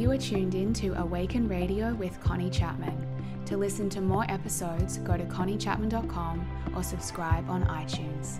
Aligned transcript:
You 0.00 0.10
are 0.12 0.16
tuned 0.16 0.54
in 0.54 0.72
to 0.72 0.98
Awaken 0.98 1.46
Radio 1.46 1.92
with 1.92 2.18
Connie 2.22 2.48
Chapman. 2.48 3.06
To 3.44 3.58
listen 3.58 3.90
to 3.90 4.00
more 4.00 4.24
episodes, 4.30 4.96
go 4.96 5.14
to 5.14 5.24
conniechapman.com 5.24 6.72
or 6.74 6.82
subscribe 6.82 7.50
on 7.50 7.66
iTunes. 7.66 8.38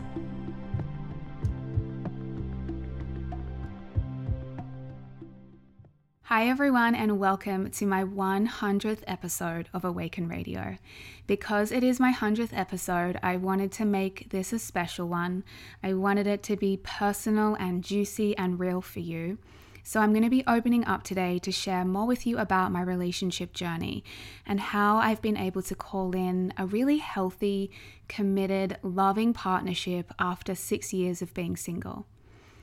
Hi, 6.23 6.49
everyone, 6.49 6.95
and 6.95 7.19
welcome 7.19 7.71
to 7.73 7.85
my 7.85 8.05
100th 8.05 9.03
episode 9.07 9.69
of 9.75 9.85
Awaken 9.85 10.29
Radio. 10.29 10.79
Because 11.27 11.73
it 11.73 11.85
is 11.85 12.01
my 12.01 12.15
100th 12.15 12.57
episode, 12.57 13.21
I 13.23 13.37
wanted 13.37 13.71
to 13.73 13.85
make 13.85 14.31
this 14.31 14.55
a 14.55 14.59
special 14.59 15.09
one. 15.09 15.45
I 15.83 15.93
wanted 15.93 16.27
it 16.27 16.43
to 16.45 16.57
be 16.57 16.79
personal 16.79 17.55
and 17.57 17.85
juicy 17.85 18.35
and 18.39 18.59
real 18.59 18.81
for 18.81 19.01
you. 19.01 19.37
So, 19.83 20.01
I'm 20.01 20.13
going 20.13 20.25
to 20.25 20.31
be 20.31 20.45
opening 20.47 20.85
up 20.85 21.03
today 21.03 21.39
to 21.41 21.51
share 21.51 21.85
more 21.85 22.07
with 22.07 22.27
you 22.27 22.39
about 22.39 22.73
my 22.73 22.83
relationship 22.83 23.53
journey 23.53 24.05
and 24.47 24.61
how 24.61 24.99
I've 24.99 25.23
been 25.23 25.37
able 25.37 25.63
to 25.63 25.75
call 25.75 26.15
in 26.15 26.53
a 26.57 26.67
really 26.67 26.99
healthy, 26.99 27.71
committed, 28.09 28.77
loving 28.83 29.33
partnership 29.33 30.13
after 30.19 30.55
six 30.55 30.93
years 30.93 31.23
of 31.23 31.35
being 31.35 31.57
single. 31.57 32.07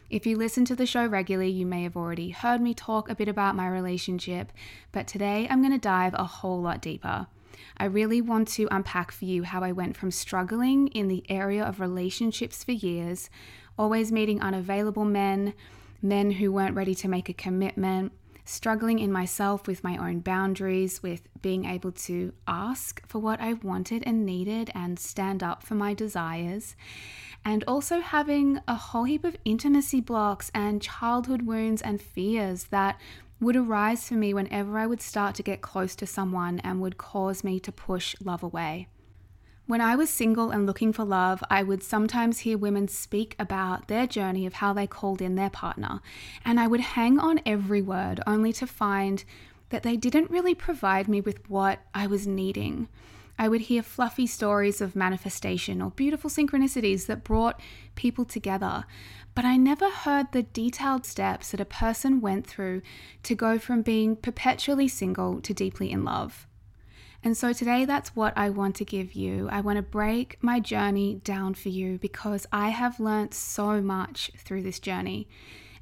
If 0.09 0.25
you 0.25 0.37
listen 0.37 0.63
to 0.65 0.75
the 0.75 0.85
show 0.85 1.05
regularly, 1.05 1.49
you 1.49 1.65
may 1.65 1.83
have 1.83 1.97
already 1.97 2.29
heard 2.29 2.61
me 2.61 2.73
talk 2.73 3.09
a 3.09 3.15
bit 3.15 3.27
about 3.27 3.55
my 3.55 3.67
relationship, 3.67 4.53
but 4.93 5.05
today 5.05 5.47
I'm 5.49 5.61
going 5.61 5.73
to 5.73 5.77
dive 5.77 6.13
a 6.13 6.23
whole 6.23 6.61
lot 6.61 6.81
deeper. 6.81 7.27
I 7.75 7.85
really 7.85 8.21
want 8.21 8.47
to 8.49 8.67
unpack 8.71 9.11
for 9.11 9.25
you 9.25 9.43
how 9.43 9.63
I 9.63 9.73
went 9.73 9.97
from 9.97 10.11
struggling 10.11 10.87
in 10.89 11.09
the 11.09 11.25
area 11.27 11.63
of 11.63 11.79
relationships 11.79 12.63
for 12.63 12.71
years, 12.71 13.29
always 13.77 14.11
meeting 14.11 14.41
unavailable 14.41 15.05
men, 15.05 15.53
men 16.01 16.31
who 16.31 16.51
weren't 16.51 16.75
ready 16.75 16.95
to 16.95 17.07
make 17.07 17.29
a 17.29 17.33
commitment, 17.33 18.11
struggling 18.45 18.99
in 18.99 19.11
myself 19.11 19.67
with 19.67 19.83
my 19.83 19.97
own 19.97 20.19
boundaries, 20.19 21.03
with 21.03 21.27
being 21.41 21.65
able 21.65 21.91
to 21.91 22.33
ask 22.47 23.05
for 23.07 23.19
what 23.19 23.41
I 23.41 23.53
wanted 23.53 24.03
and 24.05 24.25
needed 24.25 24.71
and 24.73 24.97
stand 24.97 25.43
up 25.43 25.63
for 25.63 25.75
my 25.75 25.93
desires, 25.93 26.75
and 27.43 27.63
also 27.67 27.99
having 27.99 28.59
a 28.67 28.75
whole 28.75 29.03
heap 29.03 29.23
of 29.23 29.37
intimacy 29.45 30.01
blocks 30.01 30.51
and 30.53 30.81
childhood 30.81 31.41
wounds 31.43 31.81
and 31.81 32.01
fears 32.01 32.65
that 32.65 32.99
would 33.39 33.55
arise 33.55 34.07
for 34.07 34.15
me 34.15 34.33
whenever 34.33 34.79
I 34.79 34.87
would 34.87 35.01
start 35.01 35.35
to 35.35 35.43
get 35.43 35.61
close 35.61 35.95
to 35.97 36.07
someone 36.07 36.59
and 36.59 36.81
would 36.81 36.97
cause 36.97 37.43
me 37.43 37.59
to 37.59 37.71
push 37.71 38.15
love 38.23 38.43
away. 38.43 38.87
When 39.67 39.81
I 39.81 39.97
was 39.97 40.09
single 40.09 40.49
and 40.51 40.65
looking 40.65 40.93
for 40.93 41.03
love, 41.03 41.43
I 41.49 41.61
would 41.61 41.83
sometimes 41.83 42.39
hear 42.39 42.57
women 42.57 42.87
speak 42.87 43.35
about 43.37 43.89
their 43.89 44.07
journey 44.07 44.45
of 44.45 44.53
how 44.53 44.71
they 44.71 44.87
called 44.87 45.21
in 45.21 45.35
their 45.35 45.49
partner, 45.49 45.99
and 46.45 46.57
I 46.57 46.67
would 46.67 46.79
hang 46.79 47.19
on 47.19 47.41
every 47.45 47.81
word 47.81 48.21
only 48.25 48.53
to 48.53 48.65
find 48.65 49.25
that 49.67 49.83
they 49.83 49.97
didn't 49.97 50.31
really 50.31 50.55
provide 50.55 51.09
me 51.09 51.19
with 51.19 51.49
what 51.49 51.79
I 51.93 52.07
was 52.07 52.25
needing. 52.25 52.87
I 53.37 53.49
would 53.49 53.59
hear 53.59 53.83
fluffy 53.83 54.25
stories 54.25 54.79
of 54.79 54.95
manifestation 54.95 55.81
or 55.81 55.91
beautiful 55.91 56.29
synchronicities 56.29 57.07
that 57.07 57.25
brought 57.25 57.59
people 57.95 58.23
together, 58.23 58.85
but 59.35 59.43
I 59.43 59.57
never 59.57 59.89
heard 59.89 60.31
the 60.31 60.43
detailed 60.43 61.05
steps 61.05 61.51
that 61.51 61.59
a 61.59 61.65
person 61.65 62.21
went 62.21 62.47
through 62.47 62.83
to 63.23 63.35
go 63.35 63.59
from 63.59 63.81
being 63.81 64.15
perpetually 64.15 64.87
single 64.87 65.41
to 65.41 65.53
deeply 65.53 65.91
in 65.91 66.05
love. 66.05 66.46
And 67.23 67.35
so 67.35 67.51
today, 67.51 67.85
that's 67.85 68.15
what 68.15 68.33
I 68.37 68.49
want 68.49 68.75
to 68.77 68.85
give 68.85 69.13
you. 69.13 69.49
I 69.51 69.61
want 69.61 69.77
to 69.77 69.81
break 69.81 70.37
my 70.41 70.59
journey 70.59 71.15
down 71.23 71.55
for 71.55 71.69
you 71.69 71.97
because 71.97 72.45
I 72.51 72.69
have 72.69 72.99
learnt 72.99 73.33
so 73.33 73.81
much 73.81 74.31
through 74.37 74.61
this 74.63 74.79
journey. 74.79 75.27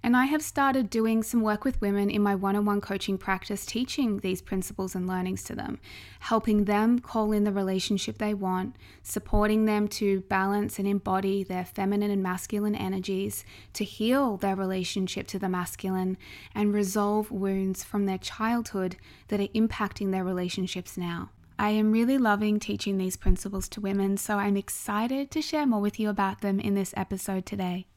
And 0.06 0.16
I 0.16 0.25
have 0.25 0.44
started 0.44 0.92
doing 0.92 1.23
some 1.23 1.42
work 1.42 1.66
with 1.66 1.81
women 1.81 2.11
in 2.11 2.22
my 2.22 2.36
one 2.36 2.56
on 2.56 2.64
one 2.64 2.80
coaching 2.80 3.17
practice, 3.17 3.66
teaching 3.66 4.20
these 4.20 4.39
principles 4.39 4.94
and 4.94 5.08
learnings 5.08 5.42
to 5.45 5.56
them, 5.56 5.80
helping 6.20 6.66
them 6.66 7.00
call 7.00 7.31
in 7.31 7.44
the 7.44 7.52
relationship 7.52 8.20
they 8.20 8.35
want, 8.35 8.75
supporting 9.02 9.66
them 9.66 9.88
to 9.88 10.22
balance 10.22 10.78
and 10.78 10.88
embody 10.88 11.44
their 11.44 11.66
feminine 11.66 12.12
and 12.12 12.22
masculine 12.22 12.75
energies, 12.75 13.44
to 13.74 13.84
heal 13.84 14.38
their 14.38 14.56
relationship 14.56 15.25
to 15.25 15.40
the 15.40 15.50
masculine, 15.50 16.19
and 16.53 16.72
resolve 16.72 17.31
wounds 17.31 17.84
from 17.84 18.06
their 18.06 18.19
childhood 18.19 18.97
that 19.29 19.40
are 19.40 19.47
impacting 19.56 20.12
their 20.12 20.24
relationships 20.24 20.97
now. 20.97 21.31
I 21.58 21.72
am 21.72 21.91
really 21.91 22.19
loving 22.19 22.59
teaching 22.59 23.00
these 23.00 23.18
principles 23.18 23.68
to 23.69 23.81
women, 23.81 24.18
so 24.18 24.35
I'm 24.35 24.56
excited 24.56 25.31
to 25.31 25.41
share 25.41 25.66
more 25.66 25.81
with 25.81 26.00
you 26.00 26.09
about 26.12 26.41
them 26.41 26.59
in 26.59 26.75
this 26.75 26.94
episode 26.96 27.47
today. 27.47 27.88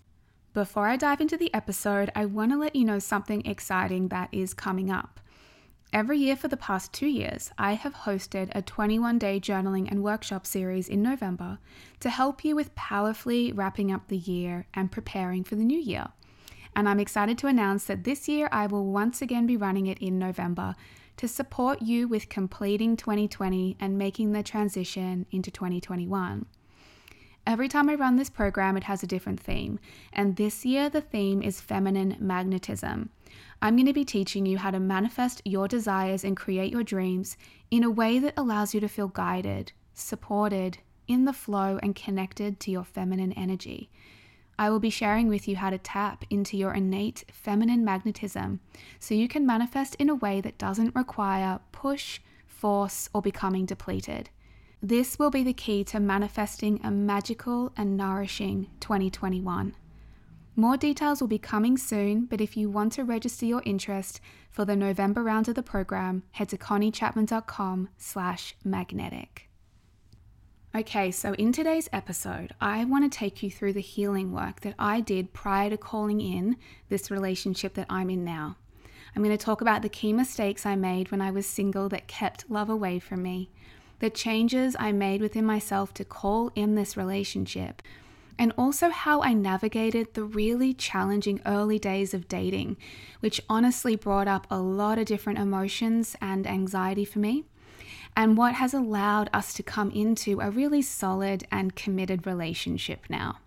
Before 0.58 0.88
I 0.88 0.96
dive 0.96 1.20
into 1.20 1.36
the 1.36 1.54
episode, 1.54 2.10
I 2.16 2.24
want 2.24 2.50
to 2.50 2.58
let 2.58 2.74
you 2.74 2.84
know 2.84 2.98
something 2.98 3.46
exciting 3.46 4.08
that 4.08 4.28
is 4.32 4.54
coming 4.54 4.91
up. 4.91 5.20
Every 5.92 6.19
year 6.19 6.34
for 6.34 6.48
the 6.48 6.56
past 6.56 6.92
two 6.92 7.06
years, 7.06 7.52
I 7.56 7.74
have 7.74 7.94
hosted 7.94 8.50
a 8.56 8.60
21 8.60 9.20
day 9.20 9.38
journaling 9.38 9.88
and 9.88 10.02
workshop 10.02 10.44
series 10.48 10.88
in 10.88 11.00
November 11.00 11.60
to 12.00 12.10
help 12.10 12.44
you 12.44 12.56
with 12.56 12.74
powerfully 12.74 13.52
wrapping 13.52 13.92
up 13.92 14.08
the 14.08 14.16
year 14.16 14.66
and 14.74 14.91
preparing 14.91 15.44
for 15.44 15.54
the 15.54 15.62
new 15.62 15.78
year. 15.78 16.08
And 16.75 16.88
I'm 16.88 16.98
excited 16.98 17.38
to 17.38 17.46
announce 17.46 17.84
that 17.84 18.02
this 18.02 18.26
year 18.26 18.48
I 18.50 18.66
will 18.66 18.86
once 18.86 19.22
again 19.22 19.46
be 19.46 19.56
running 19.56 19.86
it 19.86 19.98
in 19.98 20.19
November 20.19 20.75
to 21.19 21.28
support 21.28 21.82
you 21.82 22.08
with 22.08 22.28
completing 22.28 22.96
2020 22.96 23.76
and 23.78 23.96
making 23.96 24.32
the 24.32 24.42
transition 24.42 25.25
into 25.30 25.52
2021. 25.52 26.46
Every 27.48 27.66
time 27.66 27.88
I 27.88 27.94
run 27.94 28.16
this 28.16 28.28
program, 28.28 28.76
it 28.76 28.84
has 28.84 29.03
a 29.03 29.06
different 29.06 29.41
theme. 29.41 29.81
And 30.12 30.36
this 30.36 30.66
year, 30.66 30.91
the 30.91 31.00
theme 31.00 31.41
is 31.41 31.62
feminine 31.62 32.14
magnetism. 32.20 33.09
I'm 33.62 33.75
going 33.75 33.86
to 33.86 33.94
be 33.94 34.04
teaching 34.04 34.44
you 34.44 34.59
how 34.59 34.70
to 34.70 34.78
manifest 34.78 35.41
your 35.47 35.66
desires 35.66 36.25
and 36.25 36.37
create 36.37 36.70
your 36.70 36.82
dreams 36.82 37.38
in 37.70 37.84
a 37.84 37.91
way 37.91 38.19
that 38.19 38.34
allows 38.37 38.75
you 38.75 38.81
to 38.81 38.88
feel 38.88 39.08
guided, 39.08 39.72
supported, 39.94 40.76
in 41.06 41.25
the 41.25 41.32
flow, 41.32 41.78
and 41.82 41.97
connected 41.97 42.60
to 42.60 42.70
your 42.70 42.84
feminine 42.84 43.32
energy. 43.32 43.88
I 44.58 44.69
will 44.69 44.78
be 44.78 44.91
sharing 44.91 45.26
with 45.28 45.48
you 45.48 45.56
how 45.56 45.70
to 45.70 45.78
tap 45.78 46.26
into 46.28 46.58
your 46.58 46.75
innate 46.75 47.25
feminine 47.32 47.82
magnetism 47.82 48.60
so 48.98 49.14
you 49.14 49.26
can 49.26 49.47
manifest 49.47 49.94
in 49.94 50.10
a 50.10 50.14
way 50.14 50.42
that 50.42 50.58
doesn't 50.58 50.94
require 50.94 51.60
push, 51.72 52.20
force, 52.47 53.08
or 53.14 53.22
becoming 53.22 53.64
depleted. 53.64 54.28
This 54.83 55.19
will 55.19 55.31
be 55.31 55.43
the 55.43 55.53
key 55.53 55.83
to 55.84 55.99
manifesting 55.99 56.81
a 56.84 56.91
magical 56.93 57.72
and 57.77 57.97
nourishing 57.97 58.69
2021. 58.78 59.75
More 60.55 60.77
details 60.77 61.21
will 61.21 61.28
be 61.28 61.39
coming 61.39 61.77
soon, 61.77 62.27
but 62.27 62.41
if 62.41 62.56
you 62.56 62.71
want 62.71 62.93
to 62.93 63.03
register 63.03 63.44
your 63.44 63.62
interest 63.67 64.21
for 64.50 64.65
the 64.65 64.77
November 64.77 65.25
round 65.25 65.49
of 65.49 65.56
the 65.56 65.65
program, 65.65 66.22
head 66.31 66.49
to 66.50 66.56
conniechapman.com 66.59 67.88
slash 67.97 68.55
magnetic. 68.65 69.49
Okay, 70.72 71.11
so 71.11 71.33
in 71.34 71.50
today's 71.50 71.88
episode, 71.93 72.55
I 72.61 72.84
want 72.84 73.11
to 73.11 73.19
take 73.19 73.43
you 73.43 73.50
through 73.50 73.72
the 73.72 73.81
healing 73.81 74.33
work 74.33 74.61
that 74.61 74.75
I 74.78 75.00
did 75.00 75.33
prior 75.33 75.71
to 75.71 75.77
calling 75.77 76.21
in 76.21 76.56
this 76.88 77.11
relationship 77.11 77.75
that 77.75 77.87
I'm 77.91 78.11
in 78.11 78.25
now. 78.25 78.56
I'm 79.17 79.25
going 79.25 79.37
to 79.37 79.44
talk 79.44 79.61
about 79.61 79.83
the 79.83 79.88
key 79.88 80.12
mistakes 80.12 80.65
I 80.65 80.77
made 80.77 81.11
when 81.11 81.21
I 81.21 81.33
was 81.33 81.47
single 81.47 81.88
that 81.88 82.06
kept 82.06 82.49
love 82.49 82.71
away 82.71 83.00
from 83.00 83.22
me 83.22 83.50
the 84.00 84.10
changes 84.10 84.76
I 84.78 84.92
made 84.92 85.20
within 85.20 85.44
myself 85.44 85.92
to 85.94 86.04
call 86.04 86.50
in 86.54 86.75
this 86.75 86.97
relationship, 86.97 87.82
and 88.38 88.53
also 88.56 88.91
how 88.91 89.22
I 89.22 89.32
navigated 89.32 90.14
the 90.14 90.25
really 90.25 90.72
challenging 90.72 91.41
early 91.44 91.78
days 91.78 92.14
of 92.14 92.28
dating, 92.28 92.76
which 93.20 93.41
honestly 93.48 93.97
brought 93.97 94.28
up 94.28 94.47
a 94.50 94.60
lot 94.60 94.98
of 94.98 95.06
different 95.06 95.38
emotions 95.38 96.14
and 96.20 96.47
anxiety 96.47 97.04
for 97.04 97.19
me, 97.19 97.44
and 98.16 98.37
what 98.37 98.54
has 98.54 98.75
allowed 98.75 99.28
us 99.32 99.53
to 99.54 99.62
come 99.62 99.91
into 99.91 100.41
a 100.41 100.50
really 100.50 100.82
solid 100.82 101.44
and 101.50 101.75
committed 101.75 102.26
relationship 102.26 103.04
now. 103.08 103.38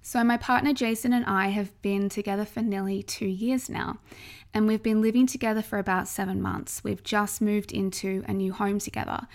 So, 0.00 0.24
my 0.24 0.36
partner 0.36 0.72
Jason 0.72 1.12
and 1.12 1.24
I 1.24 1.48
have 1.48 1.80
been 1.82 2.08
together 2.08 2.44
for 2.44 2.62
nearly 2.62 3.02
two 3.02 3.26
years 3.26 3.68
now, 3.68 3.98
and 4.54 4.66
we've 4.66 4.82
been 4.82 5.02
living 5.02 5.26
together 5.26 5.60
for 5.60 5.78
about 5.78 6.08
seven 6.08 6.40
months. 6.40 6.82
We've 6.82 7.02
just 7.02 7.40
moved 7.40 7.72
into 7.72 8.24
a 8.26 8.32
new 8.32 8.52
home 8.52 8.78
together. 8.78 9.26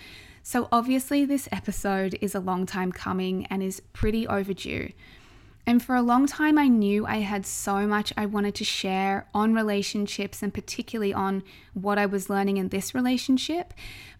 So, 0.42 0.68
obviously, 0.72 1.24
this 1.24 1.48
episode 1.52 2.18
is 2.20 2.34
a 2.34 2.40
long 2.40 2.66
time 2.66 2.92
coming 2.92 3.46
and 3.46 3.62
is 3.62 3.80
pretty 3.92 4.26
overdue. 4.26 4.90
And 5.66 5.82
for 5.82 5.94
a 5.94 6.02
long 6.02 6.26
time, 6.26 6.58
I 6.58 6.68
knew 6.68 7.06
I 7.06 7.18
had 7.20 7.46
so 7.46 7.86
much 7.86 8.12
I 8.16 8.26
wanted 8.26 8.54
to 8.56 8.64
share 8.64 9.26
on 9.32 9.54
relationships 9.54 10.42
and 10.42 10.52
particularly 10.52 11.14
on 11.14 11.42
what 11.72 11.98
I 11.98 12.04
was 12.04 12.28
learning 12.28 12.58
in 12.58 12.68
this 12.68 12.94
relationship. 12.94 13.72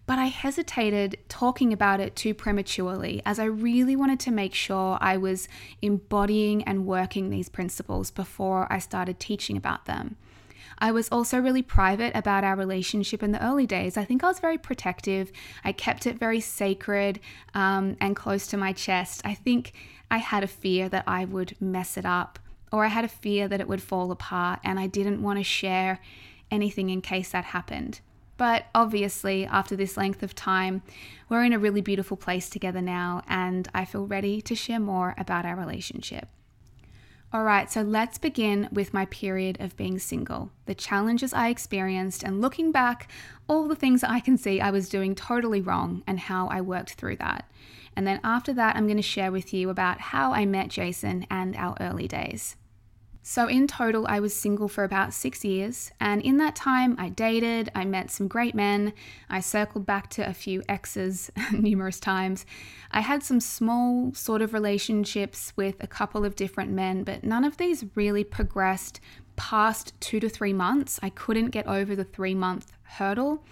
But 0.07 0.17
I 0.17 0.25
hesitated 0.25 1.17
talking 1.29 1.71
about 1.71 1.99
it 1.99 2.15
too 2.15 2.33
prematurely 2.33 3.21
as 3.25 3.39
I 3.39 3.45
really 3.45 3.95
wanted 3.95 4.19
to 4.21 4.31
make 4.31 4.53
sure 4.55 4.97
I 5.01 5.17
was 5.17 5.47
embodying 5.81 6.63
and 6.63 6.85
working 6.85 7.29
these 7.29 7.49
principles 7.49 8.11
before 8.11 8.71
I 8.71 8.79
started 8.79 9.19
teaching 9.19 9.55
about 9.55 9.85
them. 9.85 10.15
I 10.77 10.91
was 10.91 11.09
also 11.09 11.39
really 11.39 11.61
private 11.61 12.15
about 12.15 12.43
our 12.43 12.55
relationship 12.55 13.23
in 13.23 13.31
the 13.31 13.43
early 13.43 13.65
days. 13.65 13.97
I 13.97 14.05
think 14.05 14.23
I 14.23 14.27
was 14.27 14.39
very 14.39 14.57
protective. 14.57 15.31
I 15.63 15.71
kept 15.71 16.05
it 16.05 16.19
very 16.19 16.39
sacred 16.39 17.19
um, 17.53 17.97
and 18.01 18.15
close 18.15 18.47
to 18.47 18.57
my 18.57 18.73
chest. 18.73 19.21
I 19.23 19.33
think 19.33 19.73
I 20.11 20.17
had 20.17 20.43
a 20.43 20.47
fear 20.47 20.89
that 20.89 21.03
I 21.07 21.25
would 21.25 21.55
mess 21.59 21.97
it 21.97 22.05
up, 22.05 22.39
or 22.71 22.85
I 22.85 22.89
had 22.89 23.05
a 23.05 23.09
fear 23.09 23.47
that 23.47 23.61
it 23.61 23.67
would 23.67 23.81
fall 23.81 24.11
apart, 24.11 24.59
and 24.63 24.79
I 24.79 24.87
didn't 24.87 25.21
want 25.21 25.39
to 25.39 25.43
share 25.43 25.99
anything 26.51 26.89
in 26.89 27.01
case 27.01 27.31
that 27.31 27.45
happened. 27.45 28.01
But 28.37 28.65
obviously, 28.75 29.45
after 29.45 29.75
this 29.75 29.95
length 29.95 30.21
of 30.21 30.35
time, 30.35 30.83
we're 31.29 31.45
in 31.45 31.53
a 31.53 31.59
really 31.59 31.81
beautiful 31.81 32.17
place 32.17 32.49
together 32.49 32.81
now, 32.81 33.23
and 33.27 33.67
I 33.73 33.85
feel 33.85 34.05
ready 34.05 34.41
to 34.41 34.55
share 34.55 34.79
more 34.79 35.15
about 35.17 35.45
our 35.45 35.55
relationship. 35.55 36.27
All 37.35 37.43
right, 37.43 37.69
so 37.69 37.81
let's 37.81 38.17
begin 38.17 38.69
with 38.71 38.93
my 38.93 39.07
period 39.07 39.59
of 39.59 39.75
being 39.75 39.99
single, 39.99 40.51
the 40.67 40.73
challenges 40.73 41.33
I 41.33 41.49
experienced, 41.49 42.23
and 42.23 42.39
looking 42.39 42.71
back, 42.71 43.11
all 43.49 43.67
the 43.67 43.75
things 43.75 44.05
I 44.05 44.21
can 44.21 44.37
see 44.37 44.61
I 44.61 44.71
was 44.71 44.87
doing 44.87 45.15
totally 45.15 45.59
wrong 45.59 46.01
and 46.07 46.17
how 46.17 46.47
I 46.47 46.61
worked 46.61 46.93
through 46.93 47.17
that. 47.17 47.51
And 47.93 48.07
then 48.07 48.21
after 48.23 48.53
that, 48.53 48.77
I'm 48.77 48.87
going 48.87 48.95
to 48.95 49.03
share 49.03 49.33
with 49.33 49.53
you 49.53 49.69
about 49.69 49.99
how 49.99 50.31
I 50.31 50.45
met 50.45 50.69
Jason 50.69 51.27
and 51.29 51.57
our 51.57 51.75
early 51.81 52.07
days. 52.07 52.55
So, 53.27 53.47
in 53.47 53.65
total, 53.65 54.05
I 54.05 54.19
was 54.19 54.39
single 54.39 54.67
for 54.67 54.83
about 54.83 55.11
six 55.11 55.43
years, 55.43 55.91
and 55.99 56.21
in 56.21 56.37
that 56.37 56.55
time, 56.55 56.95
I 56.99 57.09
dated, 57.09 57.71
I 57.73 57.83
met 57.83 58.11
some 58.11 58.27
great 58.27 58.53
men, 58.53 58.93
I 59.27 59.39
circled 59.39 59.83
back 59.83 60.11
to 60.11 60.29
a 60.29 60.31
few 60.31 60.61
exes 60.69 61.31
numerous 61.51 61.99
times. 61.99 62.45
I 62.91 63.01
had 63.01 63.23
some 63.23 63.39
small 63.39 64.13
sort 64.13 64.43
of 64.43 64.53
relationships 64.53 65.53
with 65.55 65.83
a 65.83 65.87
couple 65.87 66.23
of 66.23 66.35
different 66.35 66.69
men, 66.69 67.03
but 67.03 67.23
none 67.23 67.43
of 67.43 67.57
these 67.57 67.83
really 67.95 68.23
progressed 68.23 68.99
past 69.37 69.99
two 69.99 70.19
to 70.19 70.29
three 70.29 70.53
months. 70.53 70.99
I 71.01 71.09
couldn't 71.09 71.49
get 71.49 71.65
over 71.65 71.95
the 71.95 72.03
three 72.03 72.35
month 72.35 72.73
hurdle, 72.83 73.43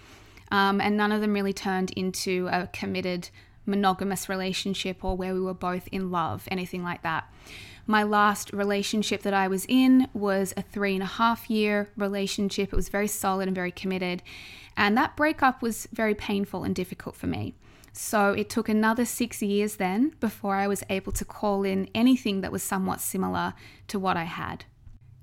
um, 0.52 0.80
and 0.80 0.96
none 0.96 1.10
of 1.10 1.20
them 1.20 1.32
really 1.32 1.52
turned 1.52 1.90
into 1.96 2.48
a 2.52 2.68
committed 2.68 3.28
monogamous 3.66 4.28
relationship 4.28 5.04
or 5.04 5.16
where 5.16 5.34
we 5.34 5.40
were 5.40 5.54
both 5.54 5.88
in 5.88 6.10
love, 6.10 6.46
anything 6.50 6.82
like 6.82 7.02
that. 7.02 7.32
My 7.86 8.02
last 8.02 8.52
relationship 8.52 9.22
that 9.22 9.34
I 9.34 9.46
was 9.46 9.66
in 9.68 10.08
was 10.14 10.54
a 10.56 10.62
three 10.62 10.94
and 10.94 11.02
a 11.02 11.06
half 11.06 11.50
year 11.50 11.90
relationship. 11.96 12.72
It 12.72 12.76
was 12.76 12.88
very 12.88 13.08
solid 13.08 13.46
and 13.46 13.54
very 13.54 13.72
committed. 13.72 14.22
And 14.76 14.96
that 14.96 15.16
breakup 15.16 15.60
was 15.60 15.86
very 15.92 16.14
painful 16.14 16.64
and 16.64 16.74
difficult 16.74 17.14
for 17.14 17.26
me. 17.26 17.54
So 17.92 18.32
it 18.32 18.50
took 18.50 18.68
another 18.68 19.04
six 19.04 19.40
years 19.40 19.76
then 19.76 20.14
before 20.18 20.56
I 20.56 20.66
was 20.66 20.82
able 20.90 21.12
to 21.12 21.24
call 21.24 21.62
in 21.62 21.88
anything 21.94 22.40
that 22.40 22.50
was 22.50 22.62
somewhat 22.62 23.00
similar 23.00 23.54
to 23.88 23.98
what 23.98 24.16
I 24.16 24.24
had. 24.24 24.64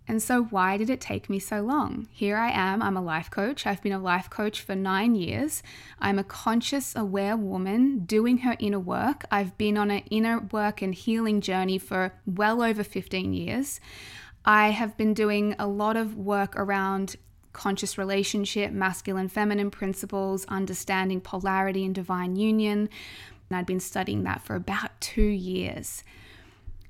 And 0.08 0.22
so, 0.22 0.44
why 0.44 0.78
did 0.78 0.90
it 0.90 1.00
take 1.00 1.30
me 1.30 1.40
so 1.40 1.62
long? 1.62 2.08
Here 2.12 2.36
I 2.36 2.50
am, 2.50 2.82
I'm 2.82 2.98
a 2.98 3.02
life 3.02 3.30
coach. 3.30 3.66
I've 3.66 3.82
been 3.82 3.92
a 3.92 4.00
life 4.00 4.30
coach 4.30 4.62
for 4.62 4.76
nine 4.76 5.16
years. 5.16 5.64
I'm 6.00 6.20
a 6.20 6.24
conscious, 6.24 6.96
aware 6.96 7.38
woman 7.38 8.00
doing 8.00 8.40
her 8.40 8.56
inner 8.60 8.80
work. 8.80 9.26
I've 9.32 9.58
been 9.58 9.78
on 9.78 9.92
an 9.92 10.04
inner 10.10 10.40
work 10.40 10.82
and 10.82 10.94
healing 10.94 11.40
journey 11.40 11.78
for 11.78 12.14
well 12.26 12.62
over 12.62 12.84
15 12.84 13.34
years. 13.34 13.80
I 14.44 14.70
have 14.70 14.98
been 14.98 15.14
doing 15.14 15.56
a 15.60 15.68
lot 15.68 15.96
of 15.96 16.18
work 16.18 16.56
around 16.56 17.16
conscious 17.54 17.98
relationship, 17.98 18.72
masculine, 18.72 19.28
feminine 19.28 19.70
principles, 19.70 20.46
understanding 20.48 21.22
polarity 21.22 21.86
and 21.86 21.94
divine 21.94 22.36
union. 22.36 22.90
And 23.50 23.58
I'd 23.58 23.66
been 23.66 23.80
studying 23.80 24.24
that 24.24 24.42
for 24.42 24.56
about 24.56 25.00
two 25.00 25.22
years. 25.22 26.04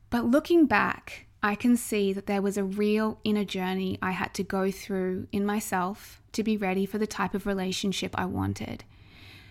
But 0.09 0.25
looking 0.25 0.65
back, 0.65 1.25
I 1.43 1.55
can 1.55 1.75
see 1.75 2.13
that 2.13 2.27
there 2.27 2.41
was 2.41 2.55
a 2.55 2.63
real 2.63 3.19
inner 3.23 3.43
journey 3.43 3.97
I 3.99 4.11
had 4.11 4.33
to 4.35 4.43
go 4.43 4.69
through 4.69 5.27
in 5.31 5.43
myself 5.43 6.21
to 6.33 6.43
be 6.43 6.55
ready 6.55 6.85
for 6.85 6.99
the 6.99 7.07
type 7.07 7.33
of 7.33 7.47
relationship 7.47 8.13
I 8.15 8.25
wanted. 8.25 8.83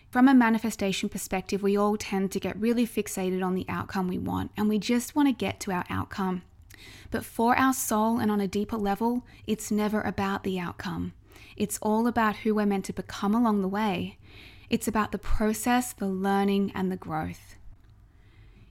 From 0.08 0.28
a 0.28 0.34
manifestation 0.34 1.08
perspective, 1.08 1.62
we 1.62 1.76
all 1.76 1.96
tend 1.96 2.30
to 2.32 2.40
get 2.40 2.60
really 2.60 2.86
fixated 2.86 3.44
on 3.44 3.54
the 3.54 3.66
outcome 3.68 4.06
we 4.06 4.18
want, 4.18 4.52
and 4.56 4.68
we 4.68 4.78
just 4.78 5.16
want 5.16 5.28
to 5.28 5.32
get 5.32 5.58
to 5.60 5.72
our 5.72 5.84
outcome. 5.90 6.42
But 7.10 7.24
for 7.24 7.56
our 7.56 7.74
soul 7.74 8.18
and 8.18 8.30
on 8.30 8.40
a 8.40 8.48
deeper 8.48 8.76
level, 8.76 9.24
it's 9.46 9.72
never 9.72 10.00
about 10.00 10.44
the 10.44 10.58
outcome. 10.60 11.12
It's 11.56 11.78
all 11.82 12.06
about 12.06 12.36
who 12.36 12.54
we're 12.54 12.66
meant 12.66 12.84
to 12.86 12.92
become 12.92 13.34
along 13.34 13.62
the 13.62 13.68
way. 13.68 14.16
It's 14.68 14.88
about 14.88 15.10
the 15.10 15.18
process, 15.18 15.92
the 15.92 16.06
learning, 16.06 16.70
and 16.74 16.90
the 16.90 16.96
growth. 16.96 17.56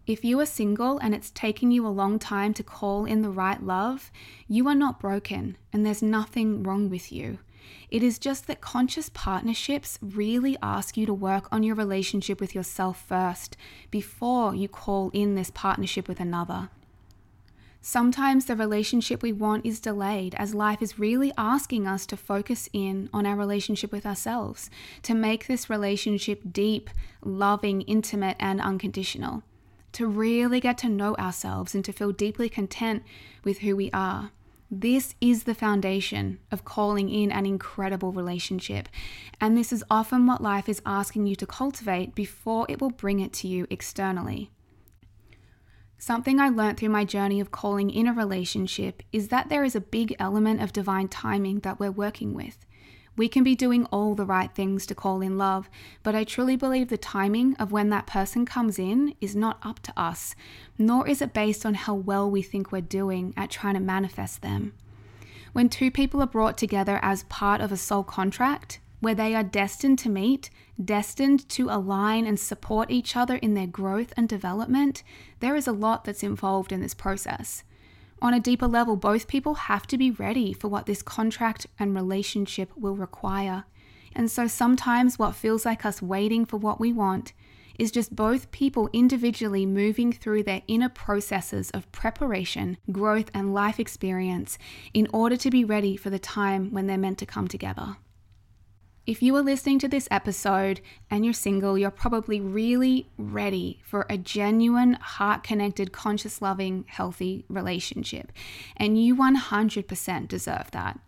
If 0.10 0.26
you 0.26 0.40
are 0.40 0.46
single 0.48 0.98
and 0.98 1.14
it's 1.14 1.30
taking 1.30 1.70
you 1.70 1.86
a 1.86 1.90
long 1.90 2.18
time 2.18 2.52
to 2.56 2.64
call 2.64 3.06
in 3.06 3.22
the 3.22 3.30
right 3.30 3.64
love, 3.64 4.12
you 4.48 4.68
are 4.68 4.74
not 4.74 5.00
broken 5.00 5.56
and 5.72 5.86
there's 5.86 6.02
nothing 6.02 6.64
wrong 6.64 6.90
with 6.90 7.12
you. 7.12 7.38
It 7.92 8.02
is 8.02 8.18
just 8.18 8.48
that 8.48 8.60
conscious 8.60 9.12
partnerships 9.14 10.00
really 10.02 10.58
ask 10.64 10.98
you 10.98 11.06
to 11.06 11.14
work 11.14 11.48
on 11.52 11.62
your 11.62 11.76
relationship 11.76 12.42
with 12.42 12.56
yourself 12.56 13.06
first 13.08 13.56
before 13.92 14.56
you 14.56 14.68
call 14.68 15.12
in 15.14 15.36
this 15.36 15.52
partnership 15.52 16.08
with 16.08 16.20
another. 16.20 16.70
Sometimes 17.80 18.46
the 18.46 18.56
relationship 18.56 19.22
we 19.22 19.32
want 19.32 19.64
is 19.64 19.80
delayed 19.80 20.34
as 20.40 20.56
life 20.56 20.82
is 20.82 20.98
really 20.98 21.32
asking 21.38 21.86
us 21.86 22.08
to 22.08 22.18
focus 22.18 22.68
in 22.74 23.12
on 23.14 23.28
our 23.28 23.36
relationship 23.36 23.92
with 23.92 24.08
ourselves, 24.08 24.72
to 25.04 25.14
make 25.14 25.46
this 25.46 25.70
relationship 25.70 26.42
deep, 26.52 26.90
loving, 27.24 27.82
intimate, 27.82 28.38
and 28.40 28.60
unconditional 28.60 29.44
to 29.94 30.08
really 30.08 30.60
get 30.60 30.78
to 30.80 30.90
know 30.90 31.16
ourselves 31.16 31.74
and 31.76 31.84
to 31.86 31.94
feel 31.94 32.12
deeply 32.12 32.50
content 32.50 33.04
with 33.44 33.60
who 33.60 33.76
we 33.76 33.90
are. 33.92 34.32
This 34.72 35.16
is 35.20 35.44
the 35.44 35.56
foundation 35.56 36.40
of 36.52 36.64
calling 36.64 37.10
in 37.10 37.32
an 37.32 37.48
incredible 37.48 38.12
relationship. 38.12 38.88
And 39.42 39.58
this 39.58 39.74
is 39.74 39.84
often 39.90 40.28
what 40.28 40.44
life 40.44 40.70
is 40.70 40.82
asking 40.86 41.26
you 41.26 41.36
to 41.38 41.48
cultivate 41.48 42.14
before 42.14 42.68
it 42.70 42.80
will 42.80 42.92
bring 42.92 43.20
it 43.20 43.34
to 43.34 43.48
you 43.48 43.66
externally. 43.72 44.52
Something 45.98 46.40
I 46.40 46.50
learned 46.50 46.78
through 46.78 46.90
my 46.90 47.04
journey 47.04 47.40
of 47.40 47.52
calling 47.52 47.90
in 47.90 48.08
a 48.08 48.14
relationship 48.14 49.02
is 49.12 49.30
that 49.30 49.50
there 49.50 49.64
is 49.64 49.76
a 49.76 49.82
big 49.82 50.16
element 50.20 50.62
of 50.62 50.72
divine 50.72 51.08
timing 51.08 51.60
that 51.62 51.80
we're 51.80 51.92
working 51.92 52.34
with. 52.34 52.66
We 53.20 53.28
can 53.28 53.44
be 53.44 53.54
doing 53.54 53.86
all 53.88 54.16
the 54.16 54.24
right 54.24 54.50
things 54.50 54.86
to 54.86 54.96
call 54.96 55.20
in 55.20 55.38
love, 55.38 55.70
but 56.04 56.16
I 56.16 56.24
truly 56.24 56.56
believe 56.56 56.88
the 56.88 56.98
timing 56.98 57.54
of 57.58 57.70
when 57.70 57.90
that 57.90 58.08
person 58.08 58.46
comes 58.46 58.80
in 58.80 59.14
is 59.20 59.36
not 59.36 59.60
up 59.62 59.82
to 59.82 59.94
us, 60.00 60.36
nor 60.78 61.06
is 61.06 61.22
it 61.22 61.34
based 61.34 61.66
on 61.66 61.74
how 61.74 61.96
well 61.96 62.32
we 62.32 62.42
think 62.42 62.72
we're 62.72 62.80
doing 62.80 63.34
at 63.36 63.50
trying 63.50 63.74
to 63.74 63.82
manifest 63.82 64.42
them. 64.42 64.72
When 65.52 65.68
two 65.68 65.92
people 65.92 66.22
are 66.22 66.28
brought 66.28 66.58
together 66.58 66.98
as 67.02 67.24
part 67.24 67.60
of 67.60 67.74
a 67.74 67.76
soul 67.76 68.04
contract, 68.04 68.80
where 69.02 69.16
they 69.16 69.36
are 69.36 69.44
destined 69.44 70.00
to 70.00 70.10
meet, 70.10 70.50
destined 70.82 71.50
to 71.50 71.68
align 71.70 72.26
and 72.26 72.40
support 72.40 72.90
each 72.90 73.18
other 73.18 73.36
in 73.36 73.54
their 73.54 73.68
growth 73.68 74.14
and 74.16 74.30
development, 74.30 75.04
there 75.42 75.58
is 75.58 75.68
a 75.68 75.74
lot 75.74 76.06
that's 76.06 76.24
involved 76.24 76.72
in 76.72 76.80
this 76.80 76.94
process. 76.94 77.66
On 78.22 78.34
a 78.34 78.40
deeper 78.40 78.68
level, 78.68 78.96
both 78.96 79.28
people 79.28 79.56
have 79.56 79.88
to 79.88 79.98
be 79.98 80.12
ready 80.12 80.52
for 80.52 80.68
what 80.68 80.86
this 80.86 81.02
contract 81.02 81.68
and 81.80 81.96
relationship 81.96 82.72
will 82.76 82.96
require. 82.96 83.64
And 84.14 84.30
so 84.30 84.48
sometimes 84.48 85.18
what 85.18 85.36
feels 85.36 85.66
like 85.66 85.86
us 85.86 86.02
waiting 86.02 86.46
for 86.46 86.58
what 86.58 86.80
we 86.80 86.92
want 86.92 87.34
is 87.78 87.92
just 87.92 88.14
both 88.14 88.52
people 88.52 88.90
individually 88.92 89.66
moving 89.66 90.12
through 90.12 90.44
their 90.44 90.62
inner 90.68 90.90
processes 90.90 91.72
of 91.72 91.90
preparation, 91.94 92.78
growth, 92.92 93.32
and 93.34 93.54
life 93.54 93.80
experience 93.80 94.58
in 94.94 95.08
order 95.14 95.38
to 95.38 95.50
be 95.50 95.64
ready 95.64 95.96
for 95.96 96.10
the 96.10 96.20
time 96.20 96.72
when 96.72 96.88
they're 96.88 96.98
meant 96.98 97.18
to 97.20 97.26
come 97.26 97.48
together. 97.48 97.96
If 99.10 99.24
you 99.24 99.36
are 99.38 99.42
listening 99.42 99.80
to 99.80 99.88
this 99.88 100.08
episode 100.12 100.82
and 101.10 101.26
you're 101.26 101.34
single, 101.34 101.80
you're 101.80 101.90
probably 101.90 102.40
really 102.40 103.10
ready 103.18 103.80
for 103.84 104.06
a 104.08 104.20
genuine, 104.20 104.94
heart 105.02 105.42
connected, 105.42 105.92
conscious, 105.92 106.44
loving, 106.44 106.86
healthy 106.88 107.44
relationship. 107.50 108.32
And 108.78 109.04
you 109.04 109.16
100% 109.16 110.28
deserve 110.28 110.70
that. 110.74 111.00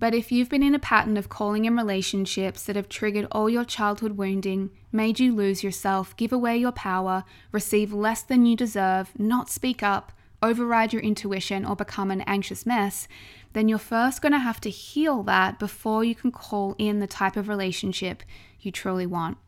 But 0.00 0.14
if 0.14 0.32
you've 0.32 0.48
been 0.48 0.64
in 0.64 0.74
a 0.74 0.80
pattern 0.80 1.16
of 1.16 1.28
calling 1.28 1.64
in 1.64 1.76
relationships 1.76 2.64
that 2.64 2.74
have 2.74 2.88
triggered 2.88 3.28
all 3.30 3.48
your 3.48 3.64
childhood 3.64 4.16
wounding, 4.16 4.70
made 4.90 5.20
you 5.20 5.32
lose 5.32 5.62
yourself, 5.62 6.16
give 6.16 6.32
away 6.32 6.56
your 6.56 6.72
power, 6.72 7.22
receive 7.52 7.92
less 7.92 8.22
than 8.22 8.46
you 8.46 8.56
deserve, 8.56 9.16
not 9.16 9.48
speak 9.48 9.80
up, 9.80 10.10
override 10.42 10.92
your 10.92 11.02
intuition, 11.02 11.64
or 11.64 11.76
become 11.76 12.10
an 12.10 12.22
anxious 12.22 12.66
mess, 12.66 13.06
then 13.52 13.68
you're 13.68 13.78
first 13.78 14.22
going 14.22 14.32
to 14.32 14.38
have 14.38 14.60
to 14.60 14.70
heal 14.70 15.22
that 15.24 15.58
before 15.58 16.04
you 16.04 16.14
can 16.14 16.30
call 16.30 16.74
in 16.78 16.98
the 16.98 17.06
type 17.06 17.36
of 17.36 17.48
relationship 17.48 18.22
you 18.60 18.70
truly 18.70 19.06
want. 19.06 19.38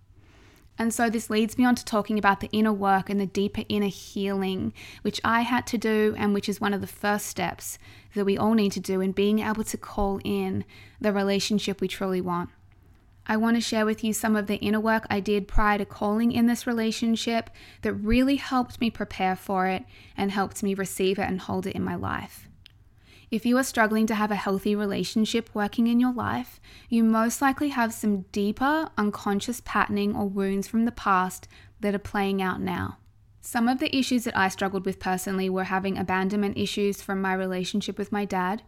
And 0.80 0.94
so 0.94 1.10
this 1.10 1.28
leads 1.28 1.58
me 1.58 1.66
on 1.66 1.74
to 1.74 1.84
talking 1.84 2.18
about 2.18 2.40
the 2.40 2.48
inner 2.52 2.72
work 2.72 3.10
and 3.10 3.20
the 3.20 3.26
deeper 3.26 3.64
inner 3.68 3.88
healing, 3.88 4.72
which 5.02 5.20
I 5.22 5.42
had 5.42 5.66
to 5.68 5.78
do, 5.78 6.14
and 6.16 6.32
which 6.32 6.48
is 6.48 6.58
one 6.58 6.72
of 6.72 6.80
the 6.80 6.86
first 6.86 7.26
steps 7.26 7.78
that 8.14 8.24
we 8.24 8.38
all 8.38 8.54
need 8.54 8.72
to 8.72 8.80
do 8.80 9.02
in 9.02 9.12
being 9.12 9.40
able 9.40 9.64
to 9.64 9.76
call 9.76 10.20
in 10.24 10.64
the 10.98 11.12
relationship 11.12 11.82
we 11.82 11.88
truly 11.88 12.22
want. 12.22 12.48
I 13.26 13.36
want 13.36 13.58
to 13.58 13.60
share 13.60 13.84
with 13.84 14.02
you 14.02 14.12
some 14.14 14.34
of 14.34 14.46
the 14.46 14.56
inner 14.56 14.80
work 14.80 15.06
I 15.10 15.20
did 15.20 15.46
prior 15.46 15.78
to 15.78 15.84
calling 15.84 16.32
in 16.32 16.46
this 16.46 16.66
relationship 16.66 17.50
that 17.82 17.92
really 17.92 18.36
helped 18.36 18.80
me 18.80 18.90
prepare 18.90 19.36
for 19.36 19.66
it 19.66 19.84
and 20.16 20.30
helped 20.30 20.62
me 20.62 20.72
receive 20.72 21.18
it 21.18 21.28
and 21.28 21.40
hold 21.40 21.66
it 21.66 21.76
in 21.76 21.84
my 21.84 21.94
life. 21.94 22.48
If 23.30 23.46
you 23.46 23.56
are 23.58 23.62
struggling 23.64 24.08
to 24.08 24.16
have 24.16 24.32
a 24.32 24.36
healthy 24.36 24.74
relationship 24.74 25.50
working 25.54 25.86
in 25.86 26.00
your 26.00 26.12
life, 26.12 26.60
you 26.88 27.04
most 27.04 27.40
likely 27.40 27.68
have 27.68 27.94
some 27.94 28.22
deeper 28.32 28.90
unconscious 28.98 29.62
patterning 29.64 30.16
or 30.16 30.28
wounds 30.28 30.66
from 30.66 30.84
the 30.84 30.90
past 30.90 31.46
that 31.78 31.94
are 31.94 32.00
playing 32.00 32.42
out 32.42 32.60
now. 32.60 32.98
Some 33.40 33.68
of 33.68 33.78
the 33.78 33.96
issues 33.96 34.24
that 34.24 34.36
I 34.36 34.48
struggled 34.48 34.84
with 34.84 34.98
personally 34.98 35.48
were 35.48 35.64
having 35.64 35.96
abandonment 35.96 36.58
issues 36.58 37.02
from 37.02 37.22
my 37.22 37.32
relationship 37.32 37.98
with 37.98 38.10
my 38.10 38.24
dad. 38.24 38.62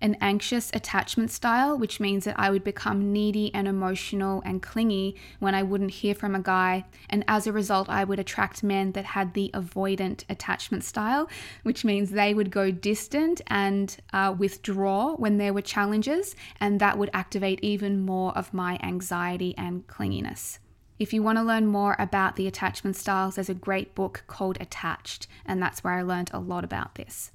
An 0.00 0.16
anxious 0.20 0.70
attachment 0.72 1.30
style, 1.30 1.76
which 1.76 2.00
means 2.00 2.24
that 2.24 2.38
I 2.38 2.50
would 2.50 2.64
become 2.64 3.12
needy 3.12 3.52
and 3.54 3.66
emotional 3.66 4.42
and 4.44 4.62
clingy 4.62 5.16
when 5.38 5.54
I 5.54 5.62
wouldn't 5.62 5.90
hear 5.90 6.14
from 6.14 6.34
a 6.34 6.40
guy. 6.40 6.84
And 7.08 7.24
as 7.26 7.46
a 7.46 7.52
result, 7.52 7.88
I 7.88 8.04
would 8.04 8.18
attract 8.18 8.62
men 8.62 8.92
that 8.92 9.04
had 9.04 9.34
the 9.34 9.50
avoidant 9.54 10.24
attachment 10.28 10.84
style, 10.84 11.28
which 11.62 11.84
means 11.84 12.10
they 12.10 12.34
would 12.34 12.50
go 12.50 12.70
distant 12.70 13.40
and 13.46 13.96
uh, 14.12 14.34
withdraw 14.36 15.14
when 15.16 15.38
there 15.38 15.52
were 15.52 15.62
challenges. 15.62 16.36
And 16.60 16.80
that 16.80 16.98
would 16.98 17.10
activate 17.12 17.60
even 17.62 18.00
more 18.00 18.36
of 18.36 18.54
my 18.54 18.78
anxiety 18.82 19.54
and 19.56 19.86
clinginess. 19.86 20.58
If 20.98 21.12
you 21.12 21.22
want 21.22 21.38
to 21.38 21.44
learn 21.44 21.66
more 21.66 21.94
about 21.98 22.34
the 22.34 22.48
attachment 22.48 22.96
styles, 22.96 23.36
there's 23.36 23.48
a 23.48 23.54
great 23.54 23.94
book 23.94 24.24
called 24.26 24.58
Attached, 24.60 25.28
and 25.46 25.62
that's 25.62 25.84
where 25.84 25.92
I 25.92 26.02
learned 26.02 26.30
a 26.32 26.40
lot 26.40 26.64
about 26.64 26.96
this. 26.96 27.30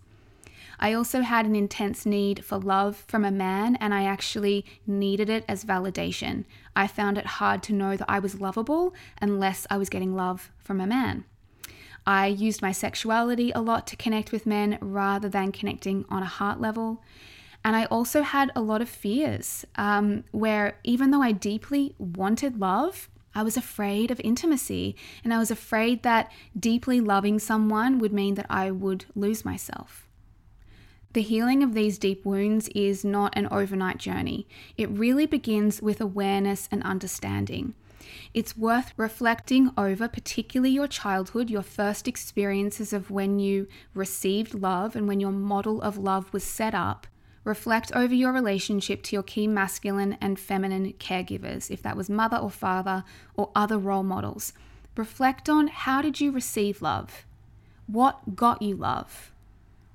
I 0.79 0.93
also 0.93 1.21
had 1.21 1.45
an 1.45 1.55
intense 1.55 2.05
need 2.05 2.43
for 2.43 2.57
love 2.57 3.03
from 3.07 3.23
a 3.23 3.31
man, 3.31 3.75
and 3.77 3.93
I 3.93 4.03
actually 4.03 4.65
needed 4.85 5.29
it 5.29 5.45
as 5.47 5.65
validation. 5.65 6.45
I 6.75 6.87
found 6.87 7.17
it 7.17 7.25
hard 7.25 7.63
to 7.63 7.73
know 7.73 7.95
that 7.95 8.09
I 8.09 8.19
was 8.19 8.41
lovable 8.41 8.93
unless 9.21 9.67
I 9.69 9.77
was 9.77 9.89
getting 9.89 10.15
love 10.15 10.51
from 10.57 10.81
a 10.81 10.87
man. 10.87 11.25
I 12.05 12.27
used 12.27 12.61
my 12.61 12.71
sexuality 12.71 13.51
a 13.51 13.61
lot 13.61 13.87
to 13.87 13.95
connect 13.95 14.31
with 14.31 14.45
men 14.45 14.77
rather 14.81 15.29
than 15.29 15.51
connecting 15.51 16.05
on 16.09 16.21
a 16.21 16.27
heart 16.27 16.59
level. 16.59 17.01
And 17.63 17.75
I 17.77 17.85
also 17.85 18.23
had 18.23 18.51
a 18.55 18.61
lot 18.61 18.81
of 18.81 18.89
fears 18.89 19.65
um, 19.75 20.25
where, 20.31 20.79
even 20.83 21.11
though 21.11 21.21
I 21.21 21.31
deeply 21.31 21.95
wanted 21.97 22.59
love, 22.59 23.09
I 23.35 23.41
was 23.41 23.57
afraid 23.57 24.11
of 24.11 24.21
intimacy, 24.23 24.95
and 25.23 25.33
I 25.33 25.39
was 25.39 25.49
afraid 25.49 26.03
that 26.03 26.31
deeply 26.59 26.99
loving 26.99 27.39
someone 27.39 27.99
would 27.99 28.13
mean 28.13 28.35
that 28.35 28.45
I 28.49 28.69
would 28.69 29.05
lose 29.15 29.45
myself. 29.45 30.02
The 31.13 31.21
healing 31.21 31.61
of 31.61 31.75
these 31.75 31.99
deep 31.99 32.25
wounds 32.25 32.69
is 32.69 33.05
not 33.05 33.37
an 33.37 33.47
overnight 33.51 33.99
journey. 33.99 34.47
It 34.77 34.89
really 34.89 35.27
begins 35.27 35.79
with 35.79 36.01
awareness 36.01 36.67
and 36.71 36.81
understanding. 36.81 37.75
It's 38.33 38.57
worth 38.57 38.93
reflecting 38.97 39.69
over, 39.77 40.07
particularly 40.07 40.71
your 40.71 40.87
childhood, 40.87 41.51
your 41.51 41.61
first 41.61 42.07
experiences 42.07 42.93
of 42.93 43.11
when 43.11 43.37
you 43.37 43.67
received 43.93 44.55
love 44.55 44.95
and 44.95 45.07
when 45.07 45.19
your 45.19 45.31
model 45.31 45.83
of 45.83 45.99
love 45.99 46.33
was 46.33 46.43
set 46.43 46.73
up. 46.73 47.05
Reflect 47.43 47.91
over 47.93 48.15
your 48.15 48.31
relationship 48.31 49.03
to 49.03 49.15
your 49.15 49.23
key 49.23 49.45
masculine 49.45 50.17
and 50.19 50.39
feminine 50.39 50.93
caregivers, 50.93 51.69
if 51.69 51.83
that 51.83 51.97
was 51.97 52.09
mother 52.09 52.37
or 52.37 52.49
father 52.49 53.03
or 53.35 53.51
other 53.55 53.77
role 53.77 54.01
models. 54.01 54.53
Reflect 54.97 55.47
on 55.47 55.67
how 55.67 56.01
did 56.01 56.19
you 56.19 56.31
receive 56.31 56.81
love? 56.81 57.25
What 57.85 58.35
got 58.35 58.63
you 58.63 58.75
love? 58.75 59.32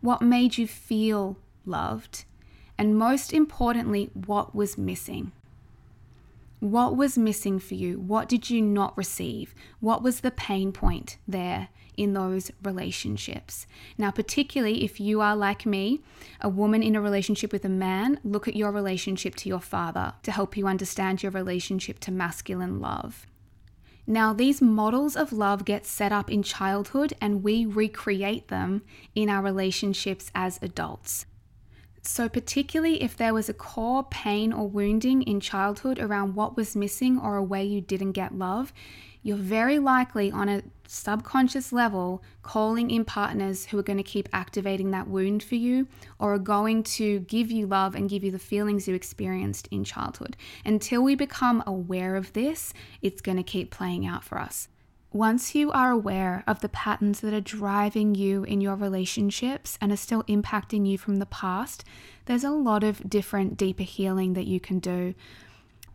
What 0.01 0.23
made 0.23 0.59
you 0.59 0.67
feel 0.67 1.37
loved, 1.67 2.25
and 2.77 2.97
most 2.97 3.33
importantly, 3.33 4.11
what 4.15 4.55
was 4.55 4.79
missing. 4.79 5.33
What 6.61 6.97
was 6.97 7.17
missing 7.17 7.59
for 7.61 7.75
you? 7.75 8.01
What 8.01 8.29
did 8.29 8.51
you 8.51 8.61
not 8.61 8.97
receive? 8.97 9.55
What 9.81 10.03
was 10.03 10.21
the 10.21 10.31
pain 10.31 10.73
point 10.73 11.17
there 11.27 11.69
in 11.97 12.15
those 12.15 12.51
relationships? 12.65 13.67
Now, 13.97 14.11
particularly 14.11 14.85
if 14.85 14.99
you 14.99 15.21
are 15.21 15.37
like 15.37 15.67
me, 15.67 16.01
a 16.41 16.49
woman 16.49 16.83
in 16.83 16.97
a 16.97 17.01
relationship 17.01 17.53
with 17.53 17.65
a 17.65 17.69
man, 17.69 18.19
look 18.25 18.49
at 18.49 18.57
your 18.57 18.73
relationship 18.73 19.37
to 19.37 19.49
your 19.49 19.61
father 19.61 20.15
to 20.25 20.33
help 20.33 20.57
you 20.57 20.67
understand 20.67 21.23
your 21.23 21.33
relationship 21.33 22.01
to 22.01 22.13
masculine 22.13 22.81
love. 22.81 23.27
Now, 24.11 24.33
these 24.33 24.63
models 24.63 25.17
of 25.17 25.35
love 25.35 25.67
get 25.67 25.85
set 25.85 26.13
up 26.13 26.31
in 26.31 26.43
childhood 26.43 27.13
and 27.21 27.43
we 27.43 27.67
recreate 27.67 28.49
them 28.49 28.81
in 29.15 29.29
our 29.29 29.43
relationships 29.43 30.31
as 30.35 30.59
adults. 30.63 31.27
So, 32.01 32.27
particularly 32.27 33.03
if 33.03 33.19
there 33.19 33.35
was 33.35 33.51
a 33.51 33.55
core 33.55 34.03
pain 34.03 34.51
or 34.51 34.67
wounding 34.67 35.21
in 35.21 35.41
childhood 35.41 35.99
around 35.99 36.37
what 36.37 36.57
was 36.57 36.75
missing 36.75 37.19
or 37.19 37.37
a 37.37 37.43
way 37.43 37.67
you 37.67 37.83
didn't 37.83 38.13
get 38.13 38.39
love, 38.39 38.73
you're 39.23 39.37
very 39.37 39.79
likely 39.79 40.33
on 40.33 40.49
a 40.49 40.63
subconscious 40.89 41.73
level 41.73 42.23
calling 42.43 42.91
in 42.91 43.05
partners 43.05 43.67
who 43.67 43.79
are 43.79 43.83
going 43.83 43.99
to 43.99 44.03
keep 44.03 44.29
activating 44.33 44.91
that 44.91 45.07
wound 45.07 45.43
for 45.43 45.55
you 45.55 45.87
or 46.19 46.35
are 46.35 46.39
going 46.39 46.83
to 46.83 47.21
give 47.21 47.51
you 47.51 47.67
love 47.67 47.95
and 47.95 48.11
give 48.11 48.25
you 48.25 48.31
the 48.31 48.39
feelings 48.39 48.89
you 48.89 48.95
experienced 48.95 49.69
in 49.71 49.85
childhood. 49.85 50.37
Until 50.65 51.03
we 51.03 51.15
become 51.15 51.63
aware 51.67 52.17
of 52.17 52.33
this, 52.33 52.73
it's 53.03 53.21
going 53.21 53.37
to 53.37 53.43
keep 53.43 53.71
playing 53.71 54.07
out 54.07 54.25
for 54.25 54.39
us. 54.39 54.69
Once 55.13 55.55
you 55.55 55.71
are 55.73 55.91
aware 55.91 56.45
of 56.47 56.61
the 56.61 56.69
patterns 56.69 57.21
that 57.21 57.33
are 57.33 57.41
driving 57.41 58.15
you 58.15 58.45
in 58.45 58.61
your 58.61 58.75
relationships 58.75 59.79
and 59.81 59.91
are 59.91 59.97
still 59.97 60.23
impacting 60.25 60.87
you 60.87 60.99
from 60.99 61.17
the 61.17 61.27
past, 61.27 61.83
there's 62.27 62.45
a 62.45 62.51
lot 62.51 62.85
of 62.85 63.09
different 63.09 63.57
deeper 63.57 63.83
healing 63.83 64.35
that 64.35 64.47
you 64.47 64.61
can 64.61 64.79
do. 64.79 65.15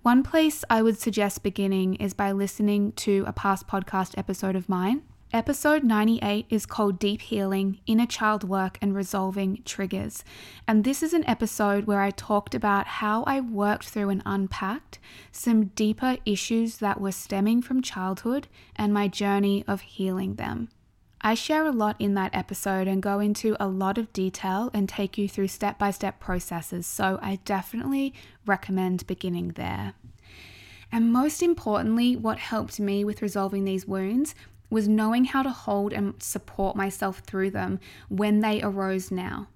One 0.03 0.21
place 0.21 0.65
I 0.69 0.81
would 0.81 0.99
suggest 0.99 1.43
beginning 1.43 1.95
is 1.95 2.13
by 2.13 2.33
listening 2.33 2.91
to 2.91 3.23
a 3.25 3.31
past 3.31 3.67
podcast 3.67 4.17
episode 4.17 4.53
of 4.53 4.67
mine. 4.67 5.03
Episode 5.31 5.85
98 5.85 6.45
is 6.49 6.65
called 6.65 6.99
Deep 6.99 7.21
Healing 7.21 7.79
Inner 7.85 8.05
Child 8.05 8.43
Work 8.43 8.77
and 8.81 8.93
Resolving 8.93 9.61
Triggers. 9.63 10.25
And 10.67 10.83
this 10.83 11.03
is 11.03 11.13
an 11.13 11.23
episode 11.25 11.85
where 11.85 12.01
I 12.01 12.11
talked 12.11 12.53
about 12.53 12.85
how 12.85 13.23
I 13.23 13.39
worked 13.39 13.87
through 13.87 14.09
and 14.09 14.21
unpacked 14.25 14.99
some 15.31 15.67
deeper 15.67 16.17
issues 16.25 16.79
that 16.79 16.99
were 16.99 17.13
stemming 17.13 17.61
from 17.61 17.81
childhood 17.81 18.49
and 18.75 18.93
my 18.93 19.07
journey 19.07 19.63
of 19.69 19.79
healing 19.79 20.35
them. 20.35 20.67
I 21.25 21.35
share 21.35 21.65
a 21.65 21.71
lot 21.71 21.95
in 21.99 22.15
that 22.15 22.35
episode 22.35 22.85
and 22.85 23.01
go 23.01 23.21
into 23.21 23.55
a 23.57 23.65
lot 23.65 23.97
of 23.97 24.11
detail 24.11 24.69
and 24.73 24.89
take 24.89 25.17
you 25.17 25.29
through 25.29 25.47
step 25.47 25.79
by 25.79 25.91
step 25.91 26.19
processes, 26.19 26.85
so 26.85 27.17
I 27.21 27.39
definitely 27.45 28.13
recommend 28.45 29.07
beginning 29.07 29.53
there. 29.53 29.93
And 30.91 31.13
most 31.13 31.41
importantly, 31.41 32.17
what 32.17 32.39
helped 32.39 32.77
me 32.77 33.05
with 33.05 33.21
resolving 33.21 33.63
these 33.63 33.87
wounds 33.87 34.35
was 34.69 34.89
knowing 34.89 35.23
how 35.23 35.43
to 35.43 35.49
hold 35.49 35.93
and 35.93 36.21
support 36.21 36.75
myself 36.75 37.19
through 37.19 37.51
them 37.51 37.79
when 38.09 38.41
they 38.41 38.61
arose 38.61 39.09
now. 39.09 39.47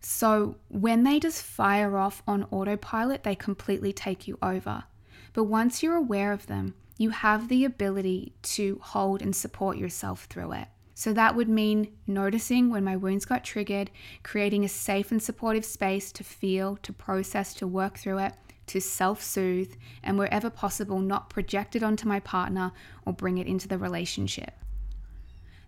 So, 0.00 0.56
when 0.68 1.04
they 1.04 1.20
just 1.20 1.42
fire 1.42 1.96
off 1.96 2.24
on 2.26 2.48
autopilot, 2.50 3.22
they 3.22 3.36
completely 3.36 3.92
take 3.92 4.26
you 4.26 4.36
over. 4.42 4.84
But 5.32 5.44
once 5.44 5.80
you're 5.80 5.94
aware 5.94 6.32
of 6.32 6.48
them, 6.48 6.74
you 6.96 7.10
have 7.10 7.48
the 7.48 7.64
ability 7.64 8.32
to 8.42 8.80
hold 8.82 9.22
and 9.22 9.34
support 9.34 9.76
yourself 9.76 10.24
through 10.24 10.52
it. 10.52 10.68
So 10.98 11.12
that 11.12 11.36
would 11.36 11.48
mean 11.48 11.92
noticing 12.08 12.70
when 12.70 12.82
my 12.82 12.96
wounds 12.96 13.24
got 13.24 13.44
triggered, 13.44 13.92
creating 14.24 14.64
a 14.64 14.68
safe 14.68 15.12
and 15.12 15.22
supportive 15.22 15.64
space 15.64 16.10
to 16.10 16.24
feel, 16.24 16.74
to 16.78 16.92
process, 16.92 17.54
to 17.54 17.68
work 17.68 17.98
through 17.98 18.18
it, 18.18 18.32
to 18.66 18.80
self 18.80 19.22
soothe, 19.22 19.72
and 20.02 20.18
wherever 20.18 20.50
possible, 20.50 20.98
not 20.98 21.30
project 21.30 21.76
it 21.76 21.84
onto 21.84 22.08
my 22.08 22.18
partner 22.18 22.72
or 23.06 23.12
bring 23.12 23.38
it 23.38 23.46
into 23.46 23.68
the 23.68 23.78
relationship. 23.78 24.54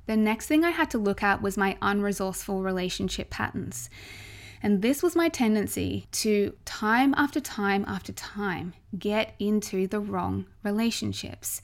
The 0.06 0.16
next 0.16 0.48
thing 0.48 0.64
I 0.64 0.70
had 0.70 0.90
to 0.90 0.98
look 0.98 1.22
at 1.22 1.40
was 1.40 1.56
my 1.56 1.78
unresourceful 1.80 2.64
relationship 2.64 3.30
patterns. 3.30 3.88
And 4.62 4.82
this 4.82 5.02
was 5.02 5.16
my 5.16 5.28
tendency 5.28 6.06
to 6.12 6.54
time 6.64 7.14
after 7.16 7.40
time 7.40 7.84
after 7.88 8.12
time 8.12 8.74
get 8.98 9.34
into 9.38 9.86
the 9.86 10.00
wrong 10.00 10.46
relationships, 10.62 11.62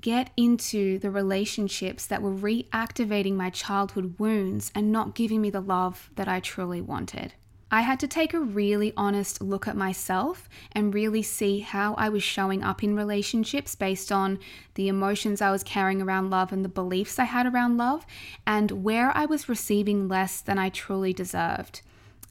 get 0.00 0.30
into 0.36 0.98
the 1.00 1.10
relationships 1.10 2.06
that 2.06 2.22
were 2.22 2.34
reactivating 2.34 3.34
my 3.34 3.50
childhood 3.50 4.14
wounds 4.18 4.70
and 4.74 4.92
not 4.92 5.14
giving 5.14 5.40
me 5.40 5.50
the 5.50 5.60
love 5.60 6.10
that 6.14 6.28
I 6.28 6.40
truly 6.40 6.80
wanted. 6.80 7.34
I 7.70 7.82
had 7.82 8.00
to 8.00 8.08
take 8.08 8.32
a 8.32 8.40
really 8.40 8.94
honest 8.96 9.42
look 9.42 9.68
at 9.68 9.76
myself 9.76 10.48
and 10.72 10.94
really 10.94 11.22
see 11.22 11.60
how 11.60 11.94
I 11.94 12.08
was 12.08 12.22
showing 12.22 12.62
up 12.62 12.82
in 12.82 12.96
relationships 12.96 13.74
based 13.74 14.10
on 14.10 14.38
the 14.74 14.88
emotions 14.88 15.42
I 15.42 15.50
was 15.50 15.62
carrying 15.62 16.00
around 16.00 16.30
love 16.30 16.50
and 16.50 16.64
the 16.64 16.70
beliefs 16.70 17.18
I 17.18 17.24
had 17.24 17.44
around 17.44 17.76
love, 17.76 18.06
and 18.46 18.84
where 18.84 19.14
I 19.14 19.26
was 19.26 19.50
receiving 19.50 20.08
less 20.08 20.40
than 20.40 20.58
I 20.58 20.70
truly 20.70 21.12
deserved. 21.12 21.82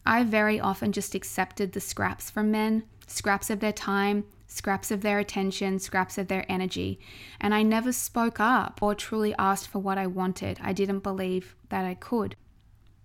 I 0.08 0.24
very 0.24 0.58
often 0.58 0.94
just 0.94 1.16
accepted 1.16 1.74
the 1.74 1.82
scraps 1.82 2.30
from 2.30 2.50
men, 2.50 2.84
scraps 3.08 3.50
of 3.50 3.60
their 3.60 3.74
time, 3.74 4.24
scraps 4.48 4.90
of 4.90 5.02
their 5.02 5.20
attention, 5.20 5.80
scraps 5.80 6.18
of 6.18 6.30
their 6.30 6.50
energy, 6.50 6.98
and 7.42 7.54
I 7.54 7.62
never 7.62 7.92
spoke 7.92 8.40
up 8.40 8.80
or 8.82 8.96
truly 8.96 9.36
asked 9.38 9.68
for 9.68 9.80
what 9.80 9.98
I 9.98 10.08
wanted. 10.08 10.62
I 10.64 10.72
didn't 10.72 11.00
believe 11.00 11.58
that 11.68 11.84
I 11.84 11.94
could. 11.94 12.38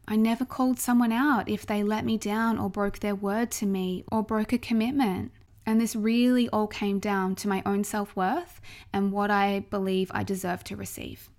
I 0.06 0.14
never 0.14 0.44
called 0.44 0.78
someone 0.78 1.10
out 1.10 1.48
if 1.48 1.66
they 1.66 1.82
let 1.82 2.04
me 2.04 2.16
down 2.18 2.56
or 2.56 2.70
broke 2.70 3.00
their 3.00 3.16
word 3.16 3.50
to 3.52 3.66
me 3.66 4.04
or 4.12 4.22
broke 4.22 4.52
a 4.52 4.58
commitment. 4.58 5.32
And 5.66 5.80
this 5.80 5.96
really 5.96 6.48
all 6.50 6.68
came 6.68 7.00
down 7.00 7.34
to 7.36 7.48
my 7.48 7.64
own 7.66 7.82
self 7.82 8.14
worth 8.14 8.60
and 8.92 9.10
what 9.10 9.32
I 9.32 9.66
believe 9.70 10.12
I 10.14 10.22
deserve 10.22 10.62
to 10.64 10.76
receive. 10.76 11.31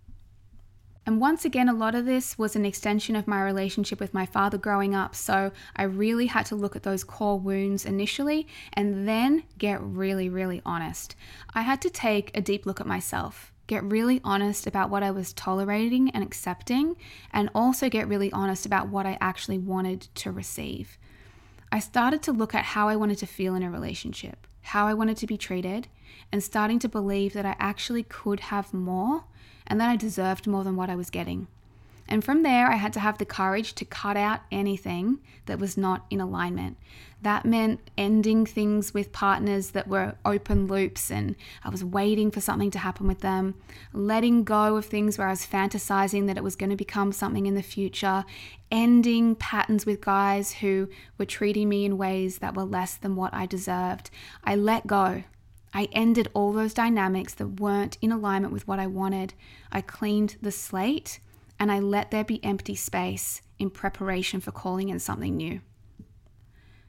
And 1.05 1.19
once 1.19 1.43
again, 1.43 1.67
a 1.67 1.73
lot 1.73 1.95
of 1.95 2.05
this 2.05 2.37
was 2.37 2.55
an 2.55 2.65
extension 2.65 3.15
of 3.15 3.27
my 3.27 3.41
relationship 3.43 3.99
with 3.99 4.13
my 4.13 4.25
father 4.25 4.57
growing 4.57 4.95
up. 4.95 5.15
So 5.15 5.51
I 5.75 5.83
really 5.83 6.27
had 6.27 6.45
to 6.47 6.55
look 6.55 6.77
at 6.77 6.83
those 6.83 7.03
core 7.03 7.37
wounds 7.37 7.85
initially 7.85 8.47
and 8.71 9.05
then 9.07 9.43
get 9.57 9.81
really, 9.81 10.29
really 10.29 10.61
honest. 10.65 11.15
I 11.53 11.63
had 11.63 11.81
to 11.81 11.89
take 11.89 12.31
a 12.33 12.41
deep 12.41 12.65
look 12.65 12.79
at 12.79 12.87
myself, 12.87 13.51
get 13.67 13.83
really 13.83 14.21
honest 14.23 14.65
about 14.65 14.89
what 14.89 15.03
I 15.03 15.11
was 15.11 15.33
tolerating 15.33 16.09
and 16.11 16.23
accepting, 16.23 16.95
and 17.33 17.49
also 17.53 17.89
get 17.89 18.07
really 18.07 18.31
honest 18.31 18.65
about 18.65 18.87
what 18.87 19.05
I 19.05 19.17
actually 19.19 19.57
wanted 19.57 20.07
to 20.15 20.31
receive. 20.31 20.97
I 21.69 21.79
started 21.79 22.21
to 22.23 22.31
look 22.31 22.55
at 22.55 22.63
how 22.63 22.87
I 22.87 22.95
wanted 22.95 23.17
to 23.17 23.27
feel 23.27 23.55
in 23.55 23.63
a 23.63 23.69
relationship, 23.69 24.47
how 24.61 24.87
I 24.87 24.93
wanted 24.93 25.17
to 25.17 25.27
be 25.27 25.37
treated, 25.37 25.89
and 26.31 26.41
starting 26.41 26.79
to 26.79 26.87
believe 26.87 27.33
that 27.33 27.45
I 27.45 27.57
actually 27.59 28.03
could 28.03 28.39
have 28.39 28.73
more 28.73 29.25
and 29.67 29.79
that 29.79 29.89
I 29.89 29.95
deserved 29.95 30.47
more 30.47 30.63
than 30.63 30.75
what 30.75 30.89
I 30.89 30.95
was 30.95 31.09
getting. 31.09 31.47
And 32.07 32.23
from 32.23 32.43
there, 32.43 32.67
I 32.67 32.75
had 32.75 32.93
to 32.93 32.99
have 32.99 33.17
the 33.17 33.25
courage 33.25 33.73
to 33.75 33.85
cut 33.85 34.17
out 34.17 34.41
anything 34.51 35.19
that 35.45 35.59
was 35.59 35.77
not 35.77 36.05
in 36.09 36.19
alignment. 36.19 36.77
That 37.21 37.45
meant 37.45 37.79
ending 37.97 38.45
things 38.45 38.93
with 38.93 39.13
partners 39.13 39.71
that 39.71 39.87
were 39.87 40.15
open 40.25 40.67
loops 40.67 41.09
and 41.09 41.37
I 41.63 41.69
was 41.69 41.83
waiting 41.83 42.31
for 42.31 42.41
something 42.41 42.69
to 42.71 42.79
happen 42.79 43.07
with 43.07 43.21
them, 43.21 43.55
letting 43.93 44.43
go 44.43 44.75
of 44.75 44.85
things 44.85 45.17
where 45.17 45.27
I 45.27 45.31
was 45.31 45.45
fantasizing 45.45 46.27
that 46.27 46.35
it 46.35 46.43
was 46.43 46.57
going 46.57 46.69
to 46.69 46.75
become 46.75 47.13
something 47.13 47.45
in 47.45 47.55
the 47.55 47.63
future, 47.63 48.25
ending 48.69 49.35
patterns 49.35 49.85
with 49.85 50.01
guys 50.01 50.55
who 50.55 50.89
were 51.17 51.25
treating 51.25 51.69
me 51.69 51.85
in 51.85 51.97
ways 51.97 52.39
that 52.39 52.55
were 52.55 52.65
less 52.65 52.95
than 52.95 53.15
what 53.15 53.33
I 53.33 53.45
deserved. 53.45 54.09
I 54.43 54.55
let 54.55 54.85
go. 54.85 55.23
I 55.73 55.89
ended 55.91 56.29
all 56.33 56.53
those 56.53 56.73
dynamics 56.73 57.33
that 57.35 57.59
weren't 57.59 57.97
in 58.01 58.11
alignment 58.11 58.53
with 58.53 58.67
what 58.67 58.79
I 58.79 58.87
wanted. 58.87 59.33
I 59.71 59.81
cleaned 59.81 60.37
the 60.41 60.51
slate 60.51 61.19
and 61.59 61.71
I 61.71 61.79
let 61.79 62.11
there 62.11 62.23
be 62.23 62.43
empty 62.43 62.75
space 62.75 63.41
in 63.57 63.69
preparation 63.69 64.39
for 64.39 64.51
calling 64.51 64.89
in 64.89 64.99
something 64.99 65.35
new. 65.35 65.61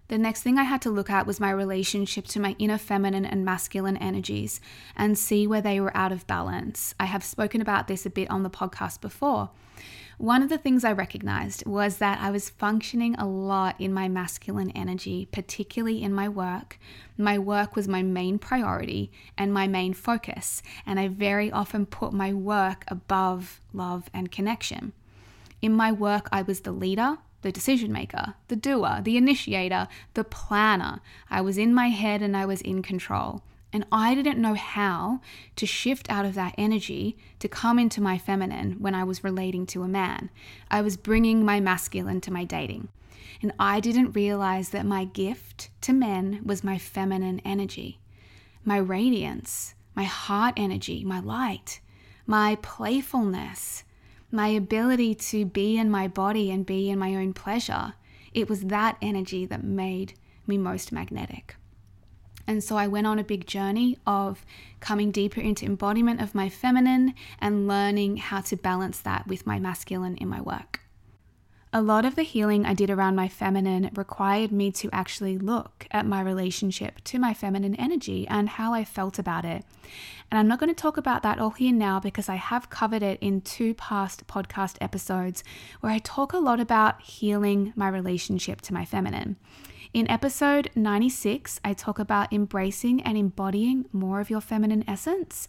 The 0.08 0.18
next 0.18 0.42
thing 0.42 0.58
I 0.58 0.64
had 0.64 0.82
to 0.82 0.90
look 0.90 1.08
at 1.08 1.26
was 1.26 1.40
my 1.40 1.50
relationship 1.50 2.26
to 2.26 2.40
my 2.40 2.54
inner 2.58 2.76
feminine 2.76 3.24
and 3.24 3.44
masculine 3.44 3.96
energies 3.96 4.60
and 4.96 5.16
see 5.18 5.46
where 5.46 5.62
they 5.62 5.80
were 5.80 5.96
out 5.96 6.12
of 6.12 6.26
balance. 6.26 6.94
I 7.00 7.06
have 7.06 7.24
spoken 7.24 7.62
about 7.62 7.88
this 7.88 8.04
a 8.04 8.10
bit 8.10 8.30
on 8.30 8.42
the 8.42 8.50
podcast 8.50 9.00
before. 9.00 9.50
One 10.18 10.42
of 10.42 10.48
the 10.48 10.58
things 10.58 10.84
I 10.84 10.92
recognized 10.92 11.66
was 11.66 11.98
that 11.98 12.20
I 12.20 12.30
was 12.30 12.50
functioning 12.50 13.16
a 13.16 13.26
lot 13.26 13.80
in 13.80 13.92
my 13.92 14.08
masculine 14.08 14.70
energy, 14.70 15.26
particularly 15.32 16.02
in 16.02 16.12
my 16.12 16.28
work. 16.28 16.78
My 17.18 17.38
work 17.38 17.74
was 17.74 17.88
my 17.88 18.02
main 18.02 18.38
priority 18.38 19.10
and 19.36 19.52
my 19.52 19.66
main 19.66 19.92
focus, 19.92 20.62
and 20.86 21.00
I 21.00 21.08
very 21.08 21.50
often 21.50 21.86
put 21.86 22.12
my 22.12 22.32
work 22.32 22.84
above 22.88 23.60
love 23.72 24.08
and 24.14 24.30
connection. 24.30 24.92
In 25.60 25.72
my 25.72 25.90
work, 25.90 26.28
I 26.30 26.42
was 26.42 26.60
the 26.60 26.72
leader, 26.72 27.18
the 27.44 27.52
decision 27.52 27.92
maker, 27.92 28.34
the 28.48 28.56
doer, 28.56 29.00
the 29.02 29.18
initiator, 29.18 29.86
the 30.14 30.24
planner. 30.24 31.00
I 31.30 31.42
was 31.42 31.58
in 31.58 31.74
my 31.74 31.88
head 31.88 32.22
and 32.22 32.34
I 32.34 32.46
was 32.46 32.62
in 32.62 32.82
control. 32.82 33.42
And 33.70 33.84
I 33.92 34.14
didn't 34.14 34.40
know 34.40 34.54
how 34.54 35.20
to 35.56 35.66
shift 35.66 36.08
out 36.08 36.24
of 36.24 36.34
that 36.34 36.54
energy 36.56 37.18
to 37.40 37.48
come 37.48 37.78
into 37.78 38.00
my 38.00 38.16
feminine 38.16 38.76
when 38.78 38.94
I 38.94 39.04
was 39.04 39.22
relating 39.22 39.66
to 39.66 39.82
a 39.82 39.88
man. 39.88 40.30
I 40.70 40.80
was 40.80 40.96
bringing 40.96 41.44
my 41.44 41.60
masculine 41.60 42.22
to 42.22 42.32
my 42.32 42.44
dating. 42.44 42.88
And 43.42 43.52
I 43.58 43.78
didn't 43.78 44.12
realize 44.12 44.70
that 44.70 44.86
my 44.86 45.04
gift 45.04 45.68
to 45.82 45.92
men 45.92 46.40
was 46.44 46.64
my 46.64 46.78
feminine 46.78 47.42
energy, 47.44 48.00
my 48.64 48.78
radiance, 48.78 49.74
my 49.94 50.04
heart 50.04 50.54
energy, 50.56 51.04
my 51.04 51.20
light, 51.20 51.80
my 52.26 52.56
playfulness, 52.62 53.84
my 54.34 54.48
ability 54.48 55.14
to 55.14 55.44
be 55.46 55.78
in 55.78 55.90
my 55.90 56.08
body 56.08 56.50
and 56.50 56.66
be 56.66 56.90
in 56.90 56.98
my 56.98 57.14
own 57.14 57.32
pleasure. 57.32 57.94
It 58.34 58.48
was 58.48 58.62
that 58.62 58.98
energy 59.00 59.46
that 59.46 59.62
made 59.64 60.14
me 60.46 60.58
most 60.58 60.92
magnetic. 60.92 61.56
And 62.46 62.62
so 62.62 62.76
I 62.76 62.88
went 62.88 63.06
on 63.06 63.18
a 63.18 63.24
big 63.24 63.46
journey 63.46 63.96
of 64.06 64.44
coming 64.80 65.10
deeper 65.10 65.40
into 65.40 65.64
embodiment 65.64 66.20
of 66.20 66.34
my 66.34 66.50
feminine 66.50 67.14
and 67.40 67.66
learning 67.66 68.18
how 68.18 68.42
to 68.42 68.56
balance 68.56 69.00
that 69.00 69.26
with 69.26 69.46
my 69.46 69.58
masculine 69.58 70.16
in 70.16 70.28
my 70.28 70.42
work. 70.42 70.83
A 71.76 71.82
lot 71.82 72.04
of 72.04 72.14
the 72.14 72.22
healing 72.22 72.64
I 72.64 72.72
did 72.72 72.88
around 72.88 73.16
my 73.16 73.26
feminine 73.26 73.90
required 73.96 74.52
me 74.52 74.70
to 74.70 74.88
actually 74.92 75.38
look 75.38 75.88
at 75.90 76.06
my 76.06 76.20
relationship 76.20 77.02
to 77.02 77.18
my 77.18 77.34
feminine 77.34 77.74
energy 77.74 78.28
and 78.28 78.48
how 78.48 78.72
I 78.72 78.84
felt 78.84 79.18
about 79.18 79.44
it. 79.44 79.64
And 80.30 80.38
I'm 80.38 80.46
not 80.46 80.60
going 80.60 80.72
to 80.72 80.80
talk 80.80 80.96
about 80.96 81.24
that 81.24 81.40
all 81.40 81.50
here 81.50 81.72
now 81.72 81.98
because 81.98 82.28
I 82.28 82.36
have 82.36 82.70
covered 82.70 83.02
it 83.02 83.18
in 83.20 83.40
two 83.40 83.74
past 83.74 84.24
podcast 84.28 84.76
episodes 84.80 85.42
where 85.80 85.90
I 85.90 85.98
talk 85.98 86.32
a 86.32 86.38
lot 86.38 86.60
about 86.60 87.02
healing 87.02 87.72
my 87.74 87.88
relationship 87.88 88.60
to 88.60 88.72
my 88.72 88.84
feminine. 88.84 89.34
In 89.94 90.10
episode 90.10 90.70
96, 90.74 91.60
I 91.64 91.72
talk 91.72 92.00
about 92.00 92.32
embracing 92.32 93.00
and 93.02 93.16
embodying 93.16 93.84
more 93.92 94.18
of 94.18 94.28
your 94.28 94.40
feminine 94.40 94.82
essence. 94.88 95.46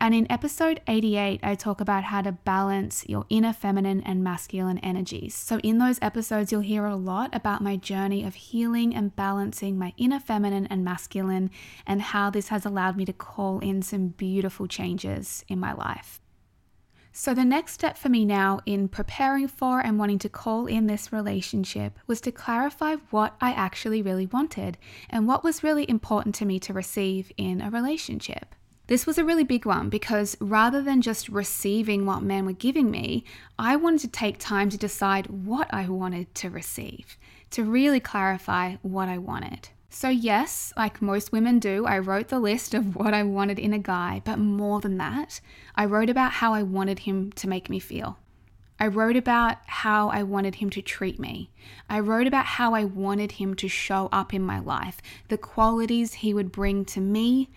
And 0.00 0.14
in 0.14 0.30
episode 0.30 0.80
88, 0.86 1.40
I 1.42 1.56
talk 1.56 1.80
about 1.80 2.04
how 2.04 2.22
to 2.22 2.30
balance 2.30 3.04
your 3.08 3.26
inner 3.28 3.52
feminine 3.52 4.00
and 4.04 4.22
masculine 4.22 4.78
energies. 4.78 5.34
So, 5.34 5.58
in 5.64 5.78
those 5.78 5.98
episodes, 6.00 6.52
you'll 6.52 6.60
hear 6.60 6.86
a 6.86 6.94
lot 6.94 7.34
about 7.34 7.60
my 7.60 7.74
journey 7.74 8.22
of 8.22 8.36
healing 8.36 8.94
and 8.94 9.16
balancing 9.16 9.76
my 9.76 9.92
inner 9.96 10.20
feminine 10.20 10.68
and 10.68 10.84
masculine, 10.84 11.50
and 11.84 12.00
how 12.00 12.30
this 12.30 12.50
has 12.50 12.64
allowed 12.64 12.96
me 12.96 13.04
to 13.04 13.12
call 13.12 13.58
in 13.58 13.82
some 13.82 14.10
beautiful 14.10 14.68
changes 14.68 15.44
in 15.48 15.58
my 15.58 15.72
life. 15.72 16.20
So, 17.20 17.34
the 17.34 17.44
next 17.44 17.72
step 17.72 17.98
for 17.98 18.08
me 18.08 18.24
now 18.24 18.60
in 18.64 18.86
preparing 18.86 19.48
for 19.48 19.80
and 19.80 19.98
wanting 19.98 20.20
to 20.20 20.28
call 20.28 20.66
in 20.66 20.86
this 20.86 21.12
relationship 21.12 21.98
was 22.06 22.20
to 22.20 22.30
clarify 22.30 22.94
what 23.10 23.34
I 23.40 23.50
actually 23.54 24.02
really 24.02 24.26
wanted 24.26 24.78
and 25.10 25.26
what 25.26 25.42
was 25.42 25.64
really 25.64 25.84
important 25.90 26.36
to 26.36 26.44
me 26.44 26.60
to 26.60 26.72
receive 26.72 27.32
in 27.36 27.60
a 27.60 27.70
relationship. 27.70 28.54
This 28.86 29.04
was 29.04 29.18
a 29.18 29.24
really 29.24 29.42
big 29.42 29.66
one 29.66 29.88
because 29.88 30.36
rather 30.38 30.80
than 30.80 31.02
just 31.02 31.28
receiving 31.28 32.06
what 32.06 32.22
men 32.22 32.46
were 32.46 32.52
giving 32.52 32.88
me, 32.88 33.24
I 33.58 33.74
wanted 33.74 34.02
to 34.02 34.08
take 34.16 34.38
time 34.38 34.70
to 34.70 34.78
decide 34.78 35.26
what 35.26 35.66
I 35.74 35.88
wanted 35.88 36.32
to 36.36 36.50
receive, 36.50 37.18
to 37.50 37.64
really 37.64 37.98
clarify 37.98 38.76
what 38.82 39.08
I 39.08 39.18
wanted. 39.18 39.70
So, 39.90 40.10
yes, 40.10 40.72
like 40.76 41.00
most 41.00 41.32
women 41.32 41.58
do, 41.58 41.86
I 41.86 41.98
wrote 41.98 42.28
the 42.28 42.38
list 42.38 42.74
of 42.74 42.94
what 42.94 43.14
I 43.14 43.22
wanted 43.22 43.58
in 43.58 43.72
a 43.72 43.78
guy, 43.78 44.20
but 44.24 44.38
more 44.38 44.80
than 44.80 44.98
that, 44.98 45.40
I 45.74 45.86
wrote 45.86 46.10
about 46.10 46.32
how 46.32 46.52
I 46.52 46.62
wanted 46.62 47.00
him 47.00 47.32
to 47.32 47.48
make 47.48 47.70
me 47.70 47.78
feel. 47.78 48.18
I 48.78 48.86
wrote 48.86 49.16
about 49.16 49.56
how 49.66 50.08
I 50.10 50.22
wanted 50.22 50.56
him 50.56 50.70
to 50.70 50.82
treat 50.82 51.18
me. 51.18 51.50
I 51.88 51.98
wrote 51.98 52.28
about 52.28 52.44
how 52.44 52.74
I 52.74 52.84
wanted 52.84 53.32
him 53.32 53.54
to 53.56 53.68
show 53.68 54.08
up 54.12 54.32
in 54.32 54.42
my 54.42 54.60
life, 54.60 54.98
the 55.28 55.38
qualities 55.38 56.14
he 56.14 56.32
would 56.32 56.52
bring 56.52 56.84
to 56.86 57.00
me 57.00 57.48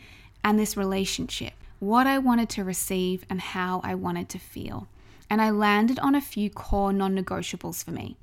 and 0.44 0.58
this 0.58 0.76
relationship, 0.76 1.54
what 1.80 2.08
I 2.08 2.17
wanted 2.17 2.50
to 2.52 2.63
receive, 2.63 3.24
and 3.30 3.39
how 3.39 3.82
I 3.84 3.94
wanted 3.94 4.30
to 4.30 4.39
feel. 4.39 4.88
And 5.30 5.41
I 5.41 5.52
landed 5.52 6.00
on 6.00 6.15
a 6.15 6.22
few 6.22 6.50
core 6.50 6.91
non 6.91 7.15
negotiables 7.15 7.84
for 7.84 7.91
me. 7.91 8.17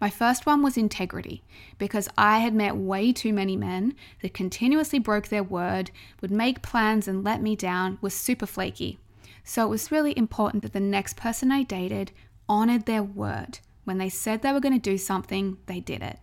My 0.00 0.10
first 0.10 0.46
one 0.46 0.62
was 0.62 0.76
integrity, 0.76 1.42
because 1.78 2.08
I 2.16 2.38
had 2.38 2.54
met 2.54 2.76
way 2.76 3.12
too 3.12 3.32
many 3.32 3.56
men 3.56 3.94
that 4.22 4.34
continuously 4.34 4.98
broke 4.98 5.28
their 5.28 5.42
word, 5.42 5.90
would 6.20 6.30
make 6.30 6.62
plans 6.62 7.08
and 7.08 7.24
let 7.24 7.42
me 7.42 7.56
down, 7.56 7.98
was 8.00 8.14
super 8.14 8.46
flaky. 8.46 8.98
So 9.44 9.66
it 9.66 9.70
was 9.70 9.90
really 9.90 10.16
important 10.16 10.62
that 10.62 10.72
the 10.72 10.80
next 10.80 11.16
person 11.16 11.50
I 11.50 11.62
dated 11.62 12.12
honored 12.48 12.86
their 12.86 13.02
word. 13.02 13.60
When 13.84 13.98
they 13.98 14.08
said 14.08 14.42
they 14.42 14.52
were 14.52 14.60
going 14.60 14.78
to 14.78 14.90
do 14.90 14.98
something, 14.98 15.58
they 15.66 15.80
did 15.80 16.02
it. 16.02 16.18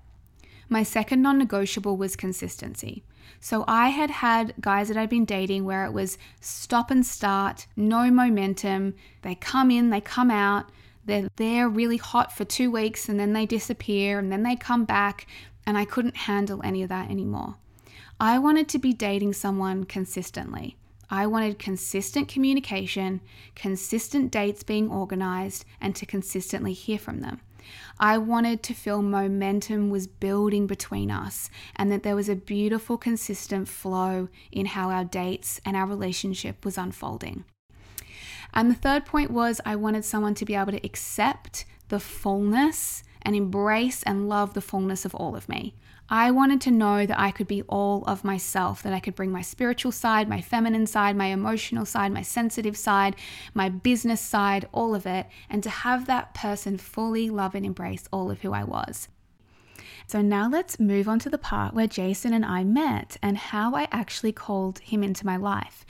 My 0.69 0.83
second 0.83 1.21
non 1.21 1.37
negotiable 1.37 1.97
was 1.97 2.15
consistency. 2.15 3.03
So 3.39 3.63
I 3.67 3.89
had 3.89 4.09
had 4.09 4.53
guys 4.59 4.87
that 4.87 4.97
I'd 4.97 5.09
been 5.09 5.25
dating 5.25 5.65
where 5.65 5.85
it 5.85 5.91
was 5.91 6.17
stop 6.41 6.91
and 6.91 7.05
start, 7.05 7.67
no 7.75 8.09
momentum. 8.11 8.95
They 9.21 9.35
come 9.35 9.71
in, 9.71 9.89
they 9.89 10.01
come 10.01 10.31
out, 10.31 10.69
they're 11.07 11.29
there 11.37 11.67
really 11.67 11.97
hot 11.97 12.31
for 12.31 12.45
two 12.45 12.69
weeks 12.69 13.09
and 13.09 13.19
then 13.19 13.33
they 13.33 13.45
disappear 13.45 14.19
and 14.19 14.31
then 14.31 14.43
they 14.43 14.55
come 14.55 14.85
back, 14.85 15.25
and 15.65 15.77
I 15.77 15.85
couldn't 15.85 16.17
handle 16.17 16.61
any 16.63 16.83
of 16.83 16.89
that 16.89 17.09
anymore. 17.09 17.55
I 18.19 18.39
wanted 18.39 18.67
to 18.69 18.79
be 18.79 18.93
dating 18.93 19.33
someone 19.33 19.85
consistently. 19.85 20.77
I 21.09 21.25
wanted 21.25 21.59
consistent 21.59 22.27
communication, 22.27 23.21
consistent 23.55 24.31
dates 24.31 24.63
being 24.63 24.91
organized, 24.91 25.65
and 25.79 25.95
to 25.95 26.05
consistently 26.05 26.73
hear 26.73 26.99
from 26.99 27.21
them. 27.21 27.41
I 27.99 28.17
wanted 28.17 28.63
to 28.63 28.73
feel 28.73 29.01
momentum 29.01 29.89
was 29.89 30.07
building 30.07 30.67
between 30.67 31.11
us 31.11 31.49
and 31.75 31.91
that 31.91 32.03
there 32.03 32.15
was 32.15 32.29
a 32.29 32.35
beautiful, 32.35 32.97
consistent 32.97 33.67
flow 33.67 34.29
in 34.51 34.67
how 34.67 34.89
our 34.89 35.05
dates 35.05 35.59
and 35.65 35.75
our 35.75 35.85
relationship 35.85 36.63
was 36.63 36.77
unfolding. 36.77 37.45
And 38.53 38.69
the 38.69 38.75
third 38.75 39.05
point 39.05 39.31
was 39.31 39.61
I 39.65 39.75
wanted 39.75 40.05
someone 40.05 40.35
to 40.35 40.45
be 40.45 40.55
able 40.55 40.71
to 40.71 40.85
accept 40.85 41.65
the 41.89 41.99
fullness 41.99 43.03
and 43.21 43.35
embrace 43.35 44.03
and 44.03 44.29
love 44.29 44.53
the 44.53 44.61
fullness 44.61 45.05
of 45.05 45.15
all 45.15 45.35
of 45.35 45.49
me. 45.49 45.75
I 46.09 46.31
wanted 46.31 46.61
to 46.61 46.71
know 46.71 47.05
that 47.05 47.19
I 47.19 47.31
could 47.31 47.47
be 47.47 47.63
all 47.63 48.05
of 48.05 48.23
myself, 48.23 48.81
that 48.83 48.93
I 48.93 49.01
could 49.01 49.15
bring 49.15 49.31
my 49.31 49.41
spiritual 49.41 49.91
side, 49.91 50.29
my 50.29 50.39
feminine 50.39 50.87
side, 50.87 51.17
my 51.17 51.25
emotional 51.25 51.85
side, 51.85 52.13
my 52.13 52.21
sensitive 52.21 52.77
side, 52.77 53.17
my 53.53 53.67
business 53.67 54.21
side, 54.21 54.69
all 54.71 54.95
of 54.95 55.05
it, 55.05 55.27
and 55.49 55.61
to 55.63 55.69
have 55.69 56.07
that 56.07 56.33
person 56.33 56.77
fully 56.77 57.29
love 57.29 57.55
and 57.55 57.65
embrace 57.65 58.05
all 58.13 58.31
of 58.31 58.39
who 58.39 58.53
I 58.53 58.63
was. 58.63 59.09
So 60.07 60.21
now 60.21 60.47
let's 60.47 60.79
move 60.79 61.09
on 61.09 61.19
to 61.19 61.29
the 61.29 61.37
part 61.37 61.73
where 61.73 61.87
Jason 61.87 62.31
and 62.31 62.45
I 62.45 62.63
met 62.63 63.17
and 63.21 63.37
how 63.37 63.75
I 63.75 63.89
actually 63.91 64.31
called 64.31 64.79
him 64.79 65.03
into 65.03 65.25
my 65.25 65.35
life. 65.35 65.85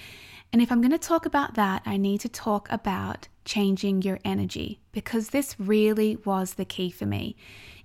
And 0.51 0.62
if 0.62 0.71
I'm 0.71 0.81
going 0.81 0.91
to 0.91 0.97
talk 0.97 1.25
about 1.25 1.55
that, 1.55 1.81
I 1.86 1.97
need 1.97 2.21
to 2.21 2.29
talk 2.29 2.67
about 2.71 3.27
changing 3.43 4.01
your 4.01 4.19
energy 4.25 4.79
because 4.91 5.29
this 5.29 5.55
really 5.60 6.17
was 6.25 6.53
the 6.53 6.65
key 6.65 6.89
for 6.89 7.05
me. 7.05 7.36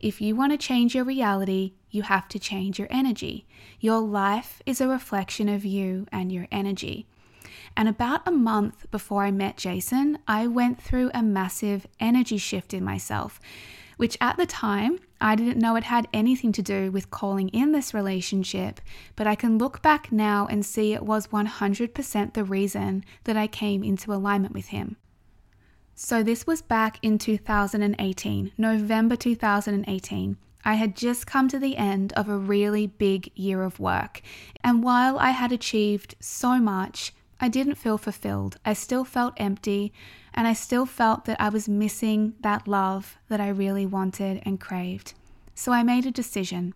If 0.00 0.20
you 0.20 0.34
want 0.34 0.52
to 0.52 0.58
change 0.58 0.94
your 0.94 1.04
reality, 1.04 1.74
you 1.90 2.02
have 2.02 2.28
to 2.28 2.38
change 2.38 2.78
your 2.78 2.88
energy. 2.90 3.46
Your 3.80 4.00
life 4.00 4.62
is 4.66 4.80
a 4.80 4.88
reflection 4.88 5.48
of 5.48 5.64
you 5.64 6.06
and 6.10 6.32
your 6.32 6.48
energy. 6.50 7.06
And 7.76 7.88
about 7.88 8.26
a 8.26 8.32
month 8.32 8.90
before 8.90 9.24
I 9.24 9.30
met 9.30 9.56
Jason, 9.56 10.18
I 10.26 10.46
went 10.46 10.80
through 10.82 11.10
a 11.14 11.22
massive 11.22 11.86
energy 12.00 12.38
shift 12.38 12.74
in 12.74 12.84
myself, 12.84 13.40
which 13.96 14.16
at 14.20 14.36
the 14.36 14.46
time 14.46 14.98
I 15.20 15.34
didn't 15.34 15.58
know 15.60 15.76
it 15.76 15.84
had 15.84 16.08
anything 16.12 16.52
to 16.52 16.62
do 16.62 16.90
with 16.90 17.10
calling 17.10 17.48
in 17.50 17.72
this 17.72 17.94
relationship, 17.94 18.80
but 19.14 19.26
I 19.26 19.34
can 19.34 19.58
look 19.58 19.82
back 19.82 20.10
now 20.10 20.46
and 20.50 20.66
see 20.66 20.92
it 20.92 21.04
was 21.04 21.28
100% 21.28 22.34
the 22.34 22.44
reason 22.44 23.04
that 23.24 23.36
I 23.36 23.46
came 23.46 23.84
into 23.84 24.12
alignment 24.12 24.54
with 24.54 24.68
him. 24.68 24.96
So, 25.94 26.22
this 26.22 26.46
was 26.46 26.62
back 26.62 26.98
in 27.02 27.18
2018, 27.18 28.52
November 28.56 29.14
2018. 29.14 30.36
I 30.64 30.74
had 30.74 30.96
just 30.96 31.26
come 31.26 31.48
to 31.48 31.58
the 31.58 31.76
end 31.76 32.12
of 32.14 32.28
a 32.28 32.36
really 32.36 32.86
big 32.86 33.30
year 33.34 33.62
of 33.62 33.78
work, 33.78 34.22
and 34.64 34.82
while 34.82 35.18
I 35.18 35.30
had 35.30 35.52
achieved 35.52 36.14
so 36.18 36.58
much, 36.58 37.12
I 37.40 37.48
didn't 37.48 37.74
feel 37.74 37.98
fulfilled. 37.98 38.56
I 38.64 38.72
still 38.72 39.04
felt 39.04 39.34
empty, 39.36 39.92
and 40.34 40.46
I 40.46 40.52
still 40.52 40.86
felt 40.86 41.24
that 41.26 41.40
I 41.40 41.48
was 41.48 41.68
missing 41.68 42.34
that 42.40 42.66
love 42.66 43.18
that 43.28 43.40
I 43.40 43.48
really 43.48 43.86
wanted 43.86 44.42
and 44.44 44.60
craved. 44.60 45.14
So 45.54 45.72
I 45.72 45.82
made 45.82 46.06
a 46.06 46.10
decision. 46.10 46.74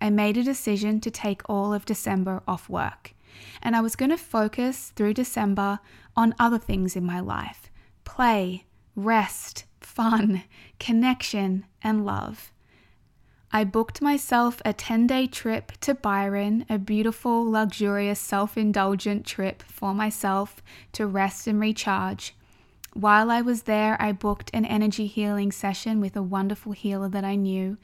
I 0.00 0.10
made 0.10 0.36
a 0.36 0.42
decision 0.42 1.00
to 1.00 1.10
take 1.10 1.42
all 1.48 1.72
of 1.72 1.84
December 1.84 2.42
off 2.48 2.68
work. 2.68 3.14
And 3.62 3.76
I 3.76 3.80
was 3.80 3.96
going 3.96 4.10
to 4.10 4.16
focus 4.16 4.92
through 4.96 5.14
December 5.14 5.80
on 6.16 6.34
other 6.38 6.58
things 6.58 6.96
in 6.96 7.04
my 7.04 7.20
life 7.20 7.70
play, 8.04 8.64
rest, 8.94 9.64
fun, 9.80 10.44
connection, 10.78 11.64
and 11.82 12.04
love. 12.04 12.52
I 13.52 13.62
booked 13.62 14.02
myself 14.02 14.60
a 14.64 14.72
10 14.72 15.06
day 15.06 15.26
trip 15.26 15.72
to 15.82 15.94
Byron, 15.94 16.66
a 16.68 16.78
beautiful, 16.78 17.48
luxurious, 17.48 18.18
self 18.18 18.56
indulgent 18.56 19.24
trip 19.24 19.62
for 19.62 19.94
myself 19.94 20.56
to 20.92 21.06
rest 21.06 21.46
and 21.46 21.60
recharge. 21.60 22.34
While 22.94 23.28
I 23.30 23.40
was 23.40 23.64
there, 23.64 24.00
I 24.00 24.12
booked 24.12 24.50
an 24.54 24.64
energy 24.64 25.06
healing 25.06 25.50
session 25.50 26.00
with 26.00 26.14
a 26.16 26.22
wonderful 26.22 26.72
healer 26.72 27.08
that 27.08 27.24
I 27.24 27.34
knew. 27.34 27.76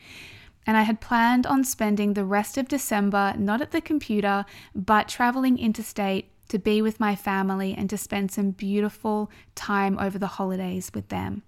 And 0.67 0.77
I 0.77 0.83
had 0.83 1.01
planned 1.01 1.47
on 1.47 1.65
spending 1.65 2.15
the 2.15 2.25
rest 2.25 2.57
of 2.57 2.69
December 2.69 3.35
not 3.37 3.61
at 3.61 3.73
the 3.73 3.81
computer, 3.81 4.45
but 4.75 5.09
traveling 5.09 5.59
interstate 5.59 6.31
to 6.49 6.61
be 6.61 6.81
with 6.81 7.01
my 7.01 7.17
family 7.17 7.75
and 7.77 7.91
to 7.91 7.97
spend 7.97 8.31
some 8.31 8.53
beautiful 8.53 9.31
time 9.57 9.99
over 9.99 10.17
the 10.19 10.27
holidays 10.27 10.93
with 10.95 11.09
them. 11.09 11.43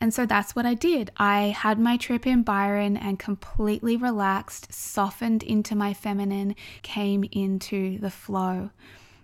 And 0.00 0.12
so 0.12 0.26
that's 0.26 0.56
what 0.56 0.66
I 0.66 0.74
did. 0.74 1.10
I 1.16 1.54
had 1.56 1.78
my 1.78 1.96
trip 1.96 2.26
in 2.26 2.42
Byron 2.42 2.96
and 2.96 3.18
completely 3.18 3.96
relaxed, 3.96 4.72
softened 4.72 5.42
into 5.42 5.76
my 5.76 5.92
feminine, 5.92 6.56
came 6.82 7.24
into 7.30 7.98
the 7.98 8.10
flow. 8.10 8.70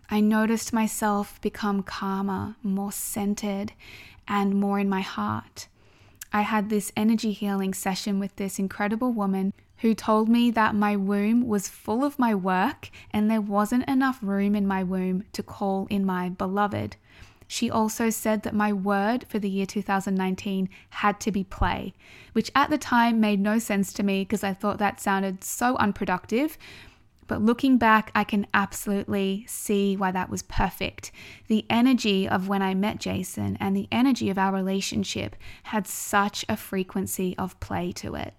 I 0.08 0.20
noticed 0.20 0.72
myself 0.72 1.40
become 1.40 1.82
calmer, 1.82 2.56
more 2.62 2.92
centered, 2.92 3.72
and 4.28 4.54
more 4.54 4.78
in 4.78 4.88
my 4.88 5.00
heart. 5.00 5.68
I 6.32 6.42
had 6.42 6.68
this 6.68 6.92
energy 6.96 7.32
healing 7.32 7.74
session 7.74 8.18
with 8.18 8.36
this 8.36 8.58
incredible 8.58 9.12
woman 9.12 9.52
who 9.78 9.94
told 9.94 10.28
me 10.28 10.50
that 10.52 10.74
my 10.74 10.96
womb 10.96 11.46
was 11.46 11.68
full 11.68 12.04
of 12.04 12.18
my 12.18 12.34
work 12.34 12.90
and 13.10 13.30
there 13.30 13.40
wasn't 13.40 13.88
enough 13.88 14.18
room 14.22 14.54
in 14.54 14.66
my 14.66 14.82
womb 14.82 15.24
to 15.32 15.42
call 15.42 15.86
in 15.90 16.04
my 16.04 16.28
beloved. 16.28 16.96
She 17.48 17.70
also 17.70 18.10
said 18.10 18.42
that 18.42 18.54
my 18.54 18.72
word 18.72 19.26
for 19.28 19.38
the 19.38 19.48
year 19.48 19.66
2019 19.66 20.68
had 20.90 21.20
to 21.20 21.30
be 21.30 21.44
play, 21.44 21.94
which 22.32 22.50
at 22.54 22.70
the 22.70 22.78
time 22.78 23.20
made 23.20 23.40
no 23.40 23.58
sense 23.58 23.92
to 23.94 24.02
me 24.02 24.22
because 24.22 24.42
I 24.42 24.52
thought 24.52 24.78
that 24.78 25.00
sounded 25.00 25.44
so 25.44 25.76
unproductive. 25.76 26.58
But 27.26 27.42
looking 27.42 27.78
back, 27.78 28.10
I 28.14 28.24
can 28.24 28.46
absolutely 28.54 29.44
see 29.48 29.96
why 29.96 30.10
that 30.12 30.30
was 30.30 30.42
perfect. 30.42 31.10
The 31.48 31.66
energy 31.68 32.28
of 32.28 32.48
when 32.48 32.62
I 32.62 32.74
met 32.74 33.00
Jason 33.00 33.56
and 33.60 33.76
the 33.76 33.88
energy 33.90 34.30
of 34.30 34.38
our 34.38 34.52
relationship 34.52 35.36
had 35.64 35.86
such 35.86 36.44
a 36.48 36.56
frequency 36.56 37.34
of 37.38 37.58
play 37.60 37.92
to 37.92 38.14
it. 38.14 38.34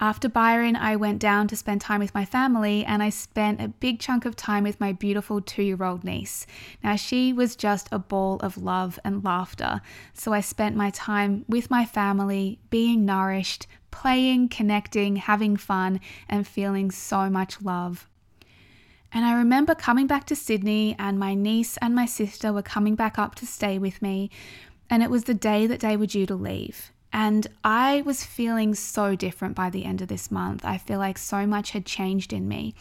After 0.00 0.28
Byron, 0.28 0.74
I 0.74 0.96
went 0.96 1.20
down 1.20 1.46
to 1.48 1.56
spend 1.56 1.80
time 1.80 2.00
with 2.00 2.14
my 2.14 2.24
family 2.24 2.84
and 2.84 3.00
I 3.02 3.10
spent 3.10 3.60
a 3.60 3.68
big 3.68 4.00
chunk 4.00 4.24
of 4.24 4.34
time 4.34 4.64
with 4.64 4.80
my 4.80 4.92
beautiful 4.92 5.40
two 5.40 5.62
year 5.62 5.84
old 5.84 6.02
niece. 6.02 6.46
Now, 6.82 6.96
she 6.96 7.32
was 7.32 7.54
just 7.54 7.88
a 7.92 7.98
ball 7.98 8.36
of 8.40 8.58
love 8.58 8.98
and 9.04 9.24
laughter. 9.24 9.80
So 10.12 10.32
I 10.32 10.40
spent 10.40 10.74
my 10.76 10.90
time 10.90 11.44
with 11.48 11.70
my 11.70 11.84
family, 11.86 12.58
being 12.70 13.04
nourished, 13.04 13.68
playing, 13.92 14.48
connecting, 14.48 15.16
having 15.16 15.56
fun, 15.56 16.00
and 16.28 16.46
feeling 16.46 16.90
so 16.90 17.30
much 17.30 17.62
love. 17.62 18.08
And 19.14 19.24
I 19.24 19.34
remember 19.34 19.76
coming 19.76 20.08
back 20.08 20.26
to 20.26 20.36
Sydney, 20.36 20.96
and 20.98 21.20
my 21.20 21.34
niece 21.34 21.76
and 21.76 21.94
my 21.94 22.04
sister 22.04 22.52
were 22.52 22.62
coming 22.62 22.96
back 22.96 23.16
up 23.16 23.36
to 23.36 23.46
stay 23.46 23.78
with 23.78 24.02
me. 24.02 24.28
And 24.90 25.04
it 25.04 25.10
was 25.10 25.24
the 25.24 25.34
day 25.34 25.68
that 25.68 25.80
they 25.80 25.96
were 25.96 26.06
due 26.06 26.26
to 26.26 26.34
leave. 26.34 26.90
And 27.12 27.46
I 27.62 28.02
was 28.02 28.24
feeling 28.24 28.74
so 28.74 29.14
different 29.14 29.54
by 29.54 29.70
the 29.70 29.84
end 29.84 30.02
of 30.02 30.08
this 30.08 30.32
month. 30.32 30.64
I 30.64 30.78
feel 30.78 30.98
like 30.98 31.16
so 31.16 31.46
much 31.46 31.70
had 31.70 31.86
changed 31.86 32.32
in 32.32 32.48
me. 32.48 32.74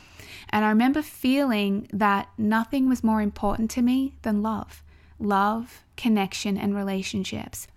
And 0.49 0.65
I 0.65 0.69
remember 0.69 1.03
feeling 1.03 1.87
that 1.93 2.29
nothing 2.35 2.89
was 2.89 3.03
more 3.03 3.21
important 3.21 3.69
to 3.71 3.83
me 3.83 4.15
than 4.23 4.41
love 4.41 4.81
love, 5.19 5.83
connection, 5.95 6.57
and 6.57 6.75
relationships. 6.75 7.67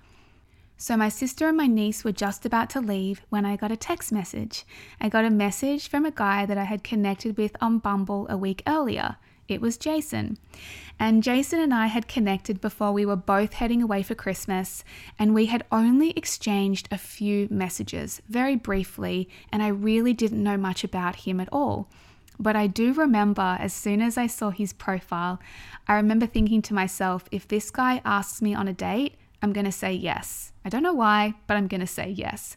So, 0.79 0.95
my 0.95 1.09
sister 1.09 1.49
and 1.49 1.57
my 1.57 1.67
niece 1.67 2.05
were 2.05 2.13
just 2.13 2.45
about 2.45 2.69
to 2.71 2.81
leave 2.81 3.23
when 3.31 3.47
I 3.47 3.57
got 3.57 3.73
a 3.73 3.77
text 3.77 4.13
message. 4.13 4.65
I 5.01 5.09
got 5.09 5.25
a 5.25 5.31
message 5.31 5.89
from 5.89 6.05
a 6.05 6.11
guy 6.11 6.45
that 6.45 6.59
I 6.59 6.65
had 6.65 6.85
connected 6.85 7.39
with 7.39 7.57
on 7.63 7.79
Bumble 7.79 8.27
a 8.29 8.37
week 8.37 8.63
earlier. 8.67 9.17
It 9.49 9.63
was 9.63 9.79
Jason. 9.79 10.37
And 10.99 11.23
Jason 11.23 11.61
and 11.61 11.73
I 11.73 11.87
had 11.87 12.09
connected 12.09 12.61
before 12.61 12.93
we 12.93 13.07
were 13.07 13.17
both 13.17 13.55
heading 13.55 13.83
away 13.83 14.03
for 14.03 14.15
Christmas, 14.15 14.85
and 15.19 15.33
we 15.33 15.47
had 15.47 15.65
only 15.73 16.11
exchanged 16.11 16.89
a 16.91 16.99
few 16.99 17.49
messages, 17.51 18.21
very 18.29 18.57
briefly, 18.57 19.31
and 19.51 19.63
I 19.63 19.69
really 19.69 20.13
didn't 20.13 20.43
know 20.43 20.59
much 20.59 20.85
about 20.85 21.17
him 21.17 21.41
at 21.41 21.49
all. 21.53 21.89
But 22.39 22.55
I 22.55 22.67
do 22.67 22.93
remember 22.93 23.57
as 23.59 23.73
soon 23.73 24.03
as 24.03 24.19
I 24.19 24.27
saw 24.27 24.51
his 24.51 24.75
profile, 24.75 25.41
I 25.89 25.95
remember 25.95 26.27
thinking 26.27 26.61
to 26.63 26.75
myself, 26.75 27.29
if 27.31 27.49
this 27.49 27.71
guy 27.71 28.03
asks 28.05 28.43
me 28.43 28.55
on 28.55 28.69
a 28.69 28.75
date, 28.75 29.15
I'm 29.43 29.53
going 29.53 29.67
to 29.67 29.73
say 29.73 29.93
yes. 29.93 30.53
I 30.65 30.69
don't 30.69 30.83
know 30.83 30.95
why, 30.95 31.35
but 31.47 31.57
I'm 31.57 31.69
going 31.69 31.81
to 31.81 31.87
say 31.87 32.11
yes. 32.11 32.57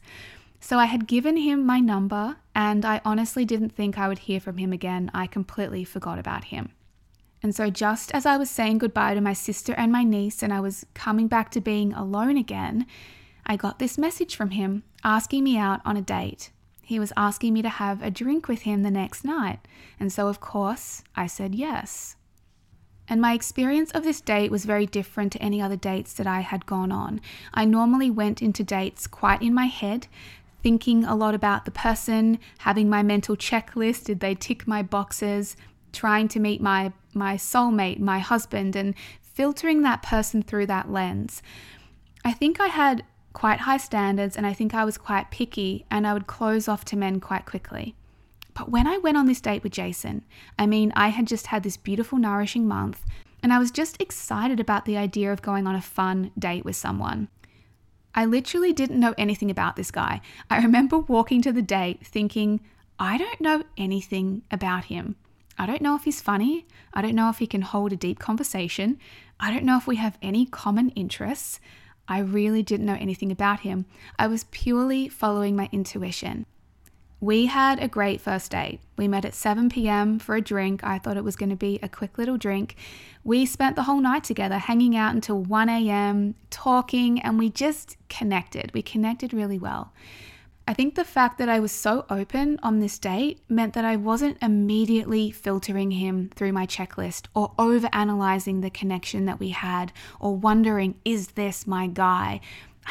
So 0.59 0.77
I 0.77 0.85
had 0.85 1.07
given 1.07 1.37
him 1.37 1.65
my 1.65 1.79
number, 1.79 2.37
and 2.53 2.83
I 2.83 3.01
honestly 3.05 3.45
didn't 3.45 3.69
think 3.69 3.97
I 3.97 4.07
would 4.07 4.19
hear 4.19 4.39
from 4.39 4.57
him 4.57 4.73
again. 4.73 5.09
I 5.13 5.27
completely 5.27 5.83
forgot 5.83 6.19
about 6.19 6.45
him. 6.45 6.73
And 7.41 7.55
so, 7.55 7.69
just 7.69 8.13
as 8.13 8.25
I 8.25 8.35
was 8.35 8.49
saying 8.49 8.79
goodbye 8.79 9.13
to 9.13 9.21
my 9.21 9.31
sister 9.33 9.73
and 9.73 9.91
my 9.91 10.03
niece, 10.03 10.43
and 10.43 10.53
I 10.53 10.59
was 10.59 10.85
coming 10.93 11.27
back 11.27 11.51
to 11.51 11.61
being 11.61 11.93
alone 11.93 12.35
again, 12.35 12.85
I 13.45 13.55
got 13.55 13.79
this 13.79 13.97
message 13.97 14.35
from 14.35 14.51
him 14.51 14.83
asking 15.03 15.45
me 15.45 15.57
out 15.57 15.79
on 15.85 15.95
a 15.95 16.01
date. 16.01 16.51
He 16.83 16.99
was 16.99 17.13
asking 17.15 17.53
me 17.53 17.61
to 17.61 17.69
have 17.69 18.01
a 18.03 18.11
drink 18.11 18.47
with 18.47 18.63
him 18.63 18.83
the 18.83 18.91
next 18.91 19.23
night. 19.23 19.59
And 19.99 20.11
so, 20.11 20.27
of 20.27 20.41
course, 20.41 21.03
I 21.15 21.27
said 21.27 21.55
yes. 21.55 22.15
And 23.09 23.19
my 23.19 23.33
experience 23.33 23.91
of 23.91 24.03
this 24.03 24.21
date 24.21 24.51
was 24.51 24.65
very 24.65 24.85
different 24.85 25.31
to 25.33 25.41
any 25.41 25.61
other 25.61 25.75
dates 25.75 26.13
that 26.13 26.27
I 26.27 26.41
had 26.41 26.67
gone 26.67 26.91
on. 26.91 27.19
I 27.53 27.65
normally 27.65 28.11
went 28.11 28.41
into 28.41 28.63
dates 28.63 29.07
quite 29.07 29.41
in 29.41 29.53
my 29.53 29.65
head, 29.65 30.07
thinking 30.61 31.03
a 31.03 31.15
lot 31.15 31.33
about 31.33 31.65
the 31.65 31.71
person, 31.71 32.37
having 32.59 32.89
my 32.89 33.01
mental 33.01 33.35
checklist 33.35 34.05
did 34.05 34.19
they 34.19 34.35
tick 34.35 34.67
my 34.67 34.83
boxes, 34.83 35.55
trying 35.91 36.27
to 36.29 36.39
meet 36.39 36.61
my 36.61 36.93
my 37.13 37.35
soulmate, 37.35 37.99
my 37.99 38.19
husband 38.19 38.75
and 38.75 38.93
filtering 39.21 39.81
that 39.81 40.03
person 40.03 40.43
through 40.43 40.67
that 40.67 40.91
lens. 40.91 41.41
I 42.23 42.33
think 42.33 42.59
I 42.59 42.67
had 42.67 43.03
quite 43.33 43.61
high 43.61 43.77
standards 43.77 44.35
and 44.37 44.45
I 44.45 44.53
think 44.53 44.73
I 44.73 44.85
was 44.85 44.97
quite 44.97 45.31
picky 45.31 45.85
and 45.89 46.05
I 46.05 46.13
would 46.13 46.27
close 46.27 46.67
off 46.67 46.85
to 46.85 46.97
men 46.97 47.19
quite 47.19 47.45
quickly. 47.45 47.95
But 48.53 48.69
when 48.69 48.87
I 48.87 48.97
went 48.97 49.17
on 49.17 49.25
this 49.25 49.41
date 49.41 49.63
with 49.63 49.71
Jason, 49.71 50.23
I 50.57 50.65
mean, 50.65 50.91
I 50.95 51.09
had 51.09 51.27
just 51.27 51.47
had 51.47 51.63
this 51.63 51.77
beautiful, 51.77 52.17
nourishing 52.17 52.67
month 52.67 53.05
and 53.41 53.53
I 53.53 53.59
was 53.59 53.71
just 53.71 54.01
excited 54.01 54.59
about 54.59 54.85
the 54.85 54.97
idea 54.97 55.31
of 55.31 55.41
going 55.41 55.67
on 55.67 55.75
a 55.75 55.81
fun 55.81 56.31
date 56.37 56.65
with 56.65 56.75
someone. 56.75 57.29
I 58.13 58.25
literally 58.25 58.73
didn't 58.73 58.99
know 58.99 59.13
anything 59.17 59.49
about 59.49 59.75
this 59.75 59.91
guy. 59.91 60.21
I 60.49 60.61
remember 60.61 60.99
walking 60.99 61.41
to 61.43 61.53
the 61.53 61.61
date 61.61 62.05
thinking, 62.05 62.59
I 62.97 63.17
don't 63.17 63.39
know 63.39 63.63
anything 63.77 64.41
about 64.51 64.85
him. 64.85 65.15
I 65.57 65.65
don't 65.65 65.81
know 65.81 65.95
if 65.95 66.03
he's 66.03 66.21
funny. 66.21 66.65
I 66.93 67.01
don't 67.01 67.15
know 67.15 67.29
if 67.29 67.37
he 67.37 67.47
can 67.47 67.61
hold 67.61 67.93
a 67.93 67.97
deep 67.97 68.19
conversation. 68.19 68.97
I 69.39 69.51
don't 69.51 69.63
know 69.63 69.77
if 69.77 69.87
we 69.87 69.97
have 69.97 70.17
any 70.21 70.45
common 70.45 70.89
interests. 70.91 71.59
I 72.07 72.19
really 72.19 72.63
didn't 72.63 72.85
know 72.87 72.97
anything 72.99 73.31
about 73.31 73.61
him. 73.61 73.85
I 74.17 74.27
was 74.27 74.45
purely 74.45 75.07
following 75.07 75.55
my 75.55 75.69
intuition. 75.71 76.45
We 77.21 77.47
had 77.47 77.83
a 77.83 77.89
great 77.89 78.21
first 78.21 78.51
date. 78.51 78.79
We 78.97 79.07
met 79.09 79.25
at 79.25 79.33
7 79.33 79.69
p.m. 79.69 80.19
for 80.19 80.35
a 80.35 80.41
drink. 80.41 80.83
I 80.83 80.99
thought 80.99 81.17
it 81.17 81.23
was 81.23 81.35
going 81.35 81.49
to 81.49 81.55
be 81.55 81.77
a 81.83 81.89
quick 81.89 82.17
little 82.17 82.37
drink. 82.37 82.75
We 83.25 83.45
spent 83.45 83.75
the 83.75 83.83
whole 83.83 83.99
night 83.99 84.23
together, 84.23 84.57
hanging 84.57 84.95
out 84.95 85.13
until 85.13 85.43
1 85.43 85.67
a.m., 85.67 86.35
talking, 86.49 87.19
and 87.21 87.37
we 87.37 87.49
just 87.49 87.97
connected. 88.07 88.71
We 88.73 88.81
connected 88.81 89.33
really 89.33 89.59
well. 89.59 89.91
I 90.69 90.73
think 90.75 90.93
the 90.93 91.03
fact 91.03 91.39
that 91.39 91.49
I 91.49 91.59
was 91.59 91.71
so 91.71 92.05
open 92.11 92.59
on 92.61 92.79
this 92.79 92.99
date 92.99 93.39
meant 93.49 93.73
that 93.73 93.85
I 93.85 93.95
wasn't 93.95 94.37
immediately 94.39 95.31
filtering 95.31 95.89
him 95.89 96.29
through 96.35 96.53
my 96.53 96.67
checklist 96.67 97.25
or 97.33 97.53
over 97.57 97.89
analyzing 97.91 98.61
the 98.61 98.69
connection 98.69 99.25
that 99.25 99.39
we 99.39 99.49
had 99.49 99.91
or 100.19 100.35
wondering, 100.35 100.93
is 101.03 101.29
this 101.29 101.65
my 101.65 101.87
guy? 101.87 102.39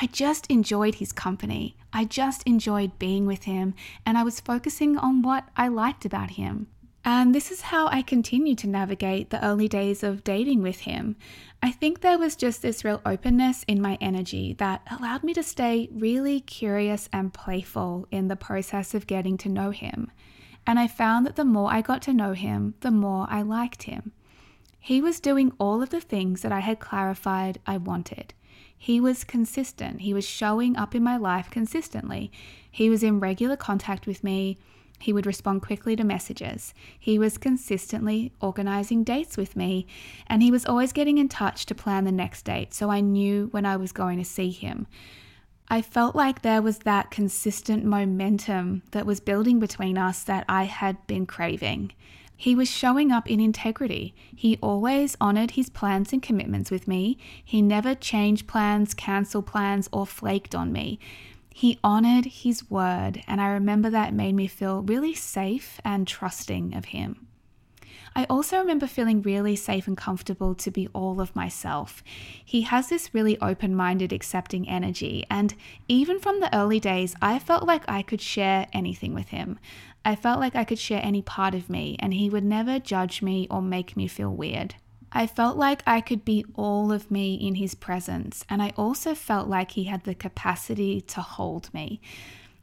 I 0.00 0.06
just 0.06 0.46
enjoyed 0.46 0.94
his 0.94 1.10
company. 1.10 1.76
I 1.92 2.04
just 2.04 2.44
enjoyed 2.44 3.00
being 3.00 3.26
with 3.26 3.44
him, 3.44 3.74
and 4.06 4.16
I 4.16 4.22
was 4.22 4.38
focusing 4.38 4.96
on 4.96 5.22
what 5.22 5.48
I 5.56 5.66
liked 5.66 6.04
about 6.04 6.30
him. 6.30 6.68
And 7.04 7.34
this 7.34 7.50
is 7.50 7.62
how 7.62 7.88
I 7.88 8.02
continued 8.02 8.58
to 8.58 8.68
navigate 8.68 9.30
the 9.30 9.44
early 9.44 9.66
days 9.66 10.04
of 10.04 10.22
dating 10.22 10.62
with 10.62 10.80
him. 10.80 11.16
I 11.60 11.72
think 11.72 12.00
there 12.00 12.18
was 12.18 12.36
just 12.36 12.62
this 12.62 12.84
real 12.84 13.00
openness 13.04 13.64
in 13.66 13.82
my 13.82 13.98
energy 14.00 14.52
that 14.58 14.82
allowed 14.88 15.24
me 15.24 15.34
to 15.34 15.42
stay 15.42 15.88
really 15.90 16.38
curious 16.40 17.08
and 17.12 17.34
playful 17.34 18.06
in 18.12 18.28
the 18.28 18.36
process 18.36 18.94
of 18.94 19.08
getting 19.08 19.36
to 19.38 19.48
know 19.48 19.72
him. 19.72 20.12
And 20.64 20.78
I 20.78 20.86
found 20.86 21.26
that 21.26 21.34
the 21.34 21.44
more 21.44 21.72
I 21.72 21.80
got 21.80 22.02
to 22.02 22.14
know 22.14 22.34
him, 22.34 22.74
the 22.82 22.92
more 22.92 23.26
I 23.28 23.42
liked 23.42 23.84
him. 23.84 24.12
He 24.78 25.02
was 25.02 25.18
doing 25.18 25.50
all 25.58 25.82
of 25.82 25.90
the 25.90 26.00
things 26.00 26.42
that 26.42 26.52
I 26.52 26.60
had 26.60 26.78
clarified 26.78 27.58
I 27.66 27.78
wanted. 27.78 28.32
He 28.78 29.00
was 29.00 29.24
consistent. 29.24 30.02
He 30.02 30.14
was 30.14 30.24
showing 30.24 30.76
up 30.76 30.94
in 30.94 31.02
my 31.02 31.16
life 31.16 31.50
consistently. 31.50 32.30
He 32.70 32.88
was 32.88 33.02
in 33.02 33.20
regular 33.20 33.56
contact 33.56 34.06
with 34.06 34.22
me. 34.22 34.56
He 35.00 35.12
would 35.12 35.26
respond 35.26 35.62
quickly 35.62 35.94
to 35.96 36.04
messages. 36.04 36.74
He 36.98 37.18
was 37.18 37.38
consistently 37.38 38.32
organizing 38.40 39.04
dates 39.04 39.36
with 39.36 39.56
me, 39.56 39.86
and 40.26 40.42
he 40.42 40.50
was 40.50 40.66
always 40.66 40.92
getting 40.92 41.18
in 41.18 41.28
touch 41.28 41.66
to 41.66 41.74
plan 41.74 42.04
the 42.04 42.12
next 42.12 42.42
date 42.42 42.74
so 42.74 42.90
I 42.90 43.00
knew 43.00 43.48
when 43.50 43.66
I 43.66 43.76
was 43.76 43.92
going 43.92 44.18
to 44.18 44.24
see 44.24 44.50
him. 44.50 44.86
I 45.68 45.82
felt 45.82 46.16
like 46.16 46.42
there 46.42 46.62
was 46.62 46.78
that 46.80 47.10
consistent 47.10 47.84
momentum 47.84 48.82
that 48.92 49.06
was 49.06 49.20
building 49.20 49.60
between 49.60 49.98
us 49.98 50.22
that 50.24 50.44
I 50.48 50.64
had 50.64 51.06
been 51.06 51.26
craving. 51.26 51.92
He 52.40 52.54
was 52.54 52.70
showing 52.70 53.10
up 53.10 53.28
in 53.28 53.40
integrity. 53.40 54.14
He 54.34 54.58
always 54.62 55.16
honored 55.20 55.50
his 55.50 55.68
plans 55.68 56.12
and 56.12 56.22
commitments 56.22 56.70
with 56.70 56.86
me. 56.86 57.18
He 57.44 57.60
never 57.60 57.96
changed 57.96 58.46
plans, 58.46 58.94
canceled 58.94 59.46
plans, 59.46 59.88
or 59.92 60.06
flaked 60.06 60.54
on 60.54 60.70
me. 60.72 61.00
He 61.52 61.80
honored 61.82 62.26
his 62.26 62.70
word, 62.70 63.24
and 63.26 63.40
I 63.40 63.48
remember 63.48 63.90
that 63.90 64.14
made 64.14 64.36
me 64.36 64.46
feel 64.46 64.82
really 64.82 65.14
safe 65.14 65.80
and 65.84 66.06
trusting 66.06 66.74
of 66.74 66.86
him. 66.86 67.27
I 68.18 68.26
also 68.28 68.58
remember 68.58 68.88
feeling 68.88 69.22
really 69.22 69.54
safe 69.54 69.86
and 69.86 69.96
comfortable 69.96 70.52
to 70.56 70.72
be 70.72 70.88
all 70.88 71.20
of 71.20 71.36
myself. 71.36 72.02
He 72.44 72.62
has 72.62 72.88
this 72.88 73.14
really 73.14 73.40
open 73.40 73.76
minded, 73.76 74.12
accepting 74.12 74.68
energy, 74.68 75.24
and 75.30 75.54
even 75.86 76.18
from 76.18 76.40
the 76.40 76.52
early 76.52 76.80
days, 76.80 77.14
I 77.22 77.38
felt 77.38 77.62
like 77.62 77.84
I 77.86 78.02
could 78.02 78.20
share 78.20 78.66
anything 78.72 79.14
with 79.14 79.28
him. 79.28 79.60
I 80.04 80.16
felt 80.16 80.40
like 80.40 80.56
I 80.56 80.64
could 80.64 80.80
share 80.80 81.00
any 81.00 81.22
part 81.22 81.54
of 81.54 81.70
me, 81.70 81.94
and 82.00 82.12
he 82.12 82.28
would 82.28 82.42
never 82.42 82.80
judge 82.80 83.22
me 83.22 83.46
or 83.52 83.62
make 83.62 83.96
me 83.96 84.08
feel 84.08 84.34
weird. 84.34 84.74
I 85.12 85.28
felt 85.28 85.56
like 85.56 85.84
I 85.86 86.00
could 86.00 86.24
be 86.24 86.44
all 86.56 86.90
of 86.90 87.12
me 87.12 87.36
in 87.36 87.54
his 87.54 87.76
presence, 87.76 88.44
and 88.48 88.60
I 88.60 88.72
also 88.76 89.14
felt 89.14 89.46
like 89.46 89.70
he 89.70 89.84
had 89.84 90.02
the 90.02 90.16
capacity 90.16 91.00
to 91.02 91.20
hold 91.20 91.72
me. 91.72 92.00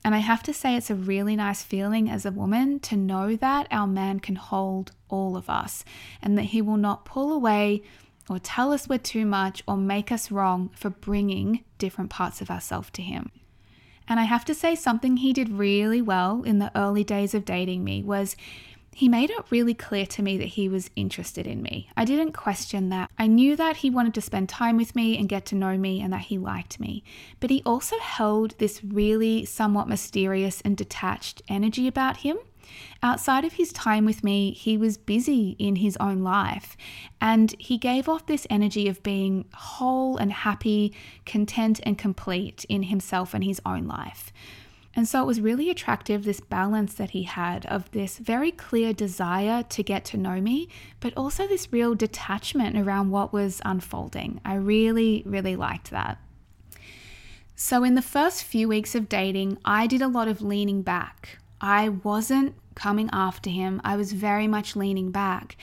And 0.06 0.14
I 0.14 0.20
have 0.20 0.44
to 0.44 0.54
say, 0.54 0.76
it's 0.76 0.92
a 0.92 0.96
really 0.96 1.36
nice 1.36 1.64
feeling 1.64 2.12
as 2.12 2.28
a 2.28 2.32
woman 2.32 2.80
to 2.82 2.96
know 2.96 3.36
that 3.38 3.66
our 3.72 3.88
man 3.88 4.20
can 4.20 4.36
hold 4.36 4.92
all 5.10 5.36
of 5.36 5.50
us 5.50 5.84
and 6.22 6.38
that 6.38 6.44
he 6.44 6.62
will 6.62 6.78
not 6.78 7.06
pull 7.06 7.34
away 7.34 7.82
or 8.30 8.38
tell 8.38 8.72
us 8.72 8.88
we're 8.88 9.00
too 9.00 9.26
much 9.26 9.64
or 9.68 9.76
make 9.78 10.12
us 10.12 10.30
wrong 10.30 10.70
for 10.76 10.92
bringing 10.92 11.64
different 11.80 12.12
parts 12.12 12.40
of 12.40 12.52
ourselves 12.52 12.92
to 12.92 13.02
him. 13.02 13.32
And 14.08 14.20
I 14.20 14.26
have 14.26 14.46
to 14.46 14.54
say, 14.54 14.76
something 14.76 15.18
he 15.18 15.34
did 15.34 15.50
really 15.50 16.04
well 16.04 16.44
in 16.44 16.60
the 16.60 16.72
early 16.78 17.04
days 17.04 17.34
of 17.34 17.44
dating 17.44 17.84
me 17.84 18.04
was 18.04 18.36
he 18.96 19.10
made 19.10 19.30
it 19.30 19.46
really 19.50 19.74
clear 19.74 20.06
to 20.06 20.24
me 20.24 20.38
that 20.38 20.46
he 20.48 20.70
was 20.70 20.90
interested 20.96 21.46
in 21.46 21.62
me. 21.62 21.90
I 21.98 22.06
didn't 22.06 22.32
question 22.32 22.90
that. 22.90 23.12
I 23.20 23.28
knew 23.28 23.56
that 23.58 23.78
he 23.78 23.90
wanted 23.90 24.14
to 24.14 24.22
spend 24.22 24.48
time 24.48 24.78
with 24.78 24.96
me 24.96 25.18
and 25.18 25.28
get 25.28 25.46
to 25.48 25.56
know 25.56 25.78
me 25.78 26.02
and 26.02 26.14
that 26.14 26.22
he 26.22 26.38
liked 26.38 26.80
me. 26.80 27.04
But 27.40 27.50
he 27.50 27.62
also 27.66 28.00
held 28.00 28.58
this 28.58 28.82
really 28.84 29.44
somewhat 29.44 29.90
mysterious 29.90 30.62
and 30.62 30.78
detached 30.78 31.42
energy 31.50 31.88
about 31.88 32.18
him 32.18 32.38
Outside 33.04 33.46
of 33.46 33.54
his 33.54 33.72
time 33.72 34.06
with 34.06 34.24
me, 34.24 34.52
he 34.52 34.78
was 34.78 34.98
busy 34.98 35.56
in 35.60 35.78
his 35.78 35.98
own 35.98 36.24
life, 36.24 36.76
and 37.22 37.54
he 37.60 37.78
gave 37.78 38.10
off 38.10 38.26
this 38.26 38.48
energy 38.50 38.88
of 38.88 39.04
being 39.04 39.46
whole 39.54 40.18
and 40.18 40.32
happy, 40.32 40.94
content 41.26 41.80
and 41.84 41.98
complete 41.98 42.66
in 42.70 42.84
himself 42.84 43.34
and 43.34 43.44
his 43.44 43.62
own 43.66 43.88
life. 43.88 44.32
And 44.96 45.08
so 45.08 45.22
it 45.22 45.26
was 45.26 45.42
really 45.42 45.70
attractive, 45.70 46.24
this 46.24 46.40
balance 46.40 46.94
that 46.94 47.12
he 47.12 47.24
had 47.24 47.66
of 47.66 47.92
this 47.92 48.18
very 48.18 48.52
clear 48.52 48.94
desire 48.94 49.64
to 49.64 49.84
get 49.84 50.06
to 50.06 50.18
know 50.18 50.40
me, 50.40 50.70
but 51.02 51.14
also 51.18 51.48
this 51.48 51.74
real 51.74 51.96
detachment 51.96 52.78
around 52.78 53.12
what 53.12 53.34
was 53.34 53.62
unfolding. 53.66 54.40
I 54.46 54.56
really, 54.56 55.22
really 55.26 55.58
liked 55.58 55.92
that. 55.92 56.18
So, 57.58 57.84
in 57.84 57.96
the 57.96 58.02
first 58.02 58.44
few 58.44 58.68
weeks 58.68 58.96
of 58.96 59.10
dating, 59.10 59.58
I 59.66 59.88
did 59.88 60.02
a 60.02 60.08
lot 60.08 60.28
of 60.28 60.42
leaning 60.42 60.82
back. 60.82 61.40
I 61.60 61.90
wasn't 61.90 62.56
coming 62.76 63.10
after 63.12 63.50
him, 63.50 63.82
I 63.84 63.96
was 63.96 64.12
very 64.12 64.48
much 64.48 64.76
leaning 64.76 65.12
back. 65.12 65.56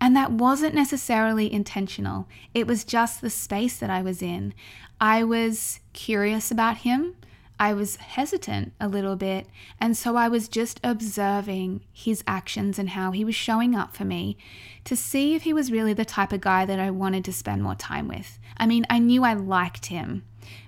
And 0.00 0.16
that 0.16 0.32
wasn't 0.32 0.74
necessarily 0.74 1.52
intentional, 1.52 2.28
it 2.54 2.66
was 2.66 2.84
just 2.84 3.20
the 3.20 3.30
space 3.30 3.76
that 3.78 3.90
I 3.90 4.02
was 4.02 4.22
in. 4.22 4.54
I 5.00 5.24
was 5.24 5.80
curious 5.92 6.50
about 6.50 6.78
him. 6.78 7.16
I 7.60 7.74
was 7.74 7.96
hesitant 7.96 8.72
a 8.80 8.88
little 8.88 9.16
bit, 9.16 9.46
and 9.78 9.94
so 9.94 10.16
I 10.16 10.28
was 10.28 10.48
just 10.48 10.80
observing 10.82 11.82
his 11.92 12.24
actions 12.26 12.78
and 12.78 12.88
how 12.88 13.10
he 13.10 13.22
was 13.22 13.34
showing 13.34 13.76
up 13.76 13.94
for 13.94 14.06
me 14.06 14.38
to 14.84 14.96
see 14.96 15.34
if 15.34 15.42
he 15.42 15.52
was 15.52 15.70
really 15.70 15.92
the 15.92 16.06
type 16.06 16.32
of 16.32 16.40
guy 16.40 16.64
that 16.64 16.78
I 16.78 16.90
wanted 16.90 17.22
to 17.26 17.34
spend 17.34 17.62
more 17.62 17.74
time 17.74 18.08
with. 18.08 18.38
I 18.56 18.64
mean, 18.64 18.86
I 18.88 18.98
knew 18.98 19.24
I 19.24 19.34
liked 19.34 19.86
him, 19.86 20.24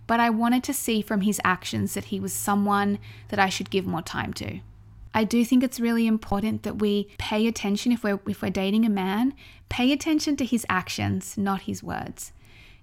but 0.07 0.21
I 0.21 0.29
wanted 0.29 0.63
to 0.65 0.75
see 0.75 1.01
from 1.01 1.23
his 1.23 1.41
actions 1.43 1.95
that 1.95 2.05
he 2.05 2.21
was 2.21 2.35
someone 2.35 2.99
that 3.29 3.39
I 3.39 3.49
should 3.49 3.71
give 3.71 3.87
more 3.87 4.03
time 4.03 4.35
to. 4.35 4.61
I 5.15 5.25
do 5.25 5.47
think 5.47 5.65
it's 5.65 5.81
really 5.81 6.07
important 6.07 6.63
that 6.63 6.79
we 6.79 7.09
pay 7.17 7.47
attention 7.47 7.93
if 7.93 8.05
we're 8.05 8.21
if 8.29 8.43
we're 8.43 8.51
dating 8.51 8.85
a 8.85 8.91
man, 8.91 9.33
pay 9.71 9.93
attention 9.93 10.37
to 10.37 10.45
his 10.45 10.67
actions, 10.69 11.39
not 11.39 11.63
his 11.63 11.83
words. 11.83 12.33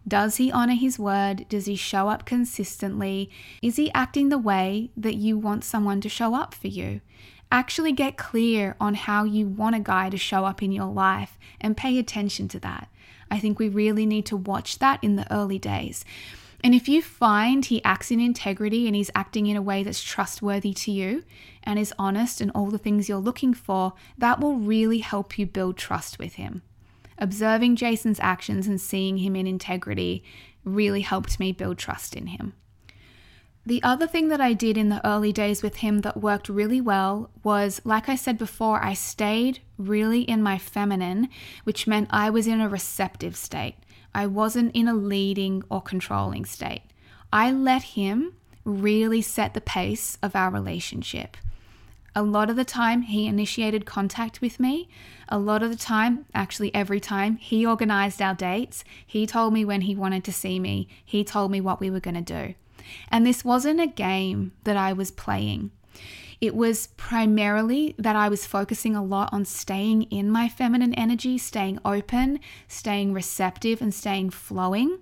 Does 0.08 0.38
he 0.38 0.52
honor 0.52 0.74
his 0.74 0.98
word? 0.98 1.46
Does 1.50 1.66
he 1.66 1.76
show 1.76 2.10
up 2.10 2.26
consistently? 2.26 3.30
Is 3.62 3.76
he 3.76 3.92
acting 3.94 4.30
the 4.30 4.38
way 4.38 4.92
that 4.98 5.16
you 5.16 5.38
want 5.38 5.64
someone 5.64 6.02
to 6.02 6.10
show 6.10 6.34
up 6.34 6.54
for 6.54 6.68
you? 6.68 7.02
Actually 7.52 7.92
get 7.92 8.18
clear 8.18 8.76
on 8.80 8.94
how 8.94 9.24
you 9.24 9.48
want 9.48 9.76
a 9.76 9.80
guy 9.80 10.10
to 10.10 10.18
show 10.18 10.46
up 10.46 10.62
in 10.62 10.72
your 10.72 10.92
life 10.92 11.38
and 11.60 11.78
pay 11.78 11.98
attention 11.98 12.48
to 12.48 12.60
that. 12.60 12.90
I 13.32 13.40
think 13.40 13.60
we 13.60 13.70
really 13.70 14.06
need 14.06 14.26
to 14.28 14.38
watch 14.38 14.80
that 14.80 15.04
in 15.04 15.16
the 15.16 15.32
early 15.34 15.60
days. 15.60 16.06
And 16.64 16.76
if 16.76 16.90
you 16.90 17.02
find 17.02 17.66
he 17.66 17.84
acts 17.84 18.12
in 18.12 18.20
integrity 18.20 18.86
and 18.86 18.96
he's 18.96 19.12
acting 19.16 19.48
in 19.48 19.56
a 19.56 19.62
way 19.62 19.84
that's 19.84 20.04
trustworthy 20.04 20.74
to 20.74 20.92
you 20.92 21.24
and 21.64 21.80
is 21.80 21.94
honest 21.98 22.42
and 22.42 22.52
all 22.54 22.68
the 22.68 22.78
things 22.78 23.08
you're 23.08 23.18
looking 23.18 23.54
for, 23.54 23.94
that 24.18 24.40
will 24.40 24.56
really 24.56 25.00
help 25.00 25.40
you 25.40 25.46
build 25.46 25.78
trust 25.78 26.20
with 26.20 26.34
him. 26.34 26.62
Observing 27.20 27.76
Jason's 27.76 28.20
actions 28.22 28.68
and 28.68 28.80
seeing 28.80 29.18
him 29.18 29.36
in 29.36 29.46
integrity 29.46 30.24
really 30.64 31.02
helped 31.02 31.40
me 31.40 31.52
build 31.52 31.78
trust 31.78 32.16
in 32.16 32.28
him. 32.28 32.54
The 33.66 33.84
other 33.84 34.08
thing 34.08 34.30
that 34.30 34.42
I 34.42 34.54
did 34.54 34.78
in 34.78 34.90
the 34.90 35.06
early 35.06 35.32
days 35.32 35.62
with 35.62 35.78
him 35.78 36.00
that 36.00 36.22
worked 36.22 36.50
really 36.50 36.82
well 36.82 37.30
was, 37.44 37.82
like 37.84 38.10
I 38.10 38.16
said 38.16 38.38
before, 38.38 38.84
I 38.84 38.94
stayed 38.94 39.60
really 39.78 40.22
in 40.22 40.42
my 40.42 40.58
feminine, 40.58 41.30
which 41.66 41.86
meant 41.86 42.08
I 42.10 42.30
was 42.30 42.48
in 42.48 42.62
a 42.62 42.70
receptive 42.70 43.36
state. 43.36 43.76
I 44.16 44.26
wasn't 44.26 44.76
in 44.76 44.88
a 44.88 44.94
leading 44.94 45.62
or 45.70 45.82
controlling 45.82 46.46
state. 46.46 46.82
I 47.32 47.52
let 47.52 47.84
him 47.84 48.34
really 48.64 49.22
set 49.22 49.54
the 49.54 49.62
pace 49.62 50.18
of 50.24 50.36
our 50.36 50.50
relationship. 50.50 51.38
A 52.16 52.24
lot 52.24 52.50
of 52.50 52.56
the 52.56 52.66
time, 52.66 53.04
he 53.04 53.28
initiated 53.28 53.86
contact 53.86 54.42
with 54.42 54.60
me. 54.60 54.90
A 55.28 55.38
lot 55.38 55.62
of 55.62 55.70
the 55.70 55.78
time, 55.78 56.26
actually, 56.34 56.74
every 56.74 57.00
time, 57.00 57.38
he 57.38 57.66
organized 57.66 58.22
our 58.22 58.34
dates. 58.34 58.84
He 59.06 59.28
told 59.28 59.54
me 59.54 59.64
when 59.64 59.82
he 59.82 59.96
wanted 59.96 60.24
to 60.24 60.34
see 60.34 60.60
me. 60.60 60.88
He 61.06 61.24
told 61.24 61.52
me 61.52 61.62
what 61.62 61.80
we 61.80 61.92
were 61.92 62.00
going 62.00 62.16
to 62.16 62.22
do. 62.22 62.56
And 63.10 63.26
this 63.26 63.46
wasn't 63.46 63.80
a 63.80 63.88
game 63.88 64.54
that 64.64 64.76
I 64.76 64.94
was 64.94 65.12
playing. 65.12 65.72
It 66.42 66.56
was 66.56 66.88
primarily 66.96 67.96
that 67.98 68.16
I 68.16 68.30
was 68.30 68.46
focusing 68.46 68.96
a 68.96 69.04
lot 69.04 69.32
on 69.34 69.44
staying 69.44 70.04
in 70.04 70.32
my 70.32 70.48
feminine 70.48 70.94
energy, 70.94 71.38
staying 71.38 71.80
open, 71.84 72.40
staying 72.68 73.14
receptive, 73.14 73.82
and 73.82 73.94
staying 73.94 74.30
flowing. 74.30 75.00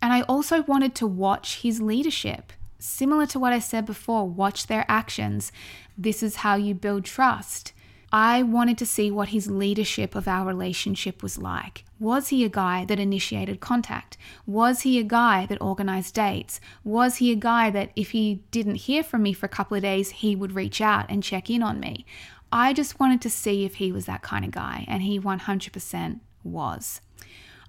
And 0.00 0.12
I 0.12 0.22
also 0.22 0.62
wanted 0.62 0.94
to 0.96 1.06
watch 1.06 1.62
his 1.62 1.80
leadership. 1.80 2.52
Similar 2.82 3.26
to 3.26 3.38
what 3.38 3.52
I 3.52 3.58
said 3.58 3.86
before, 3.86 4.28
watch 4.28 4.66
their 4.66 4.84
actions. 4.88 5.52
This 5.96 6.22
is 6.22 6.36
how 6.36 6.56
you 6.56 6.74
build 6.74 7.04
trust. 7.04 7.72
I 8.14 8.42
wanted 8.42 8.76
to 8.78 8.86
see 8.86 9.10
what 9.10 9.30
his 9.30 9.50
leadership 9.50 10.14
of 10.14 10.28
our 10.28 10.46
relationship 10.46 11.22
was 11.22 11.38
like. 11.38 11.84
Was 11.98 12.28
he 12.28 12.44
a 12.44 12.50
guy 12.50 12.84
that 12.84 12.98
initiated 12.98 13.60
contact? 13.60 14.18
Was 14.46 14.82
he 14.82 14.98
a 14.98 15.02
guy 15.02 15.46
that 15.46 15.62
organized 15.62 16.14
dates? 16.14 16.60
Was 16.84 17.16
he 17.16 17.32
a 17.32 17.36
guy 17.36 17.70
that 17.70 17.90
if 17.96 18.10
he 18.10 18.42
didn't 18.50 18.74
hear 18.74 19.02
from 19.02 19.22
me 19.22 19.32
for 19.32 19.46
a 19.46 19.48
couple 19.48 19.76
of 19.76 19.82
days, 19.82 20.10
he 20.10 20.36
would 20.36 20.54
reach 20.54 20.82
out 20.82 21.06
and 21.08 21.22
check 21.22 21.48
in 21.48 21.62
on 21.62 21.80
me? 21.80 22.04
I 22.52 22.74
just 22.74 23.00
wanted 23.00 23.22
to 23.22 23.30
see 23.30 23.64
if 23.64 23.76
he 23.76 23.92
was 23.92 24.04
that 24.04 24.20
kind 24.20 24.44
of 24.44 24.50
guy, 24.50 24.84
and 24.86 25.02
he 25.02 25.18
100% 25.18 26.20
was. 26.44 27.00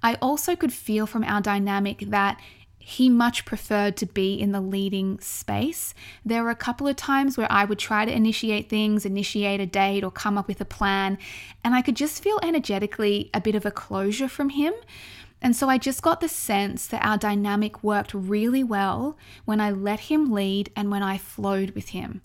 I 0.02 0.16
also 0.16 0.58
could 0.58 0.74
feel 0.74 1.08
from 1.08 1.24
our 1.24 1.40
dynamic 1.40 2.00
that 2.10 2.38
he 2.86 3.08
much 3.08 3.46
preferred 3.46 3.96
to 3.96 4.06
be 4.06 4.34
in 4.34 4.52
the 4.52 4.60
leading 4.60 5.18
space. 5.20 5.94
There 6.26 6.44
were 6.44 6.50
a 6.50 6.56
couple 6.56 6.86
of 6.86 6.98
times 6.98 7.38
where 7.38 7.50
I 7.50 7.64
would 7.64 7.80
try 7.80 8.04
to 8.04 8.14
initiate 8.14 8.68
things, 8.70 9.06
initiate 9.06 9.62
a 9.62 9.66
date, 9.66 10.04
or 10.04 10.12
come 10.12 10.38
up 10.38 10.50
with 10.50 10.60
a 10.60 10.66
plan, 10.66 11.18
and 11.64 11.74
I 11.74 11.82
could 11.82 11.96
just 11.96 12.22
feel 12.22 12.40
energetically 12.44 13.30
a 13.34 13.40
bit 13.40 13.56
of 13.56 13.66
a 13.66 13.72
closure 13.72 14.28
from 14.28 14.50
him. 14.50 14.74
And 15.42 15.56
so 15.56 15.70
I 15.70 15.78
just 15.78 16.02
got 16.02 16.20
the 16.20 16.28
sense 16.28 16.86
that 16.88 17.06
our 17.06 17.18
dynamic 17.18 17.84
worked 17.84 18.14
really 18.14 18.64
well 18.64 19.18
when 19.46 19.62
I 19.62 19.72
let 19.72 20.02
him 20.02 20.32
lead 20.32 20.70
and 20.76 20.92
when 20.92 21.04
I 21.04 21.18
flowed 21.18 21.72
with 21.72 21.90
him. 21.90 22.22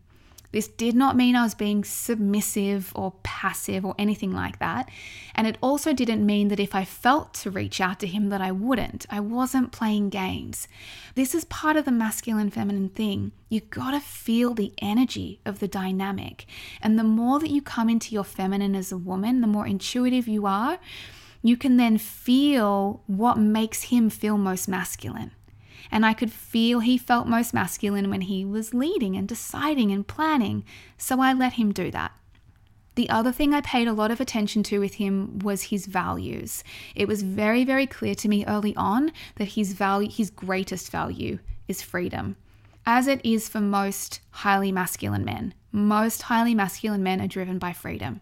This 0.51 0.69
did 0.69 0.95
not 0.95 1.17
mean 1.17 1.37
I 1.37 1.43
was 1.43 1.55
being 1.55 1.85
submissive 1.85 2.93
or 2.95 3.13
passive 3.23 3.85
or 3.85 3.95
anything 3.99 4.33
like 4.33 4.59
that. 4.61 4.89
And 5.35 5.47
it 5.47 5.59
also 5.61 5.93
didn't 5.93 6.25
mean 6.25 6.49
that 6.49 6.61
if 6.61 6.75
I 6.75 6.85
felt 6.85 7.35
to 7.35 7.51
reach 7.51 7.81
out 7.81 8.01
to 8.01 8.07
him 8.07 8.31
that 8.31 8.41
I 8.41 8.51
wouldn't. 8.51 9.05
I 9.11 9.21
wasn't 9.21 9.73
playing 9.73 10.09
games. 10.09 10.67
This 11.15 11.35
is 11.35 11.45
part 11.45 11.77
of 11.77 11.85
the 11.85 11.93
masculine 11.93 12.51
feminine 12.51 12.89
thing. 12.89 13.33
You 13.51 13.61
got 13.61 13.91
to 13.91 14.01
feel 14.01 14.55
the 14.55 14.73
energy 14.79 15.41
of 15.45 15.59
the 15.59 15.69
dynamic. 15.69 16.47
And 16.81 16.99
the 16.99 17.05
more 17.05 17.39
that 17.41 17.51
you 17.51 17.61
come 17.61 17.91
into 17.91 18.15
your 18.15 18.25
feminine 18.25 18.75
as 18.75 18.91
a 18.91 18.97
woman, 18.97 19.43
the 19.43 19.47
more 19.47 19.67
intuitive 19.67 20.27
you 20.27 20.47
are, 20.47 20.79
you 21.43 21.57
can 21.57 21.77
then 21.77 21.99
feel 21.99 23.03
what 23.07 23.39
makes 23.39 23.85
him 23.85 24.11
feel 24.11 24.39
most 24.39 24.67
masculine. 24.69 25.33
And 25.91 26.05
I 26.05 26.13
could 26.13 26.33
feel 26.33 26.81
he 26.81 26.99
felt 26.99 27.27
most 27.27 27.55
masculine 27.55 28.11
when 28.11 28.23
he 28.23 28.45
was 28.45 28.75
leading 28.75 29.17
and 29.17 29.27
deciding 29.27 29.91
and 29.91 30.07
planning. 30.07 30.65
So 30.97 31.21
I 31.21 31.33
let 31.33 31.55
him 31.55 31.73
do 31.73 31.91
that. 31.91 32.13
The 32.95 33.09
other 33.11 33.31
thing 33.31 33.55
I 33.55 33.61
paid 33.61 33.87
a 33.87 33.93
lot 33.93 34.11
of 34.11 34.21
attention 34.21 34.65
to 34.65 34.81
with 34.81 34.95
him 34.95 35.39
was 35.39 35.65
his 35.65 35.87
values. 35.87 36.65
It 36.97 37.07
was 37.07 37.23
very, 37.23 37.63
very 37.63 37.87
clear 37.87 38.15
to 38.17 38.29
me 38.29 38.45
early 38.47 38.75
on 38.75 39.13
that 39.37 39.51
his 39.51 39.73
value, 39.73 40.11
his 40.11 40.31
greatest 40.31 40.91
value 40.91 41.39
is 41.69 41.81
freedom. 41.81 42.35
As 42.85 43.07
it 43.07 43.21
is 43.25 43.49
for 43.49 43.61
most 43.61 44.21
highly 44.31 44.73
masculine 44.73 45.25
men. 45.25 45.55
Most 45.71 46.23
highly 46.23 46.55
masculine 46.55 47.03
men 47.03 47.21
are 47.21 47.29
driven 47.29 47.59
by 47.59 47.73
freedom. 47.73 48.21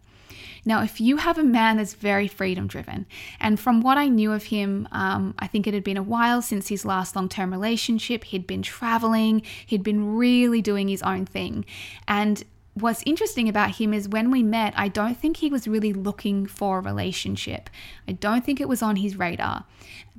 Now, 0.65 0.83
if 0.83 1.01
you 1.01 1.19
have 1.19 1.39
a 1.39 1.45
man 1.45 1.77
that's 1.77 1.95
very 1.95 2.29
freedom 2.29 2.67
driven, 2.67 3.07
and 3.41 3.59
from 3.59 3.81
what 3.81 3.99
I 3.99 4.09
knew 4.09 4.33
of 4.33 4.45
him, 4.45 4.89
um, 4.93 5.35
I 5.39 5.47
think 5.47 5.67
it 5.67 5.75
had 5.75 5.85
been 5.85 5.97
a 5.97 6.03
while 6.03 6.43
since 6.43 6.69
his 6.69 6.85
last 6.85 7.15
long 7.15 7.29
term 7.29 7.53
relationship. 7.53 8.25
He'd 8.25 8.47
been 8.47 8.63
traveling, 8.63 9.43
he'd 9.65 9.83
been 9.83 10.17
really 10.17 10.61
doing 10.63 10.89
his 10.89 11.03
own 11.03 11.27
thing. 11.27 11.65
And 12.09 12.43
what's 12.75 13.03
interesting 13.07 13.49
about 13.49 13.77
him 13.77 13.95
is 13.95 14.09
when 14.09 14.31
we 14.31 14.43
met, 14.43 14.75
I 14.77 14.89
don't 14.89 15.17
think 15.17 15.39
he 15.39 15.49
was 15.49 15.67
really 15.67 15.93
looking 15.93 16.47
for 16.47 16.79
a 16.79 16.83
relationship. 16.83 17.71
I 18.07 18.13
don't 18.13 18.45
think 18.45 18.61
it 18.61 18.69
was 18.69 18.83
on 18.83 18.97
his 18.97 19.17
radar, 19.17 19.65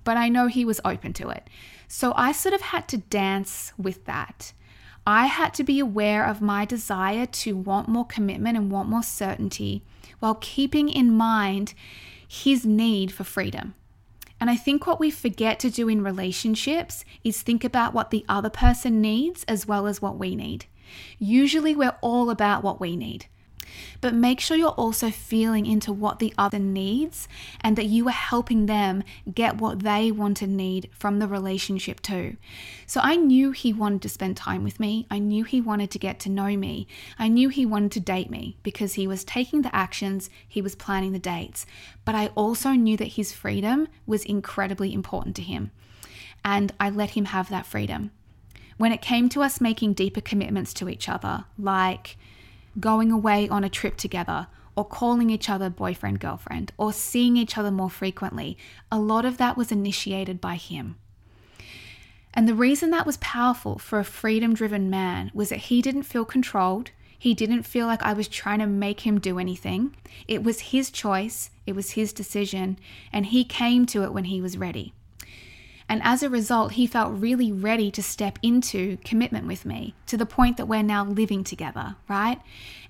but 0.03 0.17
I 0.17 0.29
know 0.29 0.47
he 0.47 0.65
was 0.65 0.81
open 0.83 1.13
to 1.13 1.29
it. 1.29 1.47
So 1.87 2.13
I 2.15 2.31
sort 2.31 2.55
of 2.55 2.61
had 2.61 2.87
to 2.89 2.97
dance 2.97 3.73
with 3.77 4.05
that. 4.05 4.53
I 5.05 5.27
had 5.27 5.53
to 5.53 5.63
be 5.63 5.79
aware 5.79 6.25
of 6.25 6.41
my 6.41 6.65
desire 6.65 7.25
to 7.27 7.55
want 7.55 7.87
more 7.87 8.05
commitment 8.05 8.57
and 8.57 8.71
want 8.71 8.89
more 8.89 9.03
certainty 9.03 9.83
while 10.19 10.35
keeping 10.35 10.89
in 10.89 11.11
mind 11.11 11.73
his 12.27 12.65
need 12.65 13.11
for 13.11 13.23
freedom. 13.23 13.73
And 14.39 14.49
I 14.49 14.55
think 14.55 14.85
what 14.85 14.99
we 14.99 15.09
forget 15.09 15.59
to 15.61 15.69
do 15.69 15.87
in 15.87 16.03
relationships 16.03 17.03
is 17.23 17.41
think 17.41 17.63
about 17.63 17.93
what 17.93 18.11
the 18.11 18.25
other 18.29 18.49
person 18.49 19.01
needs 19.01 19.43
as 19.45 19.65
well 19.65 19.87
as 19.87 20.01
what 20.01 20.17
we 20.17 20.35
need. 20.35 20.65
Usually, 21.17 21.75
we're 21.75 21.97
all 22.01 22.29
about 22.29 22.63
what 22.63 22.79
we 22.79 22.95
need. 22.95 23.25
But 24.01 24.13
make 24.13 24.39
sure 24.39 24.57
you're 24.57 24.69
also 24.69 25.09
feeling 25.09 25.65
into 25.65 25.91
what 25.91 26.19
the 26.19 26.33
other 26.37 26.59
needs 26.59 27.27
and 27.61 27.75
that 27.75 27.85
you 27.85 28.07
are 28.07 28.11
helping 28.11 28.65
them 28.65 29.03
get 29.33 29.57
what 29.57 29.79
they 29.79 30.11
want 30.11 30.37
to 30.37 30.47
need 30.47 30.89
from 30.93 31.19
the 31.19 31.27
relationship 31.27 32.01
too. 32.01 32.37
So 32.85 32.99
I 33.03 33.15
knew 33.15 33.51
he 33.51 33.73
wanted 33.73 34.01
to 34.03 34.09
spend 34.09 34.37
time 34.37 34.63
with 34.63 34.79
me. 34.79 35.07
I 35.09 35.19
knew 35.19 35.43
he 35.43 35.61
wanted 35.61 35.91
to 35.91 35.99
get 35.99 36.19
to 36.21 36.29
know 36.29 36.55
me. 36.57 36.87
I 37.17 37.27
knew 37.27 37.49
he 37.49 37.65
wanted 37.65 37.91
to 37.93 37.99
date 37.99 38.29
me 38.29 38.57
because 38.63 38.93
he 38.93 39.07
was 39.07 39.23
taking 39.23 39.61
the 39.61 39.75
actions, 39.75 40.29
he 40.47 40.61
was 40.61 40.75
planning 40.75 41.11
the 41.11 41.19
dates. 41.19 41.65
But 42.05 42.15
I 42.15 42.27
also 42.27 42.71
knew 42.71 42.97
that 42.97 43.13
his 43.13 43.33
freedom 43.33 43.87
was 44.05 44.23
incredibly 44.23 44.93
important 44.93 45.35
to 45.37 45.41
him. 45.41 45.71
And 46.45 46.71
I 46.79 46.89
let 46.89 47.11
him 47.11 47.25
have 47.25 47.49
that 47.49 47.65
freedom. 47.65 48.11
When 48.77 48.91
it 48.91 49.01
came 49.01 49.27
to 49.29 49.41
us 49.41 49.59
making 49.59 49.93
deeper 49.93 50.21
commitments 50.21 50.73
to 50.75 50.87
each 50.87 51.09
other, 51.09 51.45
like 51.57 52.17
going 52.79 53.11
away 53.11 53.47
on 53.49 53.63
a 53.63 53.69
trip 53.69 53.97
together, 53.97 54.47
or 54.75 54.85
calling 54.85 55.29
each 55.29 55.49
other 55.49 55.69
boyfriend, 55.69 56.19
girlfriend, 56.19 56.71
or 56.77 56.93
seeing 56.93 57.35
each 57.35 57.57
other 57.57 57.71
more 57.71 57.89
frequently, 57.89 58.57
a 58.91 58.99
lot 58.99 59.25
of 59.25 59.37
that 59.37 59.57
was 59.57 59.71
initiated 59.71 60.39
by 60.39 60.55
him. 60.55 60.95
And 62.33 62.47
the 62.47 62.53
reason 62.53 62.91
that 62.91 63.07
was 63.07 63.17
powerful 63.17 63.79
for 63.79 63.97
a 63.97 64.05
freedom 64.05 64.53
driven 64.53 64.91
man 64.91 65.31
was 65.33 65.49
that 65.49 65.57
he 65.57 65.81
didn't 65.81 66.03
feel 66.03 66.23
controlled. 66.23 66.91
He 67.17 67.33
didn't 67.33 67.63
feel 67.63 67.87
like 67.87 68.03
I 68.03 68.13
was 68.13 68.27
trying 68.27 68.59
to 68.59 68.67
make 68.67 68.99
him 68.99 69.19
do 69.19 69.39
anything. 69.39 69.95
It 70.27 70.43
was 70.43 70.59
his 70.59 70.91
choice, 70.91 71.49
it 71.65 71.73
was 71.75 71.91
his 71.91 72.13
decision, 72.13 72.77
and 73.11 73.25
he 73.25 73.43
came 73.43 73.87
to 73.87 74.03
it 74.03 74.13
when 74.13 74.25
he 74.25 74.39
was 74.39 74.55
ready. 74.55 74.93
And 75.89 76.01
as 76.03 76.21
a 76.21 76.29
result, 76.29 76.73
he 76.73 76.85
felt 76.85 77.13
really 77.13 77.51
ready 77.51 77.91
to 77.91 78.03
step 78.03 78.37
into 78.41 78.97
commitment 79.05 79.47
with 79.47 79.65
me 79.65 79.93
to 80.07 80.17
the 80.17 80.25
point 80.25 80.57
that 80.57 80.67
we're 80.67 80.83
now 80.83 81.05
living 81.05 81.43
together, 81.43 81.95
right? 82.09 82.41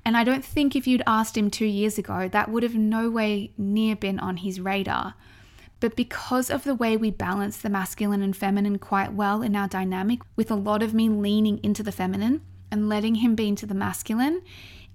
And 0.04 0.18
I 0.18 0.24
don't 0.24 0.44
think 0.44 0.76
if 0.76 0.88
you'd 0.88 1.04
asked 1.06 1.38
him 1.38 1.52
two 1.52 1.66
years 1.66 1.98
ago, 1.98 2.28
that 2.28 2.50
would 2.50 2.64
have 2.64 2.76
no 2.76 3.10
way 3.10 3.52
near 3.58 3.96
been 3.96 4.20
on 4.20 4.38
his 4.38 4.60
radar. 4.60 5.14
But 5.80 5.96
because 5.96 6.50
of 6.50 6.64
the 6.64 6.74
way 6.74 6.98
we 6.98 7.12
balance 7.12 7.58
the 7.58 7.70
masculine 7.70 8.24
and 8.24 8.36
feminine 8.36 8.80
quite 8.80 9.14
well 9.14 9.44
in 9.44 9.56
our 9.56 9.68
dynamic, 9.68 10.22
with 10.36 10.50
a 10.50 10.56
lot 10.56 10.82
of 10.82 10.96
me 10.96 11.08
leaning 11.08 11.60
into 11.64 11.84
the 11.84 11.92
feminine 11.92 12.42
and 12.72 12.90
letting 12.90 13.16
him 13.16 13.36
be 13.36 13.48
into 13.48 13.68
the 13.68 13.76
masculine, 13.76 14.42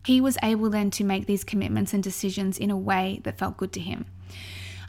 he 0.05 0.21
was 0.21 0.37
able 0.43 0.71
then 0.71 0.91
to 0.91 1.05
make 1.05 1.27
these 1.27 1.45
commitments 1.45 1.95
and 1.95 2.03
decisions 2.03 2.59
in 2.59 2.71
a 2.71 2.77
way 2.77 3.21
that 3.23 3.38
felt 3.38 3.57
good 3.57 3.73
to 3.75 3.81
him. 3.81 4.07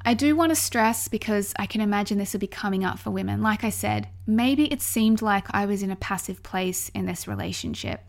I 0.05 0.13
do 0.13 0.35
want 0.35 0.49
to 0.49 0.55
stress 0.55 1.07
because 1.07 1.53
I 1.57 1.65
can 1.65 1.79
imagine 1.79 2.17
this 2.17 2.33
will 2.33 2.41
be 2.41 2.47
coming 2.47 2.83
up 2.83 2.99
for 2.99 3.09
women. 3.09 3.41
Like 3.41 3.63
I 3.63 3.69
said, 3.69 4.09
maybe 4.27 4.65
it 4.65 4.81
seemed 4.81 5.21
like 5.21 5.47
I 5.51 5.65
was 5.65 5.81
in 5.81 5.91
a 5.91 5.95
passive 5.95 6.43
place 6.43 6.89
in 6.89 7.05
this 7.05 7.25
relationship. 7.25 8.01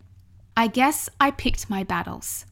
I 0.56 0.66
guess 0.66 1.08
I 1.20 1.30
picked 1.30 1.70
my 1.70 1.84
battles. 1.84 2.46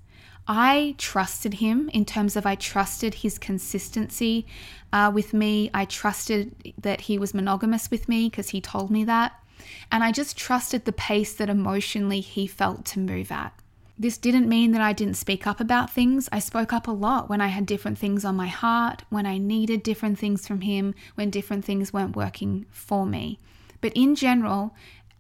I 0.46 0.94
trusted 0.98 1.54
him 1.54 1.88
in 1.92 2.04
terms 2.04 2.36
of 2.36 2.46
I 2.46 2.54
trusted 2.54 3.14
his 3.14 3.38
consistency 3.38 4.46
uh, 4.92 5.10
with 5.12 5.32
me. 5.32 5.70
I 5.74 5.86
trusted 5.86 6.74
that 6.78 7.02
he 7.02 7.18
was 7.18 7.34
monogamous 7.34 7.90
with 7.90 8.08
me 8.08 8.28
because 8.28 8.50
he 8.50 8.60
told 8.60 8.90
me 8.90 9.04
that. 9.04 9.32
And 9.90 10.04
I 10.04 10.12
just 10.12 10.36
trusted 10.36 10.84
the 10.84 10.92
pace 10.92 11.34
that 11.34 11.48
emotionally 11.48 12.20
he 12.20 12.46
felt 12.46 12.84
to 12.86 13.00
move 13.00 13.30
at. 13.32 13.52
This 13.98 14.18
didn't 14.18 14.48
mean 14.48 14.72
that 14.72 14.80
I 14.80 14.92
didn't 14.92 15.14
speak 15.16 15.46
up 15.46 15.60
about 15.60 15.90
things. 15.90 16.28
I 16.32 16.38
spoke 16.38 16.72
up 16.72 16.88
a 16.88 16.92
lot 16.92 17.28
when 17.28 17.40
I 17.40 17.48
had 17.48 17.66
different 17.66 17.98
things 17.98 18.24
on 18.24 18.34
my 18.34 18.48
heart, 18.48 19.02
when 19.10 19.26
I 19.26 19.38
needed 19.38 19.82
different 19.82 20.18
things 20.18 20.46
from 20.46 20.62
him, 20.62 20.94
when 21.14 21.30
different 21.30 21.64
things 21.64 21.92
weren't 21.92 22.16
working 22.16 22.66
for 22.70 23.06
me. 23.06 23.38
But 23.80 23.92
in 23.94 24.14
general, 24.14 24.74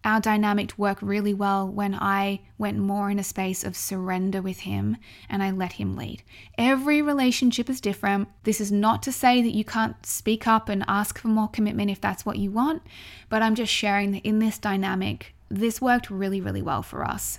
our 0.04 0.20
dynamic 0.20 0.76
worked 0.76 1.02
really 1.02 1.32
well 1.32 1.68
when 1.68 1.94
I 1.94 2.40
went 2.58 2.78
more 2.78 3.08
in 3.08 3.20
a 3.20 3.24
space 3.24 3.62
of 3.62 3.76
surrender 3.76 4.42
with 4.42 4.60
him 4.60 4.96
and 5.28 5.42
I 5.42 5.52
let 5.52 5.74
him 5.74 5.94
lead. 5.94 6.24
Every 6.58 7.00
relationship 7.00 7.70
is 7.70 7.80
different. 7.80 8.28
This 8.42 8.60
is 8.60 8.72
not 8.72 9.02
to 9.04 9.12
say 9.12 9.42
that 9.42 9.54
you 9.54 9.64
can't 9.64 10.04
speak 10.04 10.46
up 10.46 10.68
and 10.68 10.84
ask 10.88 11.18
for 11.18 11.28
more 11.28 11.48
commitment 11.48 11.90
if 11.90 12.00
that's 12.00 12.26
what 12.26 12.38
you 12.38 12.50
want, 12.50 12.82
but 13.28 13.42
I'm 13.42 13.54
just 13.54 13.72
sharing 13.72 14.10
that 14.12 14.26
in 14.26 14.40
this 14.40 14.58
dynamic, 14.58 15.34
this 15.48 15.80
worked 15.80 16.10
really, 16.10 16.40
really 16.40 16.62
well 16.62 16.82
for 16.82 17.04
us. 17.04 17.38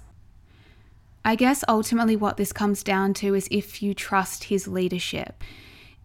I 1.26 1.36
guess 1.36 1.64
ultimately 1.70 2.16
what 2.16 2.38
this 2.38 2.52
comes 2.52 2.84
down 2.84 3.14
to 3.16 3.34
is 3.34 3.48
if 3.50 3.82
you 3.82 3.94
trust 3.94 4.46
his 4.46 4.68
leadership. 4.68 5.44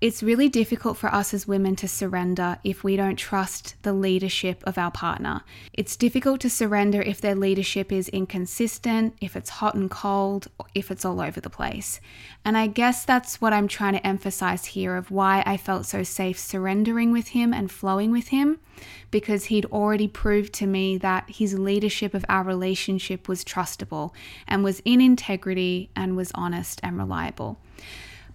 It's 0.00 0.22
really 0.22 0.48
difficult 0.48 0.96
for 0.96 1.12
us 1.12 1.34
as 1.34 1.48
women 1.48 1.74
to 1.74 1.88
surrender 1.88 2.58
if 2.62 2.84
we 2.84 2.94
don't 2.94 3.16
trust 3.16 3.74
the 3.82 3.92
leadership 3.92 4.62
of 4.64 4.78
our 4.78 4.92
partner. 4.92 5.42
It's 5.72 5.96
difficult 5.96 6.40
to 6.42 6.50
surrender 6.50 7.02
if 7.02 7.20
their 7.20 7.34
leadership 7.34 7.90
is 7.90 8.08
inconsistent, 8.10 9.16
if 9.20 9.34
it's 9.34 9.50
hot 9.50 9.74
and 9.74 9.90
cold, 9.90 10.46
if 10.72 10.92
it's 10.92 11.04
all 11.04 11.20
over 11.20 11.40
the 11.40 11.50
place. 11.50 12.00
And 12.44 12.56
I 12.56 12.68
guess 12.68 13.04
that's 13.04 13.40
what 13.40 13.52
I'm 13.52 13.66
trying 13.66 13.94
to 13.94 14.06
emphasize 14.06 14.66
here 14.66 14.94
of 14.94 15.10
why 15.10 15.42
I 15.44 15.56
felt 15.56 15.84
so 15.84 16.04
safe 16.04 16.38
surrendering 16.38 17.10
with 17.10 17.28
him 17.28 17.52
and 17.52 17.68
flowing 17.68 18.12
with 18.12 18.28
him, 18.28 18.60
because 19.10 19.46
he'd 19.46 19.66
already 19.66 20.06
proved 20.06 20.52
to 20.54 20.66
me 20.68 20.96
that 20.98 21.28
his 21.28 21.58
leadership 21.58 22.14
of 22.14 22.24
our 22.28 22.44
relationship 22.44 23.26
was 23.26 23.44
trustable 23.44 24.12
and 24.46 24.62
was 24.62 24.80
in 24.84 25.00
integrity 25.00 25.90
and 25.96 26.16
was 26.16 26.30
honest 26.36 26.78
and 26.84 26.96
reliable. 26.96 27.58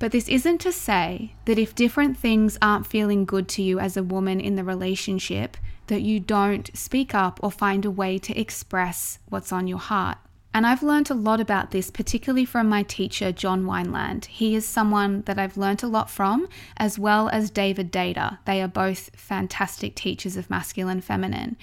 But 0.03 0.11
this 0.11 0.27
isn't 0.27 0.57
to 0.59 0.73
say 0.73 1.33
that 1.45 1.57
if 1.57 1.75
different 1.75 2.17
things 2.17 2.57
aren't 2.61 2.85
feeling 2.85 3.23
good 3.23 3.47
to 3.47 3.61
you 3.61 3.79
as 3.79 3.95
a 3.95 4.03
woman 4.03 4.41
in 4.41 4.57
the 4.57 4.63
relationship, 4.65 5.55
that 5.87 6.01
you 6.01 6.19
don't 6.19 6.69
speak 6.75 7.15
up 7.15 7.39
or 7.41 7.49
find 7.49 7.85
a 7.85 7.89
way 7.89 8.17
to 8.17 8.37
express 8.37 9.19
what's 9.29 9.53
on 9.53 9.65
your 9.65 9.77
heart. 9.77 10.17
And 10.53 10.67
I've 10.67 10.83
learned 10.83 11.09
a 11.09 11.13
lot 11.13 11.39
about 11.39 11.71
this, 11.71 11.89
particularly 11.89 12.43
from 12.43 12.67
my 12.67 12.83
teacher, 12.83 13.31
John 13.31 13.63
Wineland. 13.63 14.25
He 14.25 14.55
is 14.55 14.67
someone 14.67 15.21
that 15.21 15.39
I've 15.39 15.55
learned 15.55 15.83
a 15.83 15.87
lot 15.87 16.09
from, 16.09 16.49
as 16.75 16.99
well 16.99 17.29
as 17.29 17.49
David 17.49 17.89
Deida. 17.89 18.39
They 18.43 18.61
are 18.61 18.67
both 18.67 19.09
fantastic 19.15 19.95
teachers 19.95 20.35
of 20.35 20.49
masculine 20.49 20.99
feminine. 20.99 21.55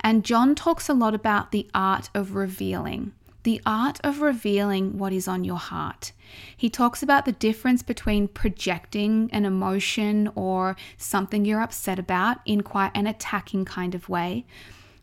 And 0.00 0.22
John 0.22 0.54
talks 0.54 0.90
a 0.90 0.92
lot 0.92 1.14
about 1.14 1.50
the 1.50 1.66
art 1.74 2.10
of 2.14 2.34
revealing 2.34 3.14
the 3.46 3.62
art 3.64 4.00
of 4.02 4.20
revealing 4.20 4.98
what 4.98 5.12
is 5.12 5.28
on 5.28 5.44
your 5.44 5.56
heart. 5.56 6.10
He 6.56 6.68
talks 6.68 7.00
about 7.00 7.26
the 7.26 7.30
difference 7.30 7.80
between 7.80 8.26
projecting 8.26 9.30
an 9.32 9.44
emotion 9.44 10.28
or 10.34 10.74
something 10.96 11.44
you're 11.44 11.62
upset 11.62 11.96
about 11.96 12.38
in 12.44 12.62
quite 12.62 12.90
an 12.96 13.06
attacking 13.06 13.64
kind 13.64 13.94
of 13.94 14.08
way 14.08 14.46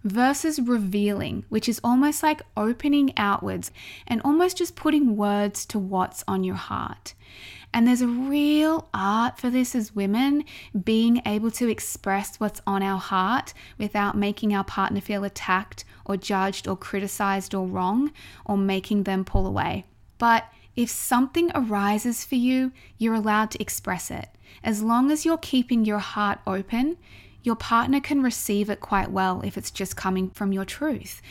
versus 0.03 0.59
revealing, 0.59 1.45
which 1.47 1.69
is 1.69 1.79
almost 1.85 2.21
like 2.21 2.41
opening 2.57 3.13
outwards 3.15 3.71
and 4.05 4.21
almost 4.25 4.57
just 4.57 4.75
putting 4.75 5.15
words 5.15 5.65
to 5.67 5.79
what's 5.79 6.25
on 6.27 6.43
your 6.43 6.55
heart. 6.55 7.13
And 7.73 7.87
there's 7.87 8.01
a 8.01 8.07
real 8.07 8.87
art 8.93 9.39
for 9.39 9.49
this 9.49 9.73
as 9.73 9.95
women, 9.95 10.45
being 10.83 11.21
able 11.25 11.49
to 11.51 11.69
express 11.69 12.39
what's 12.39 12.61
on 12.67 12.83
our 12.83 12.99
heart 12.99 13.53
without 13.79 14.15
making 14.15 14.53
our 14.53 14.63
partner 14.63 15.01
feel 15.01 15.23
attacked 15.23 15.83
or 16.05 16.15
judged 16.15 16.67
or 16.67 16.77
criticized 16.77 17.55
or 17.55 17.65
wrong 17.65 18.11
or 18.45 18.57
making 18.57 19.03
them 19.03 19.25
pull 19.25 19.47
away. 19.47 19.85
But 20.19 20.45
if 20.75 20.89
something 20.89 21.51
arises 21.55 22.23
for 22.23 22.35
you, 22.35 22.71
you're 22.97 23.15
allowed 23.15 23.51
to 23.51 23.61
express 23.61 24.11
it. 24.11 24.29
As 24.63 24.83
long 24.83 25.09
as 25.11 25.25
you're 25.25 25.37
keeping 25.37 25.83
your 25.83 25.99
heart 25.99 26.39
open, 26.45 26.97
your 27.41 27.55
partner 27.55 27.99
can 27.99 28.21
receive 28.21 28.69
it 28.69 28.79
quite 28.79 29.11
well 29.11 29.41
if 29.43 29.57
it's 29.57 29.71
just 29.71 29.97
coming 29.97 30.29
from 30.29 30.53
your 30.53 30.65
truth. 30.65 31.21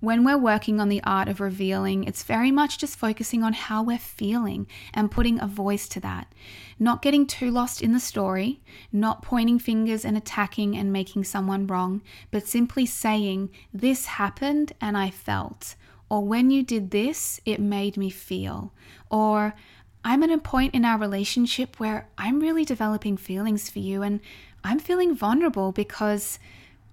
When 0.00 0.24
we're 0.24 0.38
working 0.38 0.80
on 0.80 0.88
the 0.88 1.02
art 1.02 1.26
of 1.26 1.40
revealing, 1.40 2.04
it's 2.04 2.22
very 2.22 2.52
much 2.52 2.78
just 2.78 2.96
focusing 2.96 3.42
on 3.42 3.52
how 3.52 3.82
we're 3.82 3.98
feeling 3.98 4.68
and 4.94 5.10
putting 5.10 5.40
a 5.40 5.46
voice 5.48 5.88
to 5.88 6.00
that. 6.00 6.32
Not 6.78 7.02
getting 7.02 7.26
too 7.26 7.50
lost 7.50 7.82
in 7.82 7.92
the 7.92 7.98
story, 7.98 8.60
not 8.92 9.22
pointing 9.22 9.58
fingers 9.58 10.04
and 10.04 10.16
attacking 10.16 10.76
and 10.76 10.92
making 10.92 11.24
someone 11.24 11.66
wrong, 11.66 12.02
but 12.30 12.46
simply 12.46 12.86
saying, 12.86 13.50
This 13.74 14.06
happened 14.06 14.72
and 14.80 14.96
I 14.96 15.10
felt. 15.10 15.74
Or 16.08 16.24
when 16.24 16.52
you 16.52 16.62
did 16.62 16.92
this, 16.92 17.40
it 17.44 17.58
made 17.58 17.96
me 17.96 18.08
feel. 18.08 18.72
Or 19.10 19.54
I'm 20.04 20.22
at 20.22 20.30
a 20.30 20.38
point 20.38 20.74
in 20.74 20.84
our 20.84 20.96
relationship 20.96 21.80
where 21.80 22.08
I'm 22.16 22.38
really 22.38 22.64
developing 22.64 23.16
feelings 23.16 23.68
for 23.68 23.80
you 23.80 24.02
and 24.02 24.20
I'm 24.62 24.78
feeling 24.78 25.16
vulnerable 25.16 25.72
because 25.72 26.38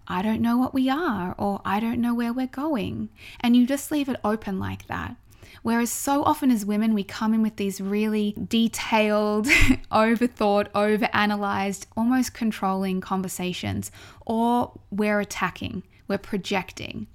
I 0.08 0.22
don't 0.22 0.42
know 0.42 0.58
what 0.58 0.74
we 0.74 0.90
are, 0.90 1.36
or 1.38 1.62
I 1.66 1.80
don't 1.80 2.02
know 2.02 2.14
where 2.14 2.34
we're 2.34 2.48
going. 2.48 3.10
And 3.40 3.56
you 3.56 3.66
just 3.66 3.92
leave 3.92 4.10
it 4.10 4.20
open 4.24 4.60
like 4.60 4.88
that. 4.88 5.16
Whereas 5.64 5.90
so 5.90 6.24
often 6.24 6.52
as 6.52 6.66
women, 6.66 6.94
we 6.94 7.04
come 7.04 7.34
in 7.34 7.42
with 7.42 7.56
these 7.56 7.82
really 7.82 8.36
detailed, 8.48 9.46
overthought, 9.92 10.70
overanalyzed, 10.74 11.88
almost 11.98 12.36
controlling 12.36 13.02
conversations, 13.02 13.92
or 14.28 14.80
we're 14.92 15.20
attacking, 15.20 15.82
we're 16.08 16.20
projecting. 16.20 17.08